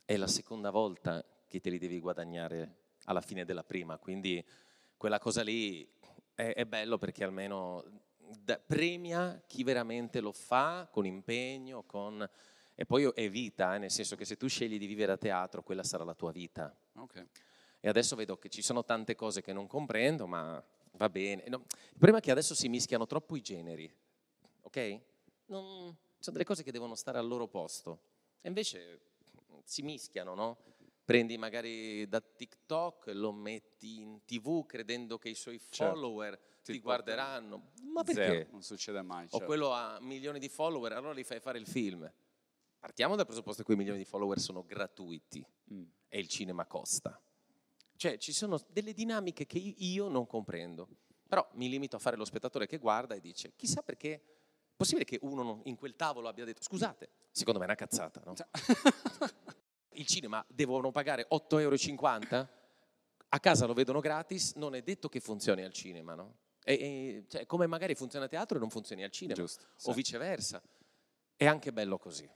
è 0.05 0.17
la 0.19 0.27
seconda 0.27 0.69
volta 0.71 1.25
che 1.49 1.61
te 1.61 1.71
li 1.71 1.79
devi 1.79 1.99
guadagnare 1.99 2.77
alla 3.05 3.21
fine 3.21 3.45
della 3.45 3.65
prima, 3.65 3.99
quindi 3.99 4.45
quella 4.97 5.19
cosa 5.19 5.43
lì 5.43 5.89
è, 6.35 6.53
è 6.55 6.65
bello 6.67 6.99
perché 6.99 7.25
almeno 7.25 7.85
da- 8.17 8.59
premia 8.59 9.43
chi 9.47 9.65
veramente 9.65 10.21
lo 10.21 10.33
fa 10.33 10.89
con 10.91 11.07
impegno, 11.07 11.83
con... 11.85 12.29
e 12.75 12.85
poi 12.85 13.05
è 13.15 13.29
vita, 13.31 13.75
eh, 13.75 13.79
nel 13.79 13.91
senso 13.91 14.17
che 14.17 14.25
se 14.25 14.37
tu 14.37 14.47
scegli 14.49 14.79
di 14.79 14.87
vivere 14.87 15.13
a 15.13 15.17
teatro, 15.17 15.63
quella 15.63 15.83
sarà 15.83 16.05
la 16.05 16.15
tua 16.15 16.31
vita. 16.31 16.75
Ok. 16.95 17.27
E 17.81 17.89
adesso 17.89 18.17
vedo 18.17 18.39
che 18.39 18.49
ci 18.49 18.63
sono 18.63 18.85
tante 18.85 19.15
cose 19.15 19.41
che 19.41 19.53
non 19.53 19.67
comprendo, 19.67 20.27
ma 20.27 20.63
va 20.93 21.09
bene. 21.09 21.45
No, 21.49 21.65
il 21.69 21.93
problema 21.93 22.19
è 22.19 22.21
che 22.21 22.31
adesso 22.31 22.55
si 22.55 22.69
mischiano 22.69 23.07
troppo 23.07 23.37
i 23.37 23.41
generi, 23.41 23.91
ok? 24.63 25.01
Non, 25.47 25.97
sono 26.19 26.37
delle 26.37 26.45
cose 26.45 26.63
che 26.63 26.73
devono 26.73 26.95
stare 26.95 27.19
al 27.19 27.27
loro 27.27 27.47
posto. 27.47 28.01
E 28.41 28.49
invece 28.49 29.01
si 29.65 29.83
mischiano, 29.83 30.35
no? 30.35 30.57
Prendi 31.09 31.39
magari 31.39 32.07
da 32.07 32.21
TikTok, 32.21 33.07
lo 33.15 33.33
metti 33.33 33.99
in 34.03 34.27
tv 34.27 34.67
credendo 34.67 35.17
che 35.17 35.31
i 35.31 35.35
suoi 35.35 35.59
Certo. 35.59 35.95
follower 35.95 36.39
ti, 36.63 36.73
Ti 36.73 36.81
guarderanno. 36.81 37.71
Ma 37.95 38.03
perché? 38.05 38.27
Zero, 38.27 38.49
non 38.51 38.63
succede 38.63 39.01
mai. 39.01 39.25
O 39.25 39.29
certo. 39.31 39.47
quello 39.47 39.73
ha 39.73 39.97
milioni 40.03 40.39
di 40.39 40.51
follower, 40.51 40.93
allora 40.93 41.15
li 41.15 41.25
fai 41.25 41.41
fare 41.41 41.57
il 41.59 41.67
film. 41.67 42.13
Partiamo 42.79 43.17
dal 43.17 43.25
presupposto 43.25 43.61
che 43.61 43.65
quei 43.65 43.79
milioni 43.79 43.97
di 43.97 44.05
follower 44.05 44.39
sono 44.39 44.63
gratuiti 44.67 45.43
Mm. 45.73 45.85
e 46.09 46.19
il 46.19 46.29
cinema 46.29 46.67
costa. 46.67 47.19
Cioè 47.97 48.19
ci 48.19 48.35
sono 48.35 48.61
delle 48.69 48.93
dinamiche 48.93 49.47
che 49.47 49.57
io 49.57 50.09
non 50.09 50.27
comprendo, 50.27 50.89
però 51.27 51.49
mi 51.55 51.71
limito 51.71 51.97
a 51.97 52.01
fare 52.01 52.17
lo 52.19 52.27
spettatore 52.27 52.67
che 52.67 52.77
guarda 52.77 53.15
e 53.15 53.21
dice 53.21 53.55
chissà 53.57 53.81
perché, 53.81 54.13
è 54.15 54.21
possibile 54.77 55.07
che 55.07 55.19
uno 55.23 55.63
in 55.65 55.77
quel 55.77 55.97
tavolo 55.97 56.29
abbia 56.29 56.45
detto 56.45 56.61
scusate, 56.63 57.09
secondo 57.31 57.61
me 57.61 57.65
è 57.65 57.69
una 57.69 57.77
cazzata, 57.79 58.21
no? 58.27 58.35
Il 59.99 60.07
cinema 60.07 60.45
devono 60.49 60.93
pagare 60.93 61.27
8,50 61.29 61.59
euro? 61.61 62.49
A 63.31 63.41
casa 63.41 63.67
lo 63.67 63.75
vedono 63.75 64.01
gratis, 64.01 64.55
non 64.55 64.75
è 64.75 64.83
detto 64.83 65.09
che 65.09 65.19
funzioni 65.21 65.65
al 65.65 65.73
cinema, 65.73 66.15
no? 66.15 66.37
E, 66.65 66.73
e- 66.73 67.25
cioè, 67.29 67.47
come 67.47 67.67
magari 67.67 67.95
funziona 67.95 68.27
a 68.27 68.29
teatro 68.29 68.57
e 68.57 68.61
non 68.61 68.71
funzioni 68.71 69.03
al 69.03 69.11
cinema, 69.11 69.35
Giusto, 69.35 69.65
o 69.65 69.91
sì. 69.91 69.93
viceversa. 69.93 70.63
È 71.37 71.47
anche 71.47 71.73
bello 71.73 71.99
così. 71.99 72.29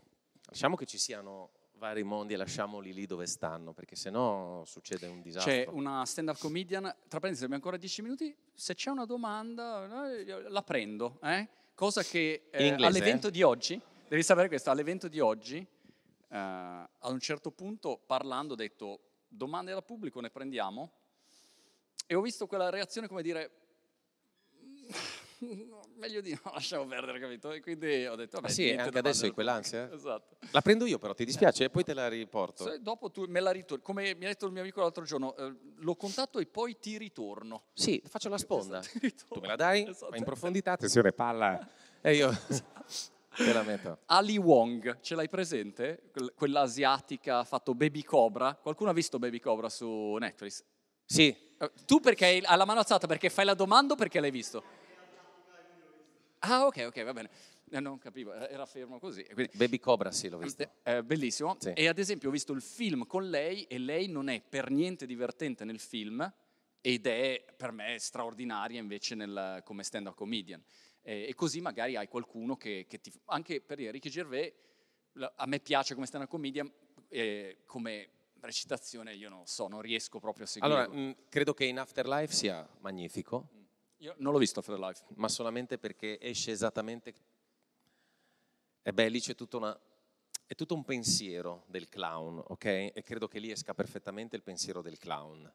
Lasciamo 0.47 0.75
che 0.77 0.87
ci 0.87 0.99
siano 0.99 1.51
vari 1.75 2.03
mondi 2.03 2.35
e 2.35 2.37
lasciamoli 2.37 2.93
lì 2.93 3.07
dove 3.07 3.27
stanno, 3.27 3.73
perché 3.73 3.95
sennò 3.95 4.65
succede 4.65 5.07
un 5.07 5.23
disastro. 5.23 5.53
C'è 5.53 5.67
una 5.69 6.05
stand-up 6.05 6.39
comedian, 6.39 6.83
tra 6.83 7.21
parentesi 7.21 7.45
abbiamo 7.45 7.55
ancora 7.55 7.77
10 7.77 8.03
minuti, 8.03 8.37
se 8.53 8.75
c'è 8.75 8.91
una 8.91 9.05
domanda 9.05 10.11
eh, 10.11 10.49
la 10.49 10.63
prendo, 10.63 11.21
eh? 11.23 11.49
cosa 11.75 12.03
che 12.03 12.49
eh, 12.51 12.67
In 12.67 12.73
inglese, 12.73 12.87
all'evento 12.87 13.31
di 13.31 13.43
oggi, 13.43 13.81
devi 14.09 14.23
sapere 14.23 14.49
questo, 14.49 14.71
all'evento 14.71 15.09
di 15.09 15.21
oggi, 15.21 15.67
eh, 16.33 16.37
ad 16.37 17.13
un 17.13 17.21
certo 17.21 17.51
punto 17.51 17.99
parlando 18.07 18.55
ho 18.55 18.57
detto 18.57 19.01
domande 19.29 19.73
dal 19.73 19.85
pubblico 19.85 20.21
ne 20.21 20.31
prendiamo 20.31 20.93
e 22.07 22.15
ho 22.15 22.21
visto 22.21 22.47
quella 22.47 22.71
reazione 22.71 23.07
come 23.09 23.23
dire 23.23 23.51
"Mm, 24.63 24.87
meglio 25.97 26.21
di 26.21 26.33
no, 26.33 26.53
lasciamo 26.53 26.87
perdere, 26.87 27.19
capito? 27.21 27.51
E 27.53 27.61
quindi 27.61 28.07
ho 28.07 28.15
detto 28.15 28.37
vabbè, 28.41 28.49
Ah 28.49 28.53
sì, 28.55 28.71
anche 28.71 28.99
adesso 28.99 29.25
hai 29.25 29.33
quell'ansia, 29.33 29.89
pubblico. 29.89 29.97
Esatto. 30.09 30.37
La 30.53 30.61
prendo 30.61 30.87
io 30.87 30.99
però, 30.99 31.15
ti 31.15 31.25
dispiace? 31.25 31.65
E 31.65 31.71
poi 31.71 31.83
te 31.85 31.95
la 31.95 32.09
riporto. 32.09 32.65
Se 32.65 32.81
dopo 32.81 33.11
tu 33.11 33.25
me 33.29 33.41
la 33.41 33.51
ritorni, 33.51 33.83
come 33.83 34.15
mi 34.15 34.25
ha 34.25 34.29
detto 34.29 34.47
il 34.47 34.53
mio 34.53 34.61
amico 34.63 34.81
l'altro 34.81 35.05
giorno, 35.05 35.35
eh, 35.37 35.55
lo 35.77 35.95
contatto 35.97 36.39
e 36.39 36.47
poi 36.47 36.79
ti 36.79 36.97
ritorno. 36.99 37.65
Sì, 37.73 38.03
faccio 38.07 38.29
la 38.29 38.39
sponda. 38.39 38.79
Esatto, 38.81 38.99
ti 38.99 39.07
ritorno. 39.07 39.35
Tu 39.35 39.41
me 39.41 39.47
la 39.49 39.57
dai, 39.57 39.87
Esatto. 39.89 40.15
in 40.17 40.25
profondità, 40.25 40.73
attenzione 40.73 41.13
palla. 41.13 41.69
E 42.01 42.15
io 42.15 42.31
te 43.37 43.53
la 43.53 43.63
metto. 43.63 43.99
Ali 44.07 44.37
Wong, 44.39 45.01
ce 45.01 45.15
l'hai 45.15 45.29
presente? 45.29 46.11
Quell- 46.13 46.33
quella 46.35 46.61
asiatica 46.61 47.39
ha 47.39 47.45
fatto 47.45 47.75
Baby 47.75 48.03
Cobra. 48.03 48.55
Qualcuno 48.55 48.91
ha 48.91 48.93
visto 48.93 49.19
Baby 49.19 49.39
Cobra 49.41 49.69
su 49.69 50.17
Netflix? 50.19 50.65
Sì, 51.05 51.51
Eh, 51.63 51.71
Tu 51.87 52.01
perché 52.01 52.25
hai 52.25 52.41
la 52.41 52.65
mano 52.65 52.81
alzata 52.81 53.07
perché 53.07 53.31
fai 53.31 53.45
la 53.45 53.55
domanda 53.55 53.93
o 53.95 53.97
perché 53.97 54.19
l'hai 54.19 54.33
visto? 54.33 54.63
Ah, 56.41 56.67
ok, 56.67 56.85
ok, 56.89 57.05
va 57.05 57.13
bene. 57.13 57.31
Eh, 57.71 57.81
non 57.81 57.99
capivo, 57.99 58.35
eh, 58.35 58.49
era 58.53 58.67
fermo 58.67 58.99
così. 58.99 59.23
quindi- 59.33 59.57
Baby 59.57 59.79
Cobra 59.79 60.11
sì, 60.11 60.29
l'ho 60.29 60.39
visto. 60.39 60.69
Eh, 60.83 61.03
bellissimo. 61.05 61.57
Sì. 61.61 61.73
E 61.73 61.87
ad 61.87 61.99
esempio 61.99 62.29
ho 62.29 62.33
visto 62.33 62.53
il 62.53 62.61
film 62.63 63.07
con 63.07 63.31
lei 63.31 63.63
e 63.65 63.79
lei 63.79 64.09
non 64.09 64.29
è 64.29 64.43
per 64.47 64.71
niente 64.71 65.07
divertente 65.07 65.65
nel 65.65 65.79
film 65.79 66.31
ed 66.81 67.07
è 67.07 67.45
per 67.57 67.71
me 67.71 67.97
straordinaria 68.01 68.81
invece 68.81 69.15
nel, 69.15 69.63
come 69.65 69.85
stand-up 69.85 70.17
comedian. 70.17 70.61
Eh, 71.03 71.27
e 71.29 71.35
così 71.35 71.61
magari 71.61 71.97
hai 71.97 72.07
qualcuno 72.07 72.57
che, 72.57 72.87
che 72.89 73.01
ti... 73.01 73.13
Anche 73.27 73.61
per 73.61 73.79
Ricky 73.79 74.09
Gervais, 74.09 74.53
a 75.35 75.47
me 75.47 75.59
piace 75.61 75.95
come 75.95 76.07
stand-up 76.07 76.31
comedian, 76.31 76.73
eh, 77.09 77.59
come 77.67 78.09
recitazione 78.41 79.15
io 79.15 79.29
non 79.29 79.47
so, 79.47 79.69
non 79.69 79.81
riesco 79.81 80.19
proprio 80.19 80.45
a 80.45 80.49
seguire. 80.49 80.75
Allora, 80.75 80.89
mh, 80.93 81.17
credo 81.29 81.55
che 81.55 81.65
in 81.65 81.79
Afterlife 81.79 82.33
sia 82.33 82.69
magnifico. 82.81 83.49
Io 83.99 84.15
non 84.19 84.33
l'ho 84.33 84.39
visto 84.39 84.61
Afterlife. 84.61 85.05
Ma 85.17 85.29
solamente 85.29 85.79
perché 85.79 86.21
esce 86.21 86.51
esattamente... 86.51 87.15
E 88.83 88.93
beh, 88.93 89.09
lì 89.09 89.21
c'è 89.21 89.35
tutta 89.35 89.57
una... 89.57 89.81
È 90.45 90.55
tutto 90.55 90.75
un 90.75 90.85
pensiero 90.85 91.65
del 91.69 91.89
clown, 91.89 92.43
ok? 92.47 92.65
E 92.65 93.03
credo 93.03 93.27
che 93.27 93.39
lì 93.39 93.51
esca 93.51 93.75
perfettamente 93.75 94.37
il 94.37 94.43
pensiero 94.43 94.83
del 94.83 94.99
clown. 94.99 95.51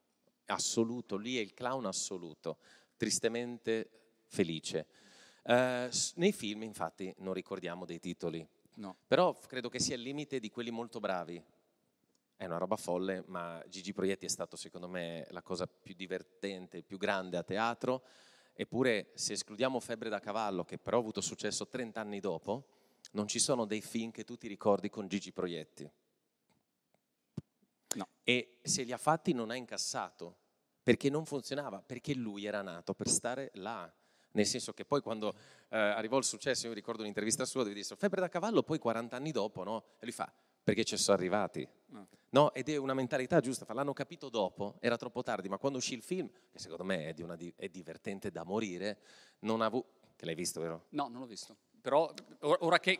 Assoluto, 0.46 1.18
lì 1.18 1.38
è 1.38 1.42
il 1.42 1.54
clown 1.54 1.86
assoluto, 1.86 2.58
tristemente 2.96 3.90
felice. 4.26 4.88
Uh, 5.48 5.90
nei 6.16 6.34
film, 6.34 6.64
infatti, 6.64 7.14
non 7.20 7.34
ricordiamo 7.34 7.86
dei 7.86 8.00
titoli. 8.00 8.46
No. 8.76 8.98
Però 9.08 9.34
credo 9.48 9.70
che 9.70 9.80
sia 9.80 9.96
il 9.96 10.02
limite 10.02 10.40
di 10.40 10.50
quelli 10.50 10.72
molto 10.72 11.00
bravi. 11.00 11.42
È 12.36 12.46
una 12.46 12.58
roba 12.58 12.76
folle, 12.76 13.24
ma 13.28 13.64
Gigi 13.68 13.94
Proietti 13.94 14.26
è 14.26 14.30
stato 14.30 14.58
secondo 14.58 14.90
me 14.90 15.26
la 15.30 15.42
cosa 15.42 15.66
più 15.66 15.96
divertente, 15.96 16.84
più 16.84 16.98
grande 16.98 17.38
a 17.38 17.44
teatro. 17.44 18.04
Eppure, 18.54 19.12
se 19.14 19.34
escludiamo 19.34 19.80
Febbre 19.80 20.10
da 20.10 20.20
cavallo, 20.20 20.66
che 20.66 20.78
però 20.78 20.98
ha 20.98 21.00
avuto 21.00 21.22
successo 21.22 21.68
30 21.68 22.02
anni 22.02 22.20
dopo, 22.20 22.68
non 23.12 23.28
ci 23.28 23.40
sono 23.40 23.66
dei 23.66 23.82
film 23.82 24.12
che 24.12 24.26
tu 24.26 24.36
ti 24.36 24.48
ricordi 24.48 24.90
con 24.90 25.08
Gigi 25.08 25.32
Proietti. 25.32 25.90
No. 27.96 28.08
E 28.24 28.58
se 28.62 28.84
li 28.84 28.92
ha 28.92 28.98
fatti 28.98 29.32
non 29.32 29.50
ha 29.50 29.56
incassato, 29.56 30.36
perché 30.84 31.10
non 31.10 31.26
funzionava, 31.26 31.82
perché 31.82 32.14
lui 32.14 32.46
era 32.46 32.62
nato 32.62 32.94
per 32.94 33.08
stare 33.08 33.50
là. 33.54 33.92
Nel 34.38 34.46
senso 34.46 34.72
che 34.72 34.86
poi 34.86 35.02
quando 35.02 35.34
eh, 35.70 35.78
arrivò 35.78 36.20
il 36.20 36.24
successo, 36.24 36.68
io 36.68 36.74
ricordo 36.74 37.02
un'intervista 37.02 37.44
sua 37.44 37.64
dove 37.64 37.74
disse 37.74 37.96
Febbre 37.96 38.22
da 38.22 38.30
cavallo, 38.30 38.62
poi 38.62 38.78
40 38.78 39.16
anni 39.16 39.32
dopo, 39.32 39.64
no? 39.64 39.84
E 39.98 40.04
lui 40.04 40.12
fa, 40.12 40.32
perché 40.64 40.84
ci 40.84 40.96
sono 40.96 41.18
arrivati. 41.18 41.68
No. 41.88 42.08
no. 42.30 42.54
Ed 42.54 42.70
è 42.70 42.78
una 42.78 42.94
mentalità 42.94 43.40
giusta, 43.40 43.66
l'hanno 43.74 43.94
capito 43.94 44.30
dopo, 44.30 44.76
era 44.80 44.96
troppo 44.96 45.24
tardi, 45.24 45.50
ma 45.50 45.58
quando 45.58 45.80
uscì 45.80 45.96
il 45.96 46.04
film, 46.04 46.30
che 46.52 46.60
secondo 46.60 46.84
me 46.84 47.08
è, 47.08 47.14
di 47.14 47.24
una, 47.24 47.36
è 47.56 47.68
divertente 47.68 48.30
da 48.30 48.44
morire, 48.44 49.00
non 49.40 49.62
ha 49.62 49.66
avuto... 49.66 49.88
Che 50.16 50.26
l'hai 50.26 50.36
visto, 50.36 50.62
vero? 50.62 50.86
No, 50.90 51.08
non 51.08 51.22
l'ho 51.22 51.28
visto. 51.28 51.56
Però 51.82 52.14
ora 52.42 52.80
che, 52.80 53.00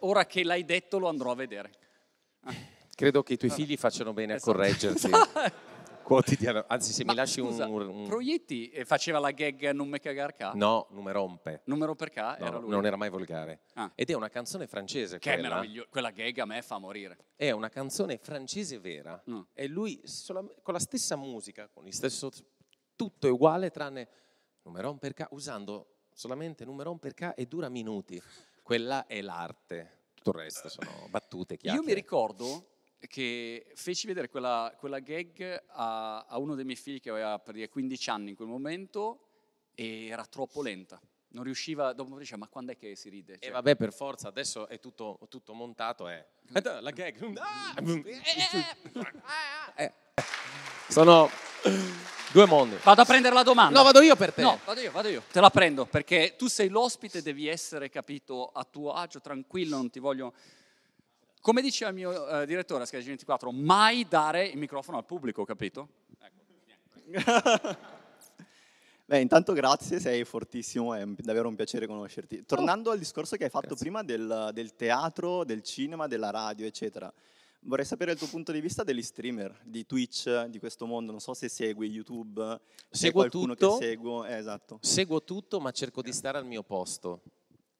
ora 0.00 0.24
che 0.24 0.44
l'hai 0.44 0.64
detto 0.64 0.98
lo 0.98 1.08
andrò 1.08 1.32
a 1.32 1.34
vedere. 1.34 1.72
Credo 2.94 3.24
che 3.24 3.32
i 3.32 3.36
tuoi 3.36 3.50
figli 3.50 3.76
facciano 3.76 4.12
bene 4.12 4.34
a 4.34 4.36
esatto. 4.36 4.52
correggerti. 4.52 5.10
quotidiano. 6.10 6.64
Anzi, 6.66 6.92
se 6.92 7.04
Ma, 7.04 7.12
mi 7.12 7.18
lasci 7.18 7.40
scusa, 7.40 7.66
un, 7.66 7.86
un, 7.86 8.08
Proietti 8.08 8.68
eh, 8.70 8.84
faceva 8.84 9.20
la 9.20 9.30
gag 9.30 9.70
Non 9.70 9.88
me 9.88 10.00
cagar 10.00 10.34
ca? 10.34 10.52
No, 10.54 10.88
numerompe. 10.90 11.62
Numero 11.66 11.94
per 11.94 12.10
ca? 12.10 12.36
No, 12.38 12.46
era 12.46 12.58
lui. 12.58 12.70
Non 12.70 12.84
era 12.84 12.96
mai 12.96 13.10
volgare. 13.10 13.60
Ah. 13.74 13.92
Ed 13.94 14.10
è 14.10 14.14
una 14.14 14.28
canzone 14.28 14.66
francese. 14.66 15.18
Che 15.18 15.30
quella. 15.30 15.46
è 15.46 15.50
meravigliosa. 15.50 15.88
Quella 15.88 16.10
gag 16.10 16.38
a 16.38 16.44
me 16.46 16.62
fa 16.62 16.78
morire. 16.78 17.16
È 17.36 17.50
una 17.52 17.68
canzone 17.68 18.18
francese 18.18 18.80
vera. 18.80 19.22
Mm. 19.30 19.40
E 19.52 19.66
lui 19.68 20.02
con 20.62 20.74
la 20.74 20.80
stessa 20.80 21.16
musica, 21.16 21.68
con 21.68 21.86
il 21.86 21.94
stesso. 21.94 22.30
Tutto 22.96 23.26
è 23.26 23.30
uguale 23.30 23.70
tranne 23.70 24.08
numeron 24.62 24.98
per 24.98 25.14
ca, 25.14 25.28
usando 25.30 26.08
solamente 26.12 26.64
numeron 26.64 26.98
per 26.98 27.14
ca 27.14 27.34
e 27.34 27.46
dura 27.46 27.68
minuti. 27.68 28.20
Quella 28.62 29.06
è 29.06 29.20
l'arte. 29.22 29.98
Tutto 30.14 30.36
il 30.36 30.44
resto 30.44 30.68
sono 30.68 31.06
battute, 31.08 31.56
chiacchiere. 31.56 31.76
Io 31.76 31.82
mi 31.82 31.94
ricordo 31.94 32.69
che 33.08 33.70
feci 33.74 34.06
vedere 34.06 34.28
quella, 34.28 34.74
quella 34.78 34.98
gag 34.98 35.64
a, 35.68 36.24
a, 36.28 36.38
uno 36.38 36.54
dei 36.54 36.64
miei 36.64 36.76
figli 36.76 37.00
che 37.00 37.10
aveva 37.10 37.38
per 37.38 37.54
dire 37.54 37.68
15 37.68 38.10
anni 38.10 38.30
in 38.30 38.36
quel 38.36 38.48
momento 38.48 39.26
e 39.74 40.06
era 40.06 40.24
troppo 40.26 40.62
lenta. 40.62 41.00
Non 41.32 41.44
riusciva, 41.44 41.92
dopo 41.92 42.18
diceva, 42.18 42.38
ma 42.38 42.48
quando 42.48 42.72
è 42.72 42.76
che 42.76 42.96
si 42.96 43.08
ride? 43.08 43.38
Cioè, 43.38 43.48
e 43.48 43.52
vabbè, 43.52 43.76
per 43.76 43.92
forza, 43.92 44.28
adesso 44.28 44.66
è 44.66 44.80
tutto, 44.80 45.20
tutto 45.28 45.54
montato, 45.54 46.08
è... 46.08 46.24
La 46.80 46.90
gag... 46.90 47.16
Eh. 49.76 49.92
Sono 50.88 51.30
due 52.32 52.46
mondi. 52.46 52.76
Vado 52.82 53.02
a 53.02 53.04
prendere 53.04 53.34
la 53.34 53.42
domanda. 53.44 53.78
No, 53.78 53.84
vado 53.84 54.00
io 54.00 54.16
per 54.16 54.32
te. 54.32 54.42
No, 54.42 54.58
vado 54.64 54.80
io, 54.80 54.90
vado 54.90 55.08
io. 55.08 55.22
Te 55.30 55.40
la 55.40 55.50
prendo, 55.50 55.86
perché 55.86 56.34
tu 56.36 56.48
sei 56.48 56.68
l'ospite, 56.68 57.22
devi 57.22 57.46
essere, 57.46 57.88
capito, 57.88 58.48
a 58.48 58.64
tuo 58.64 58.92
agio, 58.92 59.20
tranquillo, 59.20 59.76
non 59.76 59.88
ti 59.88 60.00
voglio 60.00 60.34
come 61.40 61.62
diceva 61.62 61.90
il 61.90 61.96
mio 61.96 62.10
uh, 62.10 62.44
direttore 62.44 62.82
a 62.82 62.86
Sky 62.86 63.02
24, 63.02 63.50
mai 63.50 64.06
dare 64.08 64.46
il 64.46 64.58
microfono 64.58 64.98
al 64.98 65.04
pubblico, 65.04 65.44
capito? 65.44 65.88
Ecco. 66.18 66.38
Beh, 69.10 69.18
intanto 69.18 69.52
grazie, 69.54 69.98
sei 69.98 70.24
fortissimo, 70.24 70.94
è 70.94 71.04
davvero 71.04 71.48
un 71.48 71.56
piacere 71.56 71.88
conoscerti. 71.88 72.44
Tornando 72.44 72.90
oh. 72.90 72.92
al 72.92 72.98
discorso 72.98 73.36
che 73.36 73.42
hai 73.44 73.50
fatto 73.50 73.74
grazie. 73.74 73.86
prima 73.86 74.04
del, 74.04 74.50
del, 74.52 74.76
teatro, 74.76 75.42
del 75.42 75.62
cinema, 75.62 76.06
della 76.06 76.30
radio, 76.30 76.64
eccetera, 76.64 77.12
vorrei 77.62 77.84
sapere 77.84 78.12
il 78.12 78.18
tuo 78.18 78.28
punto 78.28 78.52
di 78.52 78.60
vista 78.60 78.84
degli 78.84 79.02
streamer, 79.02 79.62
di 79.64 79.84
Twitch, 79.84 80.44
di 80.44 80.60
questo 80.60 80.86
mondo. 80.86 81.10
Non 81.10 81.20
so 81.20 81.34
se 81.34 81.48
segui 81.48 81.88
YouTube, 81.88 82.60
seguo 82.88 83.22
qualcuno 83.22 83.54
tutto, 83.54 83.78
che 83.78 83.84
seguo. 83.86 84.24
Eh, 84.26 84.36
esatto. 84.36 84.78
Seguo 84.80 85.24
tutto, 85.24 85.58
ma 85.58 85.72
cerco 85.72 86.02
di 86.02 86.12
stare 86.12 86.38
al 86.38 86.46
mio 86.46 86.62
posto. 86.62 87.22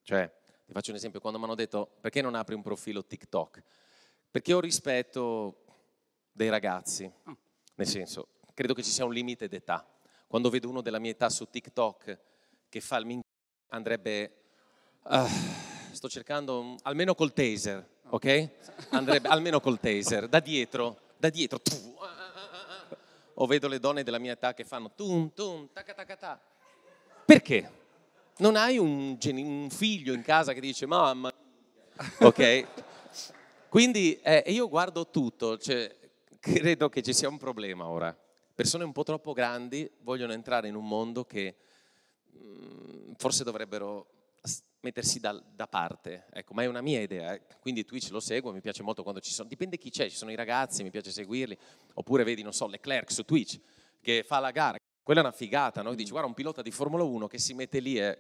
Cioè, 0.03 0.29
ti 0.71 0.77
faccio 0.77 0.91
un 0.93 0.99
esempio, 0.99 1.19
quando 1.19 1.37
mi 1.41 1.47
hanno 1.47 1.57
detto 1.57 1.97
perché 2.01 2.23
non 2.23 2.37
apri 2.37 2.55
un 2.55 2.63
profilo 2.63 3.05
TikTok? 3.05 3.61
Perché 4.31 4.53
ho 4.53 4.61
rispetto 4.61 5.65
dei 6.31 6.49
ragazzi, 6.49 7.11
ah. 7.25 7.37
nel 7.75 7.87
senso, 7.89 8.29
credo 8.55 8.73
che 8.73 8.85
ci 8.85 8.91
sia 8.91 9.05
un 9.05 9.13
limite 9.13 9.49
d'età. 9.49 9.85
Quando 10.29 10.49
vedo 10.49 10.69
uno 10.69 10.81
della 10.81 11.01
mia 11.01 11.11
età 11.11 11.29
su 11.29 11.51
TikTok 11.51 12.19
che 12.69 12.81
fa 12.81 12.99
il 12.99 13.07
min... 13.07 13.21
andrebbe... 13.71 14.43
Uh, 15.03 15.27
sto 15.91 16.09
cercando, 16.09 16.77
almeno 16.83 17.17
col 17.17 17.33
taser, 17.33 18.03
ok? 18.11 18.51
Andrebbe 18.91 19.27
almeno 19.27 19.59
col 19.59 19.81
taser, 19.81 20.29
da 20.29 20.39
dietro, 20.39 21.01
da 21.17 21.31
dietro. 21.31 21.61
O 23.35 23.47
vedo 23.47 23.67
le 23.67 23.81
donne 23.81 24.05
della 24.05 24.19
mia 24.19 24.35
età 24.35 24.55
che 24.55 24.65
fanno 24.65 24.93
tum, 24.95 25.33
tum, 25.35 25.69
taca, 25.73 25.95
taca, 25.95 26.17
ta. 26.17 26.41
Perché? 27.25 27.80
Non 28.41 28.57
hai 28.57 28.79
un, 28.79 29.19
un 29.23 29.69
figlio 29.71 30.15
in 30.15 30.23
casa 30.23 30.55
che 30.55 30.61
dice 30.61 30.87
mamma, 30.87 31.31
ok? 32.21 32.67
Quindi 33.69 34.19
eh, 34.23 34.45
io 34.47 34.67
guardo 34.67 35.11
tutto, 35.11 35.59
cioè, 35.59 35.95
credo 36.39 36.89
che 36.89 37.03
ci 37.03 37.13
sia 37.13 37.29
un 37.29 37.37
problema 37.37 37.87
ora. 37.87 38.19
Persone 38.55 38.85
un 38.85 38.93
po' 38.93 39.03
troppo 39.03 39.35
grandi 39.35 39.91
vogliono 40.01 40.33
entrare 40.33 40.69
in 40.69 40.75
un 40.75 40.89
mondo 40.89 41.27
che 41.27 41.55
mh, 42.31 42.39
mm, 42.39 43.13
forse 43.19 43.45
dovrebbero 43.45 44.07
mettersi 44.81 45.21
da, 45.21 45.33
da, 45.33 45.67
parte, 45.67 46.25
ecco, 46.33 46.55
ma 46.55 46.63
è 46.63 46.67
una 46.67 46.81
mia 46.81 47.03
idea, 47.03 47.35
eh. 47.35 47.43
quindi 47.61 47.85
Twitch 47.85 48.09
lo 48.11 48.21
seguo, 48.21 48.53
mi 48.53 48.63
piace 48.63 48.83
molto 48.83 49.03
quando 49.03 49.21
ci 49.21 49.31
sono, 49.31 49.47
dipende 49.47 49.77
chi 49.77 49.91
c'è, 49.91 50.09
ci 50.09 50.17
sono 50.17 50.31
i 50.31 50.35
ragazzi, 50.35 50.83
mi 50.83 50.89
piace 50.89 51.11
seguirli, 51.11 51.59
oppure 51.93 52.25
vedi, 52.25 52.41
non 52.41 52.55
so, 52.55 52.67
Leclerc 52.67 53.13
su 53.13 53.23
Twitch 53.25 53.61
che 54.01 54.23
fa 54.23 54.39
la 54.39 54.51
gara, 54.51 54.79
quella 55.11 55.25
è 55.25 55.29
una 55.29 55.37
figata, 55.37 55.83
no? 55.83 55.93
Dici, 55.95 56.13
guarda, 56.13 56.29
un 56.29 56.35
pilota 56.35 56.63
di 56.63 56.71
Formula 56.71 57.03
1 57.03 57.27
che 57.27 57.39
si 57.41 57.53
mette 57.53 57.81
lì 57.81 57.99
e... 57.99 58.17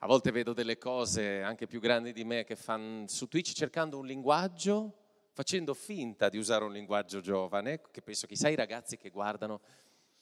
A 0.00 0.06
volte 0.06 0.30
vedo 0.30 0.52
delle 0.52 0.76
cose 0.76 1.40
anche 1.40 1.66
più 1.66 1.80
grandi 1.80 2.12
di 2.12 2.22
me 2.22 2.44
che 2.44 2.54
fanno 2.54 3.08
su 3.08 3.28
Twitch 3.28 3.54
cercando 3.54 3.96
un 3.96 4.04
linguaggio, 4.04 4.92
facendo 5.32 5.72
finta 5.72 6.28
di 6.28 6.36
usare 6.36 6.64
un 6.64 6.72
linguaggio 6.72 7.22
giovane, 7.22 7.80
che 7.90 8.02
penso 8.02 8.26
chissà 8.26 8.50
i 8.50 8.54
ragazzi 8.54 8.98
che 8.98 9.08
guardano, 9.08 9.62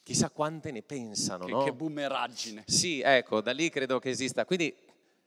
chissà 0.05 0.31
quante 0.31 0.71
ne 0.71 0.83
pensano, 0.83 1.45
che, 1.47 1.51
no? 1.51 1.65
Che 1.65 1.73
boomeraggine. 1.73 2.63
Sì, 2.69 3.01
ecco, 3.01 3.41
da 3.41 3.51
lì 3.51 3.69
credo 3.69 3.99
che 3.99 4.11
esista. 4.11 4.45
Quindi 4.45 4.73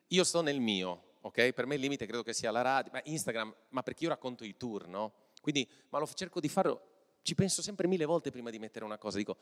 io 0.07 0.23
sto 0.23 0.39
nel 0.39 0.61
mio, 0.61 1.15
ok? 1.23 1.51
Per 1.51 1.65
me 1.65 1.75
il 1.75 1.81
limite 1.81 2.05
credo 2.05 2.23
che 2.23 2.31
sia 2.31 2.51
la 2.51 2.61
radio, 2.61 2.93
ma 2.93 3.01
Instagram, 3.03 3.53
ma 3.71 3.83
perché 3.83 4.05
io 4.05 4.11
racconto 4.11 4.45
i 4.45 4.55
tour, 4.55 4.87
no? 4.87 5.11
Quindi, 5.41 5.69
ma 5.89 5.99
lo 5.99 6.07
cerco 6.07 6.39
di 6.39 6.47
farlo, 6.47 6.81
ci 7.21 7.35
penso 7.35 7.61
sempre 7.61 7.85
mille 7.87 8.05
volte 8.05 8.31
prima 8.31 8.49
di 8.49 8.59
mettere 8.59 8.85
una 8.85 8.97
cosa, 8.97 9.17
dico 9.17 9.35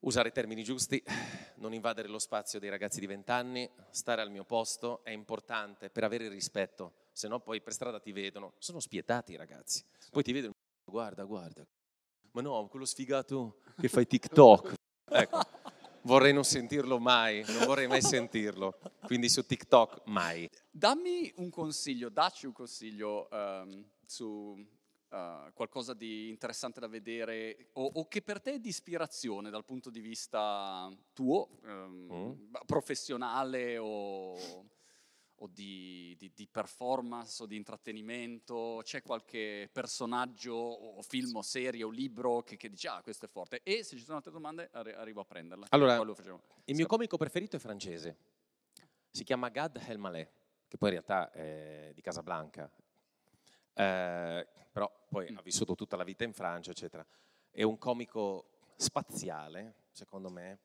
usare 0.00 0.28
i 0.28 0.32
termini 0.32 0.62
giusti, 0.62 1.02
non 1.56 1.72
invadere 1.72 2.08
lo 2.08 2.18
spazio 2.18 2.58
dei 2.58 2.70
ragazzi 2.70 3.00
di 3.00 3.06
20 3.06 3.30
anni, 3.30 3.70
stare 3.90 4.20
al 4.20 4.30
mio 4.30 4.44
posto 4.44 5.02
è 5.04 5.10
importante 5.10 5.90
per 5.90 6.04
avere 6.04 6.24
il 6.24 6.30
rispetto, 6.30 6.94
se 7.12 7.28
no 7.28 7.40
poi 7.40 7.60
per 7.60 7.72
strada 7.72 7.98
ti 7.98 8.12
vedono, 8.12 8.54
sono 8.58 8.80
spietati 8.80 9.32
i 9.32 9.36
ragazzi, 9.36 9.84
poi 10.10 10.22
ti 10.22 10.32
vedono, 10.32 10.52
guarda, 10.84 11.24
guarda, 11.24 11.66
ma 12.32 12.40
no, 12.40 12.66
quello 12.68 12.84
sfigato 12.84 13.60
che 13.76 13.88
fai 13.88 14.06
TikTok, 14.06 14.74
ecco, 15.10 15.40
vorrei 16.02 16.32
non 16.32 16.44
sentirlo 16.44 16.98
mai, 16.98 17.44
non 17.46 17.66
vorrei 17.66 17.88
mai 17.88 18.02
sentirlo, 18.02 18.78
quindi 19.02 19.28
su 19.28 19.44
TikTok 19.44 20.02
mai. 20.06 20.48
Dammi 20.70 21.32
un 21.36 21.50
consiglio, 21.50 22.08
dacci 22.08 22.46
un 22.46 22.52
consiglio 22.52 23.28
um, 23.30 23.84
su 24.06 24.76
uh, 25.10 25.52
qualcosa 25.52 25.94
di 25.94 26.28
interessante 26.28 26.80
da 26.80 26.88
vedere 26.88 27.70
o, 27.74 27.90
o, 27.94 28.08
che 28.08 28.22
per 28.22 28.40
te 28.40 28.54
è 28.54 28.58
di 28.58 28.68
ispirazione 28.68 29.50
dal 29.50 29.64
punto 29.64 29.90
di 29.90 30.00
vista 30.00 30.90
tuo, 31.12 31.58
um, 31.62 32.08
mm. 32.12 32.54
professionale 32.66 33.78
o, 33.78 34.36
o 35.40 35.46
di, 35.46 36.14
di, 36.18 36.32
di, 36.34 36.48
performance 36.48 37.42
o 37.42 37.46
di 37.46 37.56
intrattenimento? 37.56 38.80
C'è 38.82 39.02
qualche 39.02 39.68
personaggio 39.72 40.54
o 40.54 41.02
film 41.02 41.36
o 41.36 41.42
serie 41.42 41.84
o 41.84 41.90
libro 41.90 42.42
che, 42.42 42.56
che 42.56 42.68
dice 42.68 42.88
ah 42.88 43.02
questo 43.02 43.26
è 43.26 43.28
forte? 43.28 43.60
E 43.62 43.82
se 43.82 43.96
ci 43.96 44.02
sono 44.02 44.16
altre 44.16 44.32
domande 44.32 44.68
arri- 44.72 44.94
arrivo 44.94 45.20
a 45.20 45.24
prenderle. 45.24 45.66
Allora, 45.70 45.96
il 46.64 46.74
mio 46.74 46.86
comico 46.86 47.16
preferito 47.16 47.56
è 47.56 47.58
francese, 47.58 48.16
si 49.10 49.24
chiama 49.24 49.48
Gad 49.48 49.76
Elmaleh, 49.86 50.32
che 50.68 50.76
poi 50.76 50.90
in 50.90 50.94
realtà 50.94 51.30
è 51.30 51.92
di 51.94 52.00
Casablanca, 52.00 52.70
eh, 53.78 54.46
però 54.72 54.90
poi 55.08 55.30
mm. 55.30 55.36
ha 55.36 55.42
vissuto 55.42 55.74
tutta 55.74 55.96
la 55.96 56.04
vita 56.04 56.24
in 56.24 56.32
Francia, 56.32 56.70
eccetera. 56.72 57.06
È 57.50 57.62
un 57.62 57.78
comico 57.78 58.50
spaziale, 58.76 59.74
secondo 59.90 60.30
me, 60.30 60.58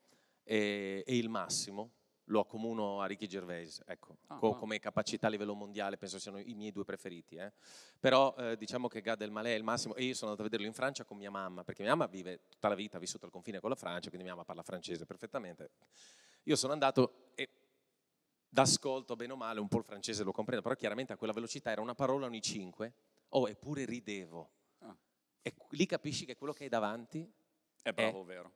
è, 0.43 1.03
è 1.05 1.11
il 1.11 1.30
massimo 1.30 1.91
lo 2.28 2.39
accomuno 2.39 3.01
a 3.01 3.05
Ricky 3.05 3.28
Gervais, 3.28 3.82
ecco, 3.86 4.16
ah, 4.28 4.38
co- 4.38 4.55
come 4.55 4.80
capacità 4.80 5.28
a 5.28 5.30
livello 5.30 5.53
mondiale 5.55 5.97
penso 5.97 6.20
siano 6.20 6.39
i 6.39 6.53
miei 6.53 6.72
due 6.72 6.86
preferiti. 6.86 7.36
Eh. 7.36 7.51
Però 7.99 8.34
eh, 8.38 8.55
diciamo 8.55 8.88
che 8.88 9.01
Gad 9.01 9.22
Elmaleh 9.22 9.53
è 9.53 9.57
il 9.57 9.64
massimo 9.64 9.93
e 9.95 10.03
io 10.05 10.14
sono 10.14 10.32
andato 10.32 10.47
a 10.47 10.49
vederlo 10.49 10.66
in 10.66 10.74
Francia 10.74 11.03
con 11.03 11.18
mia 11.18 11.30
mamma, 11.30 11.66
perché 11.66 11.84
mia 11.84 11.95
mamma 11.95 12.09
vive 12.09 12.43
tutta 12.47 12.70
la 12.70 12.76
vita, 12.76 12.95
ha 12.95 12.99
vissuto 12.99 13.26
al 13.26 13.32
confine 13.32 13.59
con 13.59 13.70
la 13.70 13.76
Francia, 13.76 14.07
quindi 14.07 14.24
mia 14.24 14.34
mamma 14.34 14.45
parla 14.45 14.64
francese 14.64 15.05
perfettamente. 15.05 15.72
Io 16.43 16.55
sono 16.55 16.72
andato 16.72 17.11
e 17.11 17.23
d'ascolto, 18.54 19.16
bene 19.16 19.34
o 19.34 19.36
male, 19.36 19.60
un 19.60 19.68
po' 19.68 19.80
il 19.80 19.84
francese 19.84 20.24
lo 20.24 20.32
comprendo, 20.32 20.64
però 20.64 20.76
chiaramente 20.76 21.12
a 21.12 21.18
quella 21.18 21.34
velocità 21.34 21.72
era 21.72 21.82
una 21.82 21.95
parola 21.95 22.28
ogni 22.28 22.41
cinque, 22.41 22.93
oh, 23.30 23.49
eppure 23.49 23.84
ridevo. 23.84 24.51
Ah. 24.80 24.95
E 25.41 25.56
lì 25.72 25.88
capisci 25.88 26.26
che 26.26 26.36
quello 26.36 26.54
che 26.54 26.64
hai 26.64 26.70
davanti 26.70 27.28
è 27.82 27.91
bravo, 27.91 28.22
è 28.22 28.26
vero 28.26 28.51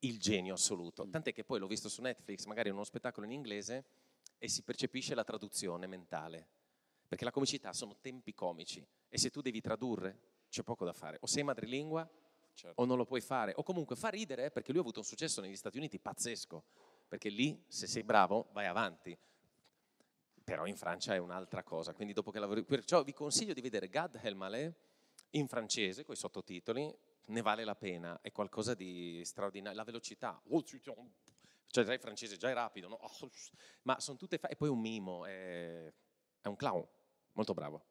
il 0.00 0.18
genio 0.18 0.54
assoluto. 0.54 1.04
Mm. 1.04 1.10
Tant'è 1.10 1.32
che 1.32 1.44
poi 1.44 1.58
l'ho 1.58 1.66
visto 1.66 1.88
su 1.88 2.00
Netflix, 2.00 2.44
magari 2.44 2.68
in 2.68 2.74
uno 2.74 2.84
spettacolo 2.84 3.26
in 3.26 3.32
inglese, 3.32 3.84
e 4.38 4.48
si 4.48 4.62
percepisce 4.62 5.14
la 5.14 5.24
traduzione 5.24 5.86
mentale. 5.86 6.48
Perché 7.08 7.24
la 7.24 7.32
comicità 7.32 7.72
sono 7.72 7.96
tempi 8.00 8.32
comici 8.32 8.86
e 9.08 9.18
se 9.18 9.30
tu 9.30 9.40
devi 9.40 9.60
tradurre 9.60 10.44
c'è 10.48 10.62
poco 10.62 10.84
da 10.84 10.92
fare. 10.92 11.18
O 11.20 11.26
sei 11.26 11.42
madrelingua 11.42 12.08
certo. 12.54 12.80
o 12.80 12.84
non 12.84 12.96
lo 12.96 13.04
puoi 13.04 13.20
fare. 13.20 13.52
O 13.56 13.64
comunque 13.64 13.96
fa 13.96 14.08
ridere 14.08 14.52
perché 14.52 14.70
lui 14.70 14.78
ha 14.78 14.82
avuto 14.82 15.00
un 15.00 15.04
successo 15.04 15.40
negli 15.40 15.56
Stati 15.56 15.76
Uniti 15.76 15.98
pazzesco. 15.98 16.64
Perché 17.08 17.28
lì, 17.28 17.64
se 17.66 17.88
sei 17.88 18.04
bravo, 18.04 18.48
vai 18.52 18.66
avanti. 18.66 19.18
Però 20.50 20.66
in 20.66 20.74
Francia 20.74 21.14
è 21.14 21.18
un'altra 21.18 21.62
cosa. 21.62 21.92
Quindi 21.94 22.12
dopo 22.12 22.32
che 22.32 22.40
lavori... 22.40 22.64
Perciò 22.64 23.04
vi 23.04 23.12
consiglio 23.12 23.52
di 23.52 23.60
vedere 23.60 23.88
Gad 23.88 24.18
Helmaleh 24.20 24.74
in 25.34 25.46
francese, 25.46 26.04
con 26.04 26.16
i 26.16 26.18
sottotitoli, 26.18 26.92
ne 27.26 27.40
vale 27.40 27.62
la 27.62 27.76
pena, 27.76 28.20
è 28.20 28.32
qualcosa 28.32 28.74
di 28.74 29.22
straordinario. 29.24 29.78
La 29.78 29.84
velocità, 29.84 30.42
oh, 30.48 30.64
cioè 30.64 31.84
già 31.84 31.92
il 31.92 32.00
francese 32.00 32.36
già 32.36 32.50
è 32.50 32.52
rapido, 32.52 32.88
no? 32.88 32.96
Oh, 32.96 33.30
ma 33.82 34.00
sono 34.00 34.16
tutte 34.18 34.38
fa- 34.38 34.48
e 34.48 34.56
poi 34.56 34.68
un 34.68 34.80
mimo, 34.80 35.24
è, 35.24 35.84
è 36.40 36.48
un 36.48 36.56
clown, 36.56 36.84
molto 37.34 37.54
bravo. 37.54 37.84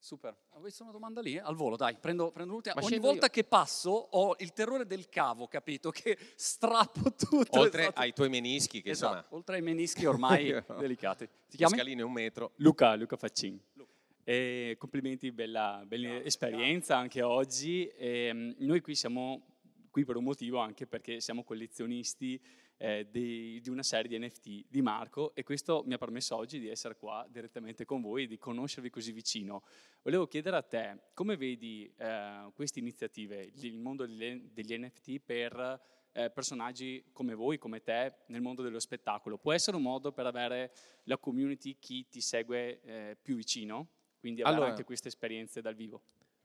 Super, 0.00 0.34
avessi 0.50 0.82
una 0.82 0.92
domanda 0.92 1.20
lì? 1.20 1.36
Al 1.38 1.56
volo, 1.56 1.76
dai, 1.76 1.96
prendo, 2.00 2.30
prendo 2.30 2.52
l'ultima. 2.52 2.76
Ma 2.76 2.84
Ogni 2.84 2.98
volta 2.98 3.26
io. 3.26 3.32
che 3.32 3.44
passo 3.44 3.90
ho 3.90 4.36
il 4.38 4.52
terrore 4.52 4.86
del 4.86 5.08
cavo, 5.08 5.48
capito? 5.48 5.90
Che 5.90 6.16
strappo 6.36 7.12
tutto. 7.18 7.58
Oltre 7.58 7.82
esatto. 7.82 8.00
ai 8.00 8.12
tuoi 8.12 8.28
menischi, 8.28 8.80
che 8.80 8.90
esatto, 8.90 9.16
insomma... 9.16 9.36
oltre 9.36 9.56
ai 9.56 9.62
menischi 9.62 10.06
ormai 10.06 10.54
delicati. 10.78 11.28
Ti 11.48 11.56
chiami? 11.56 11.74
Scaline 11.74 12.02
un 12.02 12.12
metro. 12.12 12.52
Luca, 12.56 12.94
Luca 12.94 13.16
Faccin. 13.16 13.60
Luca. 13.74 13.92
E 14.22 14.76
complimenti, 14.78 15.32
bella, 15.32 15.82
bella 15.84 16.22
esperienza 16.22 16.96
anche 16.96 17.20
oggi. 17.22 17.88
E, 17.88 18.26
ehm, 18.26 18.54
noi 18.58 18.80
qui 18.80 18.94
siamo 18.94 19.42
qui 19.90 20.04
per 20.04 20.16
un 20.16 20.24
motivo 20.24 20.58
anche 20.58 20.86
perché 20.86 21.20
siamo 21.20 21.42
collezionisti 21.42 22.40
eh, 22.78 23.06
di, 23.10 23.60
di, 23.60 23.68
una 23.68 23.82
serie 23.82 24.08
di 24.08 24.24
NFT 24.24 24.64
di 24.68 24.80
Marco 24.80 25.34
e 25.34 25.42
questo 25.42 25.82
mi 25.86 25.94
ha 25.94 25.98
permesso 25.98 26.34
oggi 26.34 26.58
di 26.58 26.68
essere 26.68 26.96
qua 26.96 27.26
direttamente 27.28 27.84
con 27.84 28.00
voi 28.00 28.24
e 28.24 28.26
di 28.26 28.38
conoscervi 28.38 28.88
così 28.88 29.12
vicino. 29.12 29.62
Volevo 30.02 30.26
chiedere 30.26 30.56
a 30.56 30.62
te 30.62 30.98
come 31.12 31.36
vedi 31.36 31.92
eh, 31.96 32.50
queste 32.54 32.78
iniziative, 32.78 33.52
il 33.56 33.78
mondo 33.78 34.06
degli, 34.06 34.48
degli 34.52 34.78
NFT 34.78 35.18
per 35.18 35.80
eh, 36.12 36.30
personaggi 36.30 37.04
come 37.12 37.34
voi, 37.34 37.58
come 37.58 37.82
te, 37.82 38.14
nel 38.28 38.40
mondo 38.40 38.62
dello 38.62 38.80
spettacolo. 38.80 39.36
Può 39.36 39.52
essere 39.52 39.76
un 39.76 39.82
modo 39.82 40.10
per 40.12 40.26
avere 40.26 40.72
la 41.04 41.18
community, 41.18 41.76
chi 41.78 42.08
ti 42.08 42.20
segue 42.20 42.80
eh, 42.80 43.16
più 43.20 43.36
vicino? 43.36 43.90
quindi 44.18 44.42
avere 44.42 44.56
allora, 44.56 44.70
anche 44.70 44.84
queste 44.84 45.08
esperienze 45.08 45.60
dal 45.60 45.74
vivo. 45.74 46.02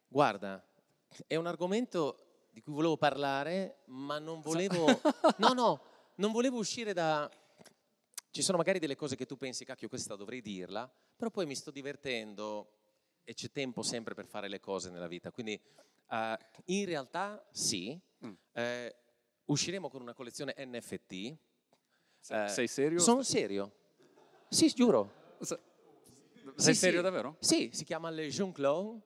Guarda, 0.07 0.63
è 1.27 1.35
un 1.35 1.47
argomento 1.47 2.47
di 2.51 2.61
cui 2.61 2.73
volevo 2.73 2.97
parlare, 2.97 3.81
ma 3.85 4.19
non 4.19 4.41
volevo... 4.41 4.85
no, 5.37 5.53
no, 5.53 5.81
non 6.15 6.31
volevo 6.31 6.57
uscire 6.57 6.93
da... 6.93 7.29
Ci 8.29 8.41
sono 8.41 8.57
magari 8.57 8.79
delle 8.79 8.95
cose 8.95 9.15
che 9.15 9.25
tu 9.25 9.37
pensi, 9.37 9.63
cacchio, 9.63 9.87
questa 9.87 10.15
dovrei 10.15 10.41
dirla, 10.41 10.91
però 11.15 11.29
poi 11.29 11.45
mi 11.45 11.55
sto 11.55 11.69
divertendo 11.69 12.79
e 13.23 13.33
c'è 13.33 13.51
tempo 13.51 13.83
sempre 13.83 14.15
per 14.15 14.25
fare 14.25 14.47
le 14.47 14.59
cose 14.59 14.89
nella 14.89 15.07
vita. 15.07 15.31
Quindi 15.31 15.59
uh, 16.09 16.35
in 16.65 16.85
realtà 16.85 17.47
sì, 17.51 17.99
mm. 18.25 18.33
eh, 18.53 18.95
usciremo 19.45 19.89
con 19.89 20.01
una 20.01 20.13
collezione 20.13 20.55
NFT. 20.57 21.11
Eh, 21.11 21.37
Sei 22.47 22.67
serio? 22.67 22.99
Sono 22.99 23.21
serio. 23.21 23.71
Sì, 24.49 24.67
giuro. 24.69 25.37
Sei 26.55 26.73
sì, 26.73 26.79
serio 26.79 26.97
sì. 26.97 27.03
davvero? 27.03 27.35
Sì, 27.39 27.69
si 27.71 27.83
chiama 27.83 28.09
Le 28.09 28.27
Jeune 28.27 28.51
Clown, 28.51 29.01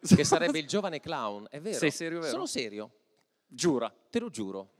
che 0.00 0.24
sarebbe 0.24 0.58
il 0.58 0.66
giovane 0.66 1.00
clown, 1.00 1.46
è 1.50 1.60
vero? 1.60 1.78
Sei 1.78 1.90
serio 1.90 2.20
vero? 2.20 2.30
Sono 2.30 2.46
serio. 2.46 2.90
Giura. 3.46 3.92
Te 4.08 4.18
lo 4.18 4.30
giuro. 4.30 4.78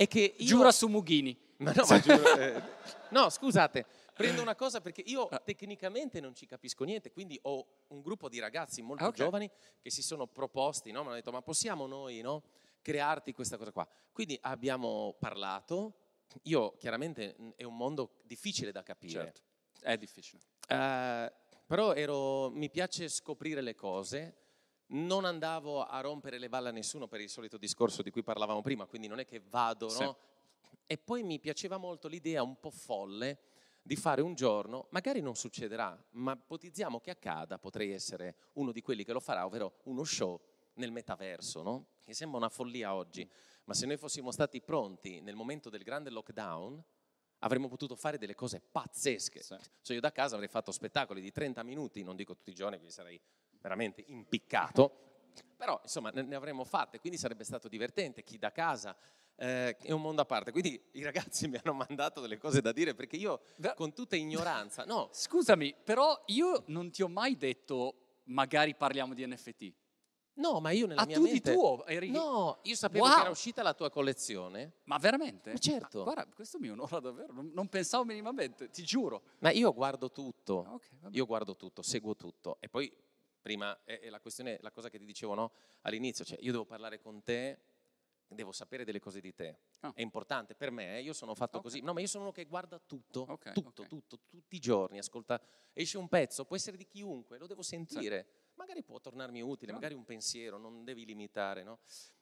E 0.00 0.06
che 0.06 0.34
io... 0.38 0.46
Giura 0.46 0.72
su 0.72 0.88
Mughini. 0.88 1.38
Ma 1.58 1.72
no, 1.72 1.84
ma 1.86 2.00
giuro, 2.00 2.38
eh... 2.38 2.62
no, 3.12 3.28
scusate, 3.28 3.84
prendo 4.14 4.40
una 4.40 4.54
cosa 4.54 4.80
perché 4.80 5.02
io 5.04 5.26
ah. 5.26 5.38
tecnicamente 5.40 6.20
non 6.20 6.34
ci 6.34 6.46
capisco 6.46 6.84
niente, 6.84 7.10
quindi 7.10 7.38
ho 7.42 7.66
un 7.88 8.00
gruppo 8.00 8.30
di 8.30 8.38
ragazzi 8.38 8.80
molto 8.80 9.04
ah, 9.04 9.08
okay. 9.08 9.24
giovani 9.24 9.50
che 9.78 9.90
si 9.90 10.00
sono 10.00 10.26
proposti, 10.26 10.90
no? 10.90 11.00
mi 11.00 11.08
hanno 11.08 11.16
detto 11.16 11.30
ma 11.32 11.42
possiamo 11.42 11.86
noi 11.86 12.22
no? 12.22 12.44
crearti 12.80 13.34
questa 13.34 13.58
cosa 13.58 13.72
qua. 13.72 13.86
Quindi 14.10 14.38
abbiamo 14.40 15.16
parlato, 15.18 15.96
io 16.44 16.76
chiaramente 16.78 17.36
è 17.56 17.64
un 17.64 17.76
mondo 17.76 18.20
difficile 18.22 18.72
da 18.72 18.82
capire. 18.82 19.12
Certo. 19.12 19.40
È 19.82 19.98
difficile. 19.98 20.40
Uh, 20.66 21.30
però 21.66 21.92
ero, 21.92 22.48
mi 22.48 22.70
piace 22.70 23.06
scoprire 23.10 23.60
le 23.60 23.74
cose, 23.74 24.49
non 24.90 25.24
andavo 25.24 25.84
a 25.84 26.00
rompere 26.00 26.38
le 26.38 26.48
balle 26.48 26.68
a 26.68 26.72
nessuno 26.72 27.06
per 27.06 27.20
il 27.20 27.28
solito 27.28 27.56
discorso 27.56 28.02
di 28.02 28.10
cui 28.10 28.22
parlavamo 28.22 28.62
prima, 28.62 28.86
quindi 28.86 29.08
non 29.08 29.18
è 29.18 29.26
che 29.26 29.40
vado, 29.48 29.88
sì. 29.88 30.02
no? 30.02 30.16
E 30.86 30.98
poi 30.98 31.22
mi 31.22 31.38
piaceva 31.38 31.76
molto 31.76 32.08
l'idea 32.08 32.42
un 32.42 32.58
po' 32.58 32.70
folle 32.70 33.38
di 33.82 33.96
fare 33.96 34.20
un 34.20 34.34
giorno, 34.34 34.88
magari 34.90 35.20
non 35.20 35.36
succederà, 35.36 35.98
ma 36.10 36.32
ipotizziamo 36.32 37.00
che 37.00 37.10
accada, 37.10 37.58
potrei 37.58 37.92
essere 37.92 38.36
uno 38.54 38.72
di 38.72 38.82
quelli 38.82 39.04
che 39.04 39.12
lo 39.12 39.20
farà, 39.20 39.46
ovvero 39.46 39.80
uno 39.84 40.04
show 40.04 40.40
nel 40.74 40.92
metaverso, 40.92 41.62
no? 41.62 41.86
Che 42.02 42.12
sembra 42.12 42.38
una 42.38 42.48
follia 42.48 42.94
oggi, 42.94 43.28
ma 43.64 43.74
se 43.74 43.86
noi 43.86 43.96
fossimo 43.96 44.30
stati 44.32 44.60
pronti 44.60 45.20
nel 45.20 45.34
momento 45.34 45.70
del 45.70 45.82
grande 45.82 46.10
lockdown, 46.10 46.82
avremmo 47.38 47.68
potuto 47.68 47.94
fare 47.94 48.18
delle 48.18 48.34
cose 48.34 48.60
pazzesche. 48.60 49.42
Sì. 49.42 49.56
Cioè 49.82 49.94
io 49.94 50.00
da 50.00 50.12
casa 50.12 50.34
avrei 50.34 50.48
fatto 50.48 50.72
spettacoli 50.72 51.20
di 51.20 51.30
30 51.30 51.62
minuti, 51.62 52.02
non 52.02 52.16
dico 52.16 52.34
tutti 52.34 52.50
i 52.50 52.54
giorni, 52.54 52.76
quindi 52.76 52.92
sarei 52.92 53.20
veramente 53.60 54.04
impiccato, 54.06 55.08
però 55.56 55.78
insomma 55.82 56.10
ne 56.10 56.34
avremmo 56.34 56.64
fatte, 56.64 57.00
quindi 57.00 57.18
sarebbe 57.18 57.44
stato 57.44 57.68
divertente. 57.68 58.22
Chi 58.22 58.38
da 58.38 58.50
casa 58.50 58.96
eh, 59.36 59.76
è 59.76 59.92
un 59.92 60.02
mondo 60.02 60.22
a 60.22 60.24
parte. 60.26 60.52
Quindi 60.52 60.80
i 60.92 61.02
ragazzi 61.02 61.46
mi 61.48 61.58
hanno 61.62 61.74
mandato 61.74 62.20
delle 62.20 62.38
cose 62.38 62.60
da 62.60 62.72
dire 62.72 62.94
perché 62.94 63.16
io 63.16 63.40
con 63.74 63.92
tutta 63.92 64.16
ignoranza, 64.16 64.84
no. 64.84 65.08
Scusami, 65.12 65.74
però 65.82 66.22
io 66.26 66.64
non 66.66 66.90
ti 66.90 67.02
ho 67.02 67.08
mai 67.08 67.36
detto 67.36 68.22
magari 68.24 68.74
parliamo 68.74 69.14
di 69.14 69.26
NFT. 69.26 69.72
No, 70.34 70.60
ma 70.60 70.70
io 70.70 70.86
nella 70.86 71.02
ah, 71.02 71.06
mia 71.06 71.16
tu 71.16 71.24
mente... 71.24 71.50
di 71.50 71.56
tuo 71.56 71.84
eri... 71.84 72.10
No, 72.10 72.60
io 72.62 72.74
sapevo 72.74 73.04
wow. 73.04 73.14
che 73.14 73.20
era 73.20 73.30
uscita 73.30 73.62
la 73.62 73.74
tua 73.74 73.90
collezione. 73.90 74.78
Ma 74.84 74.96
veramente? 74.96 75.52
Ma 75.52 75.58
certo. 75.58 76.00
Ah, 76.00 76.04
guarda, 76.04 76.26
questo 76.34 76.58
mi 76.58 76.70
onora 76.70 76.98
davvero, 76.98 77.32
non, 77.32 77.50
non, 77.52 77.68
pensavo 77.68 78.04
minimamente, 78.04 78.70
ti 78.70 78.82
giuro. 78.82 79.22
Ma 79.40 79.50
io 79.50 79.72
guardo 79.74 80.10
tutto, 80.10 80.64
ah, 80.66 80.74
okay, 80.74 80.98
io 81.10 81.26
guardo 81.26 81.56
tutto, 81.56 81.82
seguo 81.82 82.16
tutto. 82.16 82.56
E 82.60 82.70
poi, 82.70 82.90
prima, 83.40 83.78
è, 83.84 84.00
è 84.00 84.08
la 84.10 84.20
questione, 84.20 84.58
la 84.60 84.70
cosa 84.70 84.88
che 84.88 84.98
ti 84.98 85.04
dicevo 85.04 85.34
no, 85.34 85.52
all'inizio, 85.82 86.24
cioè 86.24 86.38
io 86.40 86.52
devo 86.52 86.64
parlare 86.64 87.00
con 87.00 87.22
te, 87.22 87.58
devo 88.28 88.52
sapere 88.52 88.84
delle 88.84 89.00
cose 89.00 89.20
di 89.20 89.34
te. 89.34 89.58
Ah. 89.80 89.92
È 89.94 90.00
importante 90.00 90.54
per 90.54 90.70
me, 90.70 90.98
eh, 90.98 91.02
io 91.02 91.12
sono 91.12 91.34
fatto 91.34 91.58
okay. 91.58 91.70
così. 91.70 91.82
No, 91.82 91.92
ma 91.92 92.00
io 92.00 92.06
sono 92.06 92.24
uno 92.24 92.32
che 92.32 92.44
guarda 92.44 92.78
tutto, 92.78 93.26
okay, 93.28 93.52
tutto, 93.52 93.86
tutto, 93.86 94.20
tutti 94.28 94.56
i 94.56 94.60
giorni, 94.60 94.98
ascolta, 94.98 95.40
esce 95.72 95.98
un 95.98 96.08
pezzo, 96.08 96.44
può 96.44 96.56
essere 96.56 96.76
di 96.76 96.86
chiunque, 96.86 97.38
lo 97.38 97.46
devo 97.46 97.62
sentire. 97.62 98.26
Sì 98.28 98.38
magari 98.60 98.82
può 98.82 99.00
tornarmi 99.00 99.40
utile, 99.40 99.72
magari 99.72 99.94
un 99.94 100.04
pensiero, 100.04 100.58
non 100.58 100.84
devi 100.84 101.06
limitare, 101.06 101.62
no? 101.62 101.78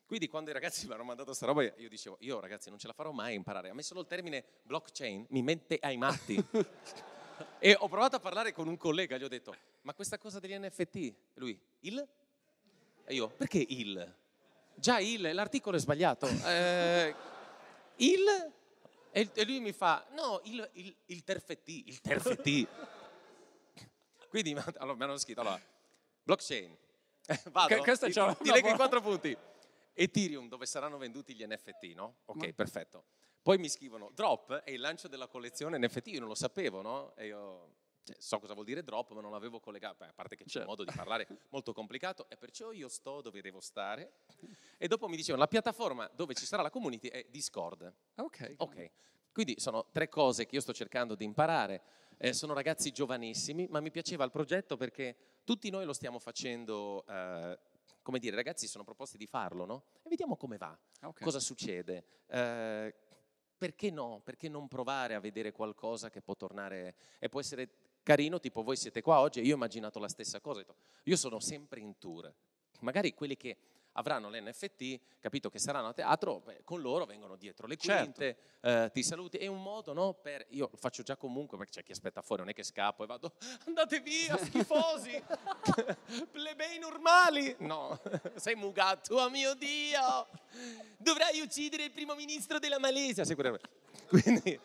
Quindi 0.06 0.28
quando 0.28 0.50
i 0.50 0.52
ragazzi 0.52 0.86
mi 0.88 0.94
hanno 0.94 1.02
mandato 1.02 1.26
questa 1.26 1.46
roba 1.46 1.62
io 1.62 1.88
dicevo, 1.88 2.16
io 2.20 2.38
ragazzi 2.38 2.70
non 2.70 2.78
ce 2.78 2.86
la 2.86 2.92
farò 2.92 3.10
mai 3.10 3.32
a 3.32 3.34
imparare, 3.34 3.70
a 3.70 3.74
me 3.74 3.82
solo 3.82 4.00
il 4.00 4.06
termine 4.06 4.44
blockchain 4.62 5.26
mi 5.30 5.42
mette 5.42 5.78
ai 5.80 5.96
matti. 5.96 6.36
e 7.58 7.76
ho 7.78 7.88
provato 7.88 8.16
a 8.16 8.20
parlare 8.20 8.52
con 8.52 8.68
un 8.68 8.76
collega, 8.76 9.18
gli 9.18 9.24
ho 9.24 9.28
detto, 9.28 9.54
ma 9.88 9.94
questa 9.94 10.18
cosa 10.18 10.38
degli 10.38 10.54
NFT? 10.54 10.96
E 10.96 11.14
lui, 11.36 11.58
il? 11.80 12.06
E 13.06 13.14
io, 13.14 13.30
perché 13.30 13.64
il? 13.66 14.16
Già 14.74 14.98
il, 14.98 15.32
l'articolo 15.32 15.78
è 15.78 15.80
sbagliato. 15.80 16.28
Eh, 16.44 17.14
il? 17.96 18.52
E 19.12 19.44
lui 19.46 19.60
mi 19.60 19.72
fa, 19.72 20.06
no, 20.10 20.42
il, 20.44 20.68
il, 20.74 20.94
il 21.06 21.24
terfettì, 21.24 21.88
il 21.88 22.02
terfettì. 22.02 22.68
Quindi 24.28 24.54
allora, 24.76 24.94
mi 24.94 25.02
hanno 25.04 25.16
scritto, 25.16 25.40
allora, 25.40 25.58
blockchain, 26.22 26.76
vado, 27.50 27.78
questa 27.78 28.08
ti, 28.08 28.42
ti 28.42 28.50
leggo 28.50 28.68
i 28.68 28.74
quattro 28.74 29.00
punti. 29.00 29.34
Ethereum, 29.94 30.48
dove 30.48 30.66
saranno 30.66 30.98
venduti 30.98 31.34
gli 31.34 31.46
NFT, 31.46 31.94
no? 31.94 32.18
Ok, 32.26 32.44
Ma- 32.44 32.52
perfetto. 32.52 33.04
Poi 33.40 33.56
mi 33.56 33.70
scrivono, 33.70 34.10
drop 34.12 34.52
è 34.56 34.70
il 34.70 34.80
lancio 34.80 35.08
della 35.08 35.28
collezione 35.28 35.78
NFT, 35.78 36.08
io 36.08 36.20
non 36.20 36.28
lo 36.28 36.34
sapevo, 36.34 36.82
no? 36.82 37.16
E 37.16 37.28
io 37.28 37.77
cioè, 38.12 38.16
so 38.20 38.38
cosa 38.38 38.54
vuol 38.54 38.64
dire 38.64 38.82
drop, 38.82 39.12
ma 39.12 39.20
non 39.20 39.30
l'avevo 39.30 39.60
collegato, 39.60 39.96
Beh, 39.98 40.08
a 40.08 40.12
parte 40.14 40.36
che 40.36 40.44
c'è 40.44 40.50
Certo. 40.50 40.68
un 40.68 40.74
modo 40.76 40.84
di 40.84 40.96
parlare 40.96 41.26
molto 41.50 41.72
complicato, 41.72 42.26
e 42.30 42.36
perciò 42.36 42.72
io 42.72 42.88
sto 42.88 43.20
dove 43.20 43.40
devo 43.42 43.60
stare. 43.60 44.12
E 44.78 44.88
dopo 44.88 45.08
mi 45.08 45.16
dicevano, 45.16 45.42
la 45.42 45.48
piattaforma 45.48 46.08
dove 46.14 46.34
ci 46.34 46.46
sarà 46.46 46.62
la 46.62 46.70
community 46.70 47.08
è 47.08 47.26
Discord. 47.28 47.92
Ok. 48.16 48.54
Ok, 48.58 48.90
quindi 49.32 49.58
sono 49.60 49.86
tre 49.92 50.08
cose 50.08 50.46
che 50.46 50.54
io 50.54 50.60
sto 50.60 50.72
cercando 50.72 51.14
di 51.14 51.24
imparare. 51.24 51.82
Eh, 52.16 52.32
sono 52.32 52.52
ragazzi 52.54 52.90
giovanissimi, 52.92 53.66
ma 53.68 53.80
mi 53.80 53.90
piaceva 53.90 54.24
il 54.24 54.30
progetto 54.30 54.76
perché 54.76 55.16
tutti 55.44 55.70
noi 55.70 55.84
lo 55.84 55.92
stiamo 55.92 56.18
facendo, 56.18 57.04
eh, 57.06 57.58
come 58.02 58.18
dire, 58.18 58.32
i 58.32 58.36
ragazzi 58.36 58.66
sono 58.66 58.84
proposti 58.84 59.16
di 59.18 59.26
farlo, 59.26 59.64
no? 59.64 59.84
E 60.02 60.08
vediamo 60.08 60.36
come 60.36 60.56
va, 60.56 60.76
ok. 61.02 61.20
cosa 61.22 61.38
succede. 61.40 62.04
Eh, 62.26 62.94
perché 63.58 63.90
no? 63.90 64.20
Perché 64.24 64.48
non 64.48 64.68
provare 64.68 65.14
a 65.14 65.20
vedere 65.20 65.50
qualcosa 65.52 66.10
che 66.10 66.20
può 66.22 66.36
tornare 66.36 66.94
e 67.18 67.28
può 67.28 67.40
essere 67.40 67.68
carino, 68.08 68.40
tipo 68.40 68.62
voi 68.62 68.76
siete 68.76 69.02
qua 69.02 69.20
oggi 69.20 69.40
e 69.40 69.42
io 69.42 69.52
ho 69.52 69.56
immaginato 69.56 69.98
la 69.98 70.08
stessa 70.08 70.40
cosa. 70.40 70.64
Io 71.04 71.16
sono 71.16 71.40
sempre 71.40 71.80
in 71.80 71.98
tour, 71.98 72.32
magari 72.80 73.12
quelli 73.12 73.36
che 73.36 73.58
avranno 73.92 74.30
l'NFT, 74.30 74.98
capito 75.18 75.50
che 75.50 75.58
saranno 75.58 75.88
a 75.88 75.92
teatro, 75.92 76.40
beh, 76.40 76.62
con 76.64 76.80
loro 76.80 77.04
vengono 77.04 77.36
dietro 77.36 77.66
le 77.66 77.76
Certo. 77.76 78.02
quinte, 78.02 78.38
eh, 78.62 78.90
ti 78.94 79.02
saluti, 79.02 79.36
è 79.36 79.46
un 79.46 79.60
modo 79.60 79.92
no, 79.92 80.14
per, 80.14 80.46
io 80.50 80.70
lo 80.70 80.78
faccio 80.78 81.02
già 81.02 81.16
comunque 81.16 81.58
perché 81.58 81.72
c'è 81.72 81.82
chi 81.82 81.92
aspetta 81.92 82.22
fuori, 82.22 82.40
non 82.40 82.50
è 82.50 82.54
che 82.54 82.62
scappo 82.62 83.02
e 83.02 83.06
vado, 83.06 83.34
andate 83.66 84.00
via 84.00 84.38
schifosi, 84.38 85.22
plebei 86.32 86.78
normali, 86.78 87.56
no, 87.58 88.00
sei 88.36 88.54
mugato, 88.54 89.16
oh 89.16 89.28
mio 89.28 89.52
Dio, 89.54 90.28
dovrai 90.96 91.40
uccidere 91.40 91.84
il 91.84 91.90
primo 91.90 92.14
ministro 92.14 92.58
della 92.58 92.78
Malesia, 92.78 93.26
sicuramente. 93.26 93.68
Quindi, 94.08 94.58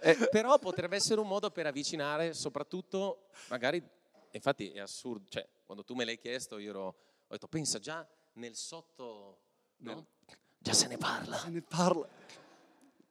eh, 0.00 0.28
però 0.30 0.58
potrebbe 0.58 0.96
essere 0.96 1.20
un 1.20 1.26
modo 1.28 1.50
per 1.50 1.66
avvicinare 1.66 2.34
soprattutto, 2.34 3.28
magari, 3.48 3.82
infatti 4.30 4.70
è 4.70 4.80
assurdo, 4.80 5.28
cioè 5.28 5.46
quando 5.64 5.84
tu 5.84 5.94
me 5.94 6.04
l'hai 6.04 6.18
chiesto 6.18 6.58
io 6.58 6.70
ero, 6.70 6.86
ho 6.86 6.94
detto 7.28 7.48
pensa 7.48 7.78
già 7.78 8.06
nel 8.34 8.54
sotto, 8.54 9.40
no? 9.78 10.06
già 10.58 10.72
se 10.72 10.86
ne 10.86 10.98
parla. 10.98 11.36
Se 11.36 11.48
ne 11.48 11.62
parla. 11.62 12.08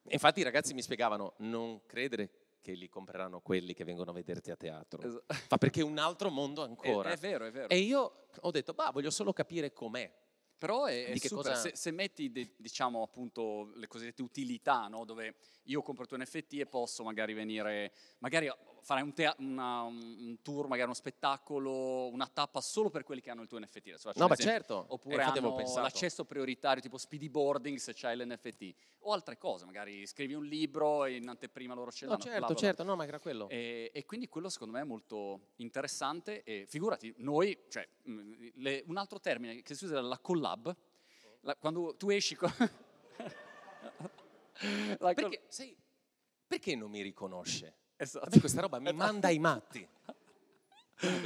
Infatti 0.09 0.39
i 0.39 0.43
ragazzi 0.43 0.73
mi 0.73 0.81
spiegavano, 0.81 1.33
non 1.37 1.81
credere 1.85 2.29
che 2.61 2.73
li 2.73 2.89
compreranno 2.89 3.41
quelli 3.41 3.73
che 3.73 3.83
vengono 3.83 4.11
a 4.11 4.13
vederti 4.13 4.49
a 4.51 4.55
teatro, 4.55 5.01
Es- 5.01 5.21
ma 5.49 5.57
perché 5.57 5.81
è 5.81 5.83
un 5.83 5.97
altro 5.97 6.29
mondo 6.29 6.63
È, 6.63 6.67
ancora. 6.67 7.11
è 7.11 7.17
vero, 7.17 7.45
è 7.45 7.51
vero. 7.51 7.69
E 7.69 7.77
io 7.77 8.27
ho 8.39 8.51
detto, 8.51 8.73
bah, 8.73 8.91
voglio 8.91 9.09
solo 9.11 9.33
capire 9.33 9.71
com'è. 9.71 10.11
Però 10.57 10.85
è, 10.85 11.05
è 11.07 11.17
super, 11.17 11.51
cosa- 11.51 11.55
se, 11.55 11.75
se 11.75 11.91
metti 11.91 12.31
de- 12.31 12.53
diciamo 12.57 13.03
appunto 13.03 13.71
le 13.75 13.87
cosiddette 13.87 14.21
utilità, 14.21 14.87
no? 14.87 15.03
dove 15.05 15.35
io 15.63 15.81
compro 15.81 16.05
tuo 16.05 16.17
NFT 16.17 16.53
e 16.53 16.65
posso 16.65 17.03
magari 17.03 17.33
venire, 17.33 17.91
magari 18.19 18.49
fare 18.85 19.01
un, 19.01 19.13
tea- 19.15 19.33
una- 19.39 19.81
un 19.81 20.37
tour, 20.43 20.67
magari 20.67 20.85
uno 20.85 20.93
spettacolo, 20.93 22.07
una 22.09 22.27
tappa 22.27 22.61
solo 22.61 22.91
per 22.91 23.03
quelli 23.03 23.19
che 23.19 23.31
hanno 23.31 23.41
il 23.41 23.47
tuo 23.47 23.59
NFT. 23.59 23.87
Adesso 23.87 24.11
No, 24.15 24.27
ma 24.27 24.33
esempio. 24.35 24.45
certo, 24.45 24.85
Oppure 24.89 25.15
eh, 25.15 25.17
infatti 25.17 25.37
avevo 25.39 25.55
hanno 25.55 25.81
l'accesso 25.81 26.23
prioritario 26.23 26.83
tipo 26.83 26.99
speedy 26.99 27.27
boarding 27.27 27.77
se 27.79 27.93
c'hai 27.95 28.15
l'NFT. 28.15 28.75
O 28.99 29.11
altre 29.11 29.39
cose, 29.39 29.65
magari 29.65 30.05
scrivi 30.05 30.35
un 30.35 30.45
libro 30.45 31.05
e 31.05 31.15
in 31.15 31.27
anteprima 31.27 31.73
loro 31.73 31.91
ce 31.91 32.05
No, 32.05 32.11
l'hanno. 32.11 32.21
certo, 32.23 32.37
bla, 32.37 32.45
bla, 32.47 32.53
bla. 32.55 32.63
certo, 32.67 32.83
no, 32.83 32.95
ma 32.95 33.05
era 33.07 33.19
quello. 33.19 33.49
E, 33.49 33.89
e 33.91 34.05
quindi 34.05 34.27
quello 34.29 34.49
secondo 34.49 34.75
me 34.75 34.81
è 34.81 34.85
molto 34.85 35.47
interessante 35.55 36.43
e 36.43 36.67
figurati, 36.67 37.11
noi, 37.17 37.57
cioè, 37.69 37.87
mh, 38.03 38.49
le- 38.57 38.83
un 38.85 38.97
altro 38.97 39.19
termine 39.19 39.63
che 39.63 39.73
si 39.73 39.85
usa 39.85 39.97
è 39.97 40.01
la 40.01 40.19
collab, 40.19 40.75
La- 41.41 41.55
quando 41.55 41.95
tu 41.95 42.09
esci 42.11 42.35
con... 42.35 42.51
Perché, 44.99 45.43
sai, 45.47 45.75
perché 46.47 46.75
non 46.75 46.89
mi 46.91 47.01
riconosce? 47.01 47.73
Esatto. 47.97 48.25
A 48.25 48.29
me 48.31 48.39
questa 48.39 48.61
roba 48.61 48.79
mi 48.79 48.91
manda 48.93 49.27
ai 49.27 49.39
matti. 49.39 49.87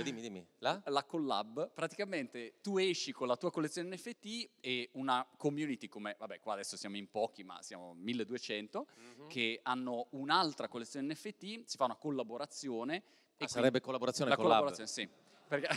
Dimmi, 0.01 0.21
dimmi. 0.21 0.43
La? 0.59 0.81
La 0.85 1.03
collab, 1.03 1.69
praticamente 1.71 2.55
tu 2.61 2.79
esci 2.79 3.11
con 3.11 3.27
la 3.27 3.35
tua 3.37 3.51
collezione 3.51 3.95
NFT 3.95 4.49
e 4.61 4.89
una 4.93 5.23
community 5.37 5.87
come, 5.87 6.15
vabbè 6.17 6.39
qua 6.39 6.53
adesso 6.53 6.75
siamo 6.75 6.97
in 6.97 7.07
pochi 7.11 7.43
ma 7.43 7.61
siamo 7.61 7.93
1200, 7.93 8.87
Mhm. 8.95 9.27
che 9.27 9.59
hanno 9.61 10.07
un'altra 10.11 10.67
collezione 10.67 11.05
NFT, 11.13 11.65
si 11.65 11.77
fa 11.77 11.85
una 11.85 11.95
collaborazione. 11.95 12.95
e 12.95 12.97
Ah, 12.97 13.47
quindi- 13.47 13.53
sarebbe 13.53 13.79
collaborazione 13.79 14.31
la 14.31 14.35
con 14.35 14.45
Lab. 14.47 14.57
collaborazione, 14.63 14.89
sì. 14.89 15.07
Perché... 15.47 15.67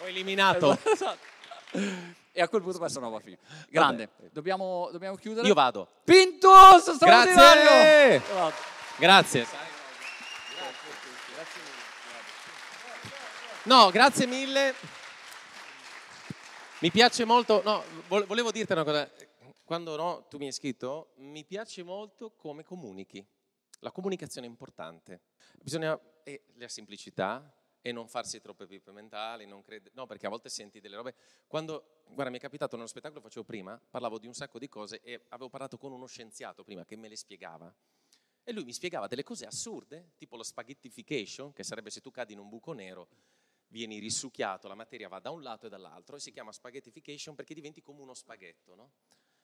Ho 0.00 0.06
eliminato. 0.06 0.76
Esatto. 0.92 1.26
E 2.38 2.40
a 2.40 2.48
quel 2.48 2.62
punto 2.62 2.78
questa 2.78 3.00
è 3.00 3.02
una 3.02 3.10
roba 3.10 3.20
figa. 3.20 3.36
Grande. 3.68 4.10
Dobbiamo, 4.30 4.90
dobbiamo 4.92 5.16
chiudere. 5.16 5.44
Io 5.44 5.54
vado. 5.54 5.88
Pintus, 6.04 6.92
straordinario! 6.92 8.22
Grazie! 8.96 9.44
Grazie. 9.44 9.46
No, 13.64 13.90
grazie 13.90 14.26
mille. 14.26 14.72
Mi 16.78 16.92
piace 16.92 17.24
molto, 17.24 17.60
no, 17.64 17.82
vo- 18.06 18.24
volevo 18.26 18.52
dirti 18.52 18.70
una 18.70 18.84
cosa. 18.84 19.10
Quando 19.64 19.96
no, 19.96 20.26
tu 20.30 20.38
mi 20.38 20.46
hai 20.46 20.52
scritto, 20.52 21.14
mi 21.16 21.44
piace 21.44 21.82
molto 21.82 22.34
come 22.36 22.62
comunichi. 22.62 23.26
La 23.80 23.90
comunicazione 23.90 24.46
è 24.46 24.50
importante. 24.50 25.22
Bisogna, 25.60 25.98
e 26.22 26.44
la 26.54 26.68
semplicità, 26.68 27.52
e 27.80 27.92
non 27.92 28.08
farsi 28.08 28.40
troppe 28.40 28.66
pippe 28.66 28.92
mentali, 28.92 29.46
crede- 29.62 29.90
no, 29.94 30.06
perché 30.06 30.26
a 30.26 30.28
volte 30.28 30.48
senti 30.48 30.80
delle 30.80 30.96
robe. 30.96 31.14
Quando, 31.46 32.02
guarda, 32.06 32.30
mi 32.30 32.38
è 32.38 32.40
capitato 32.40 32.76
nello 32.76 32.88
spettacolo 32.88 33.20
che 33.20 33.26
facevo 33.26 33.44
prima, 33.44 33.80
parlavo 33.90 34.18
di 34.18 34.26
un 34.26 34.34
sacco 34.34 34.58
di 34.58 34.68
cose 34.68 35.00
e 35.00 35.24
avevo 35.28 35.48
parlato 35.48 35.78
con 35.78 35.92
uno 35.92 36.06
scienziato 36.06 36.64
prima 36.64 36.84
che 36.84 36.96
me 36.96 37.08
le 37.08 37.16
spiegava. 37.16 37.72
E 38.42 38.52
lui 38.52 38.64
mi 38.64 38.72
spiegava 38.72 39.06
delle 39.06 39.22
cose 39.22 39.46
assurde, 39.46 40.12
tipo 40.16 40.36
lo 40.36 40.42
spaghettification, 40.42 41.52
che 41.52 41.62
sarebbe 41.62 41.90
se 41.90 42.00
tu 42.00 42.10
cadi 42.10 42.32
in 42.32 42.38
un 42.38 42.48
buco 42.48 42.72
nero, 42.72 43.08
vieni 43.68 43.98
risucchiato, 43.98 44.68
la 44.68 44.74
materia 44.74 45.08
va 45.08 45.18
da 45.18 45.30
un 45.30 45.42
lato 45.42 45.66
e 45.66 45.68
dall'altro, 45.68 46.16
e 46.16 46.20
si 46.20 46.32
chiama 46.32 46.52
spaghettification 46.52 47.34
perché 47.34 47.52
diventi 47.52 47.82
come 47.82 48.00
uno 48.00 48.14
spaghetto, 48.14 48.74
no? 48.74 48.92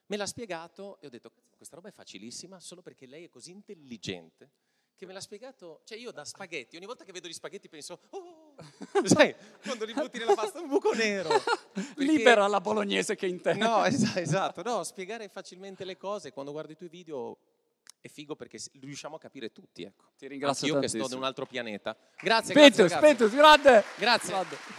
Me 0.07 0.16
l'ha 0.16 0.26
spiegato 0.26 1.01
e 1.01 1.07
ho 1.07 1.11
detto, 1.11 1.30
"Cazzo, 1.30 1.57
questa 1.57 1.76
roba 1.76 1.89
è 1.89 1.93
facilissima 1.93 2.61
solo 2.61 2.82
perché 2.82 3.07
lei 3.07 3.24
è 3.24 3.28
così 3.28 3.51
intelligente 3.51 4.51
che 4.97 5.07
me 5.07 5.12
l'ha 5.12 5.20
spiegato, 5.20 5.80
cioè 5.84 5.99
io 5.99 6.12
da 6.12 6.24
spaghetti, 6.24 6.76
ogni 6.76 6.86
volta 6.86 7.05
che 7.05 7.12
vedo 7.12 7.26
gli 7.28 7.32
spaghetti 7.32 7.68
penso, 7.68 8.01
oh, 8.11 8.55
sai, 9.05 9.34
quando 9.64 9.84
li 9.84 9.92
butti 9.92 10.18
nella 10.18 10.34
pasta 10.34 10.61
un 10.61 10.68
buco 10.68 10.92
nero. 10.92 11.28
Perché- 11.72 11.92
Libera 11.97 12.47
la 12.47 12.61
bolognese 12.61 13.16
che 13.16 13.26
è 13.26 13.28
in 13.28 13.40
te. 13.40 13.55
No, 13.55 13.84
esa- 13.84 14.20
esatto, 14.20 14.62
no, 14.62 14.84
spiegare 14.84 15.28
facilmente 15.28 15.84
le 15.84 15.97
cose, 15.97 16.32
quando 16.32 16.53
guardo 16.53 16.72
i 16.72 16.76
tuoi 16.76 16.88
video 16.88 17.38
è 18.01 18.09
figo 18.09 18.36
perché 18.36 18.59
riusciamo 18.80 19.16
a 19.16 19.18
capire 19.18 19.51
tutti, 19.51 19.82
ecco. 19.82 20.11
Ti 20.18 20.28
ringrazio 20.28 20.66
Anche 20.66 20.76
io 20.76 20.80
che 20.82 20.88
sto 20.88 20.97
tantissimo. 20.99 21.16
in 21.18 21.22
un 21.22 21.28
altro 21.28 21.47
pianeta. 21.47 21.97
Grazie, 22.20 22.53
grazie 22.55 22.55
Pintus, 22.55 22.92
ragazzi. 22.92 23.07
Pintus, 23.07 23.34
grande! 23.34 23.84
Grazie. 23.97 24.28
Grande. 24.28 24.57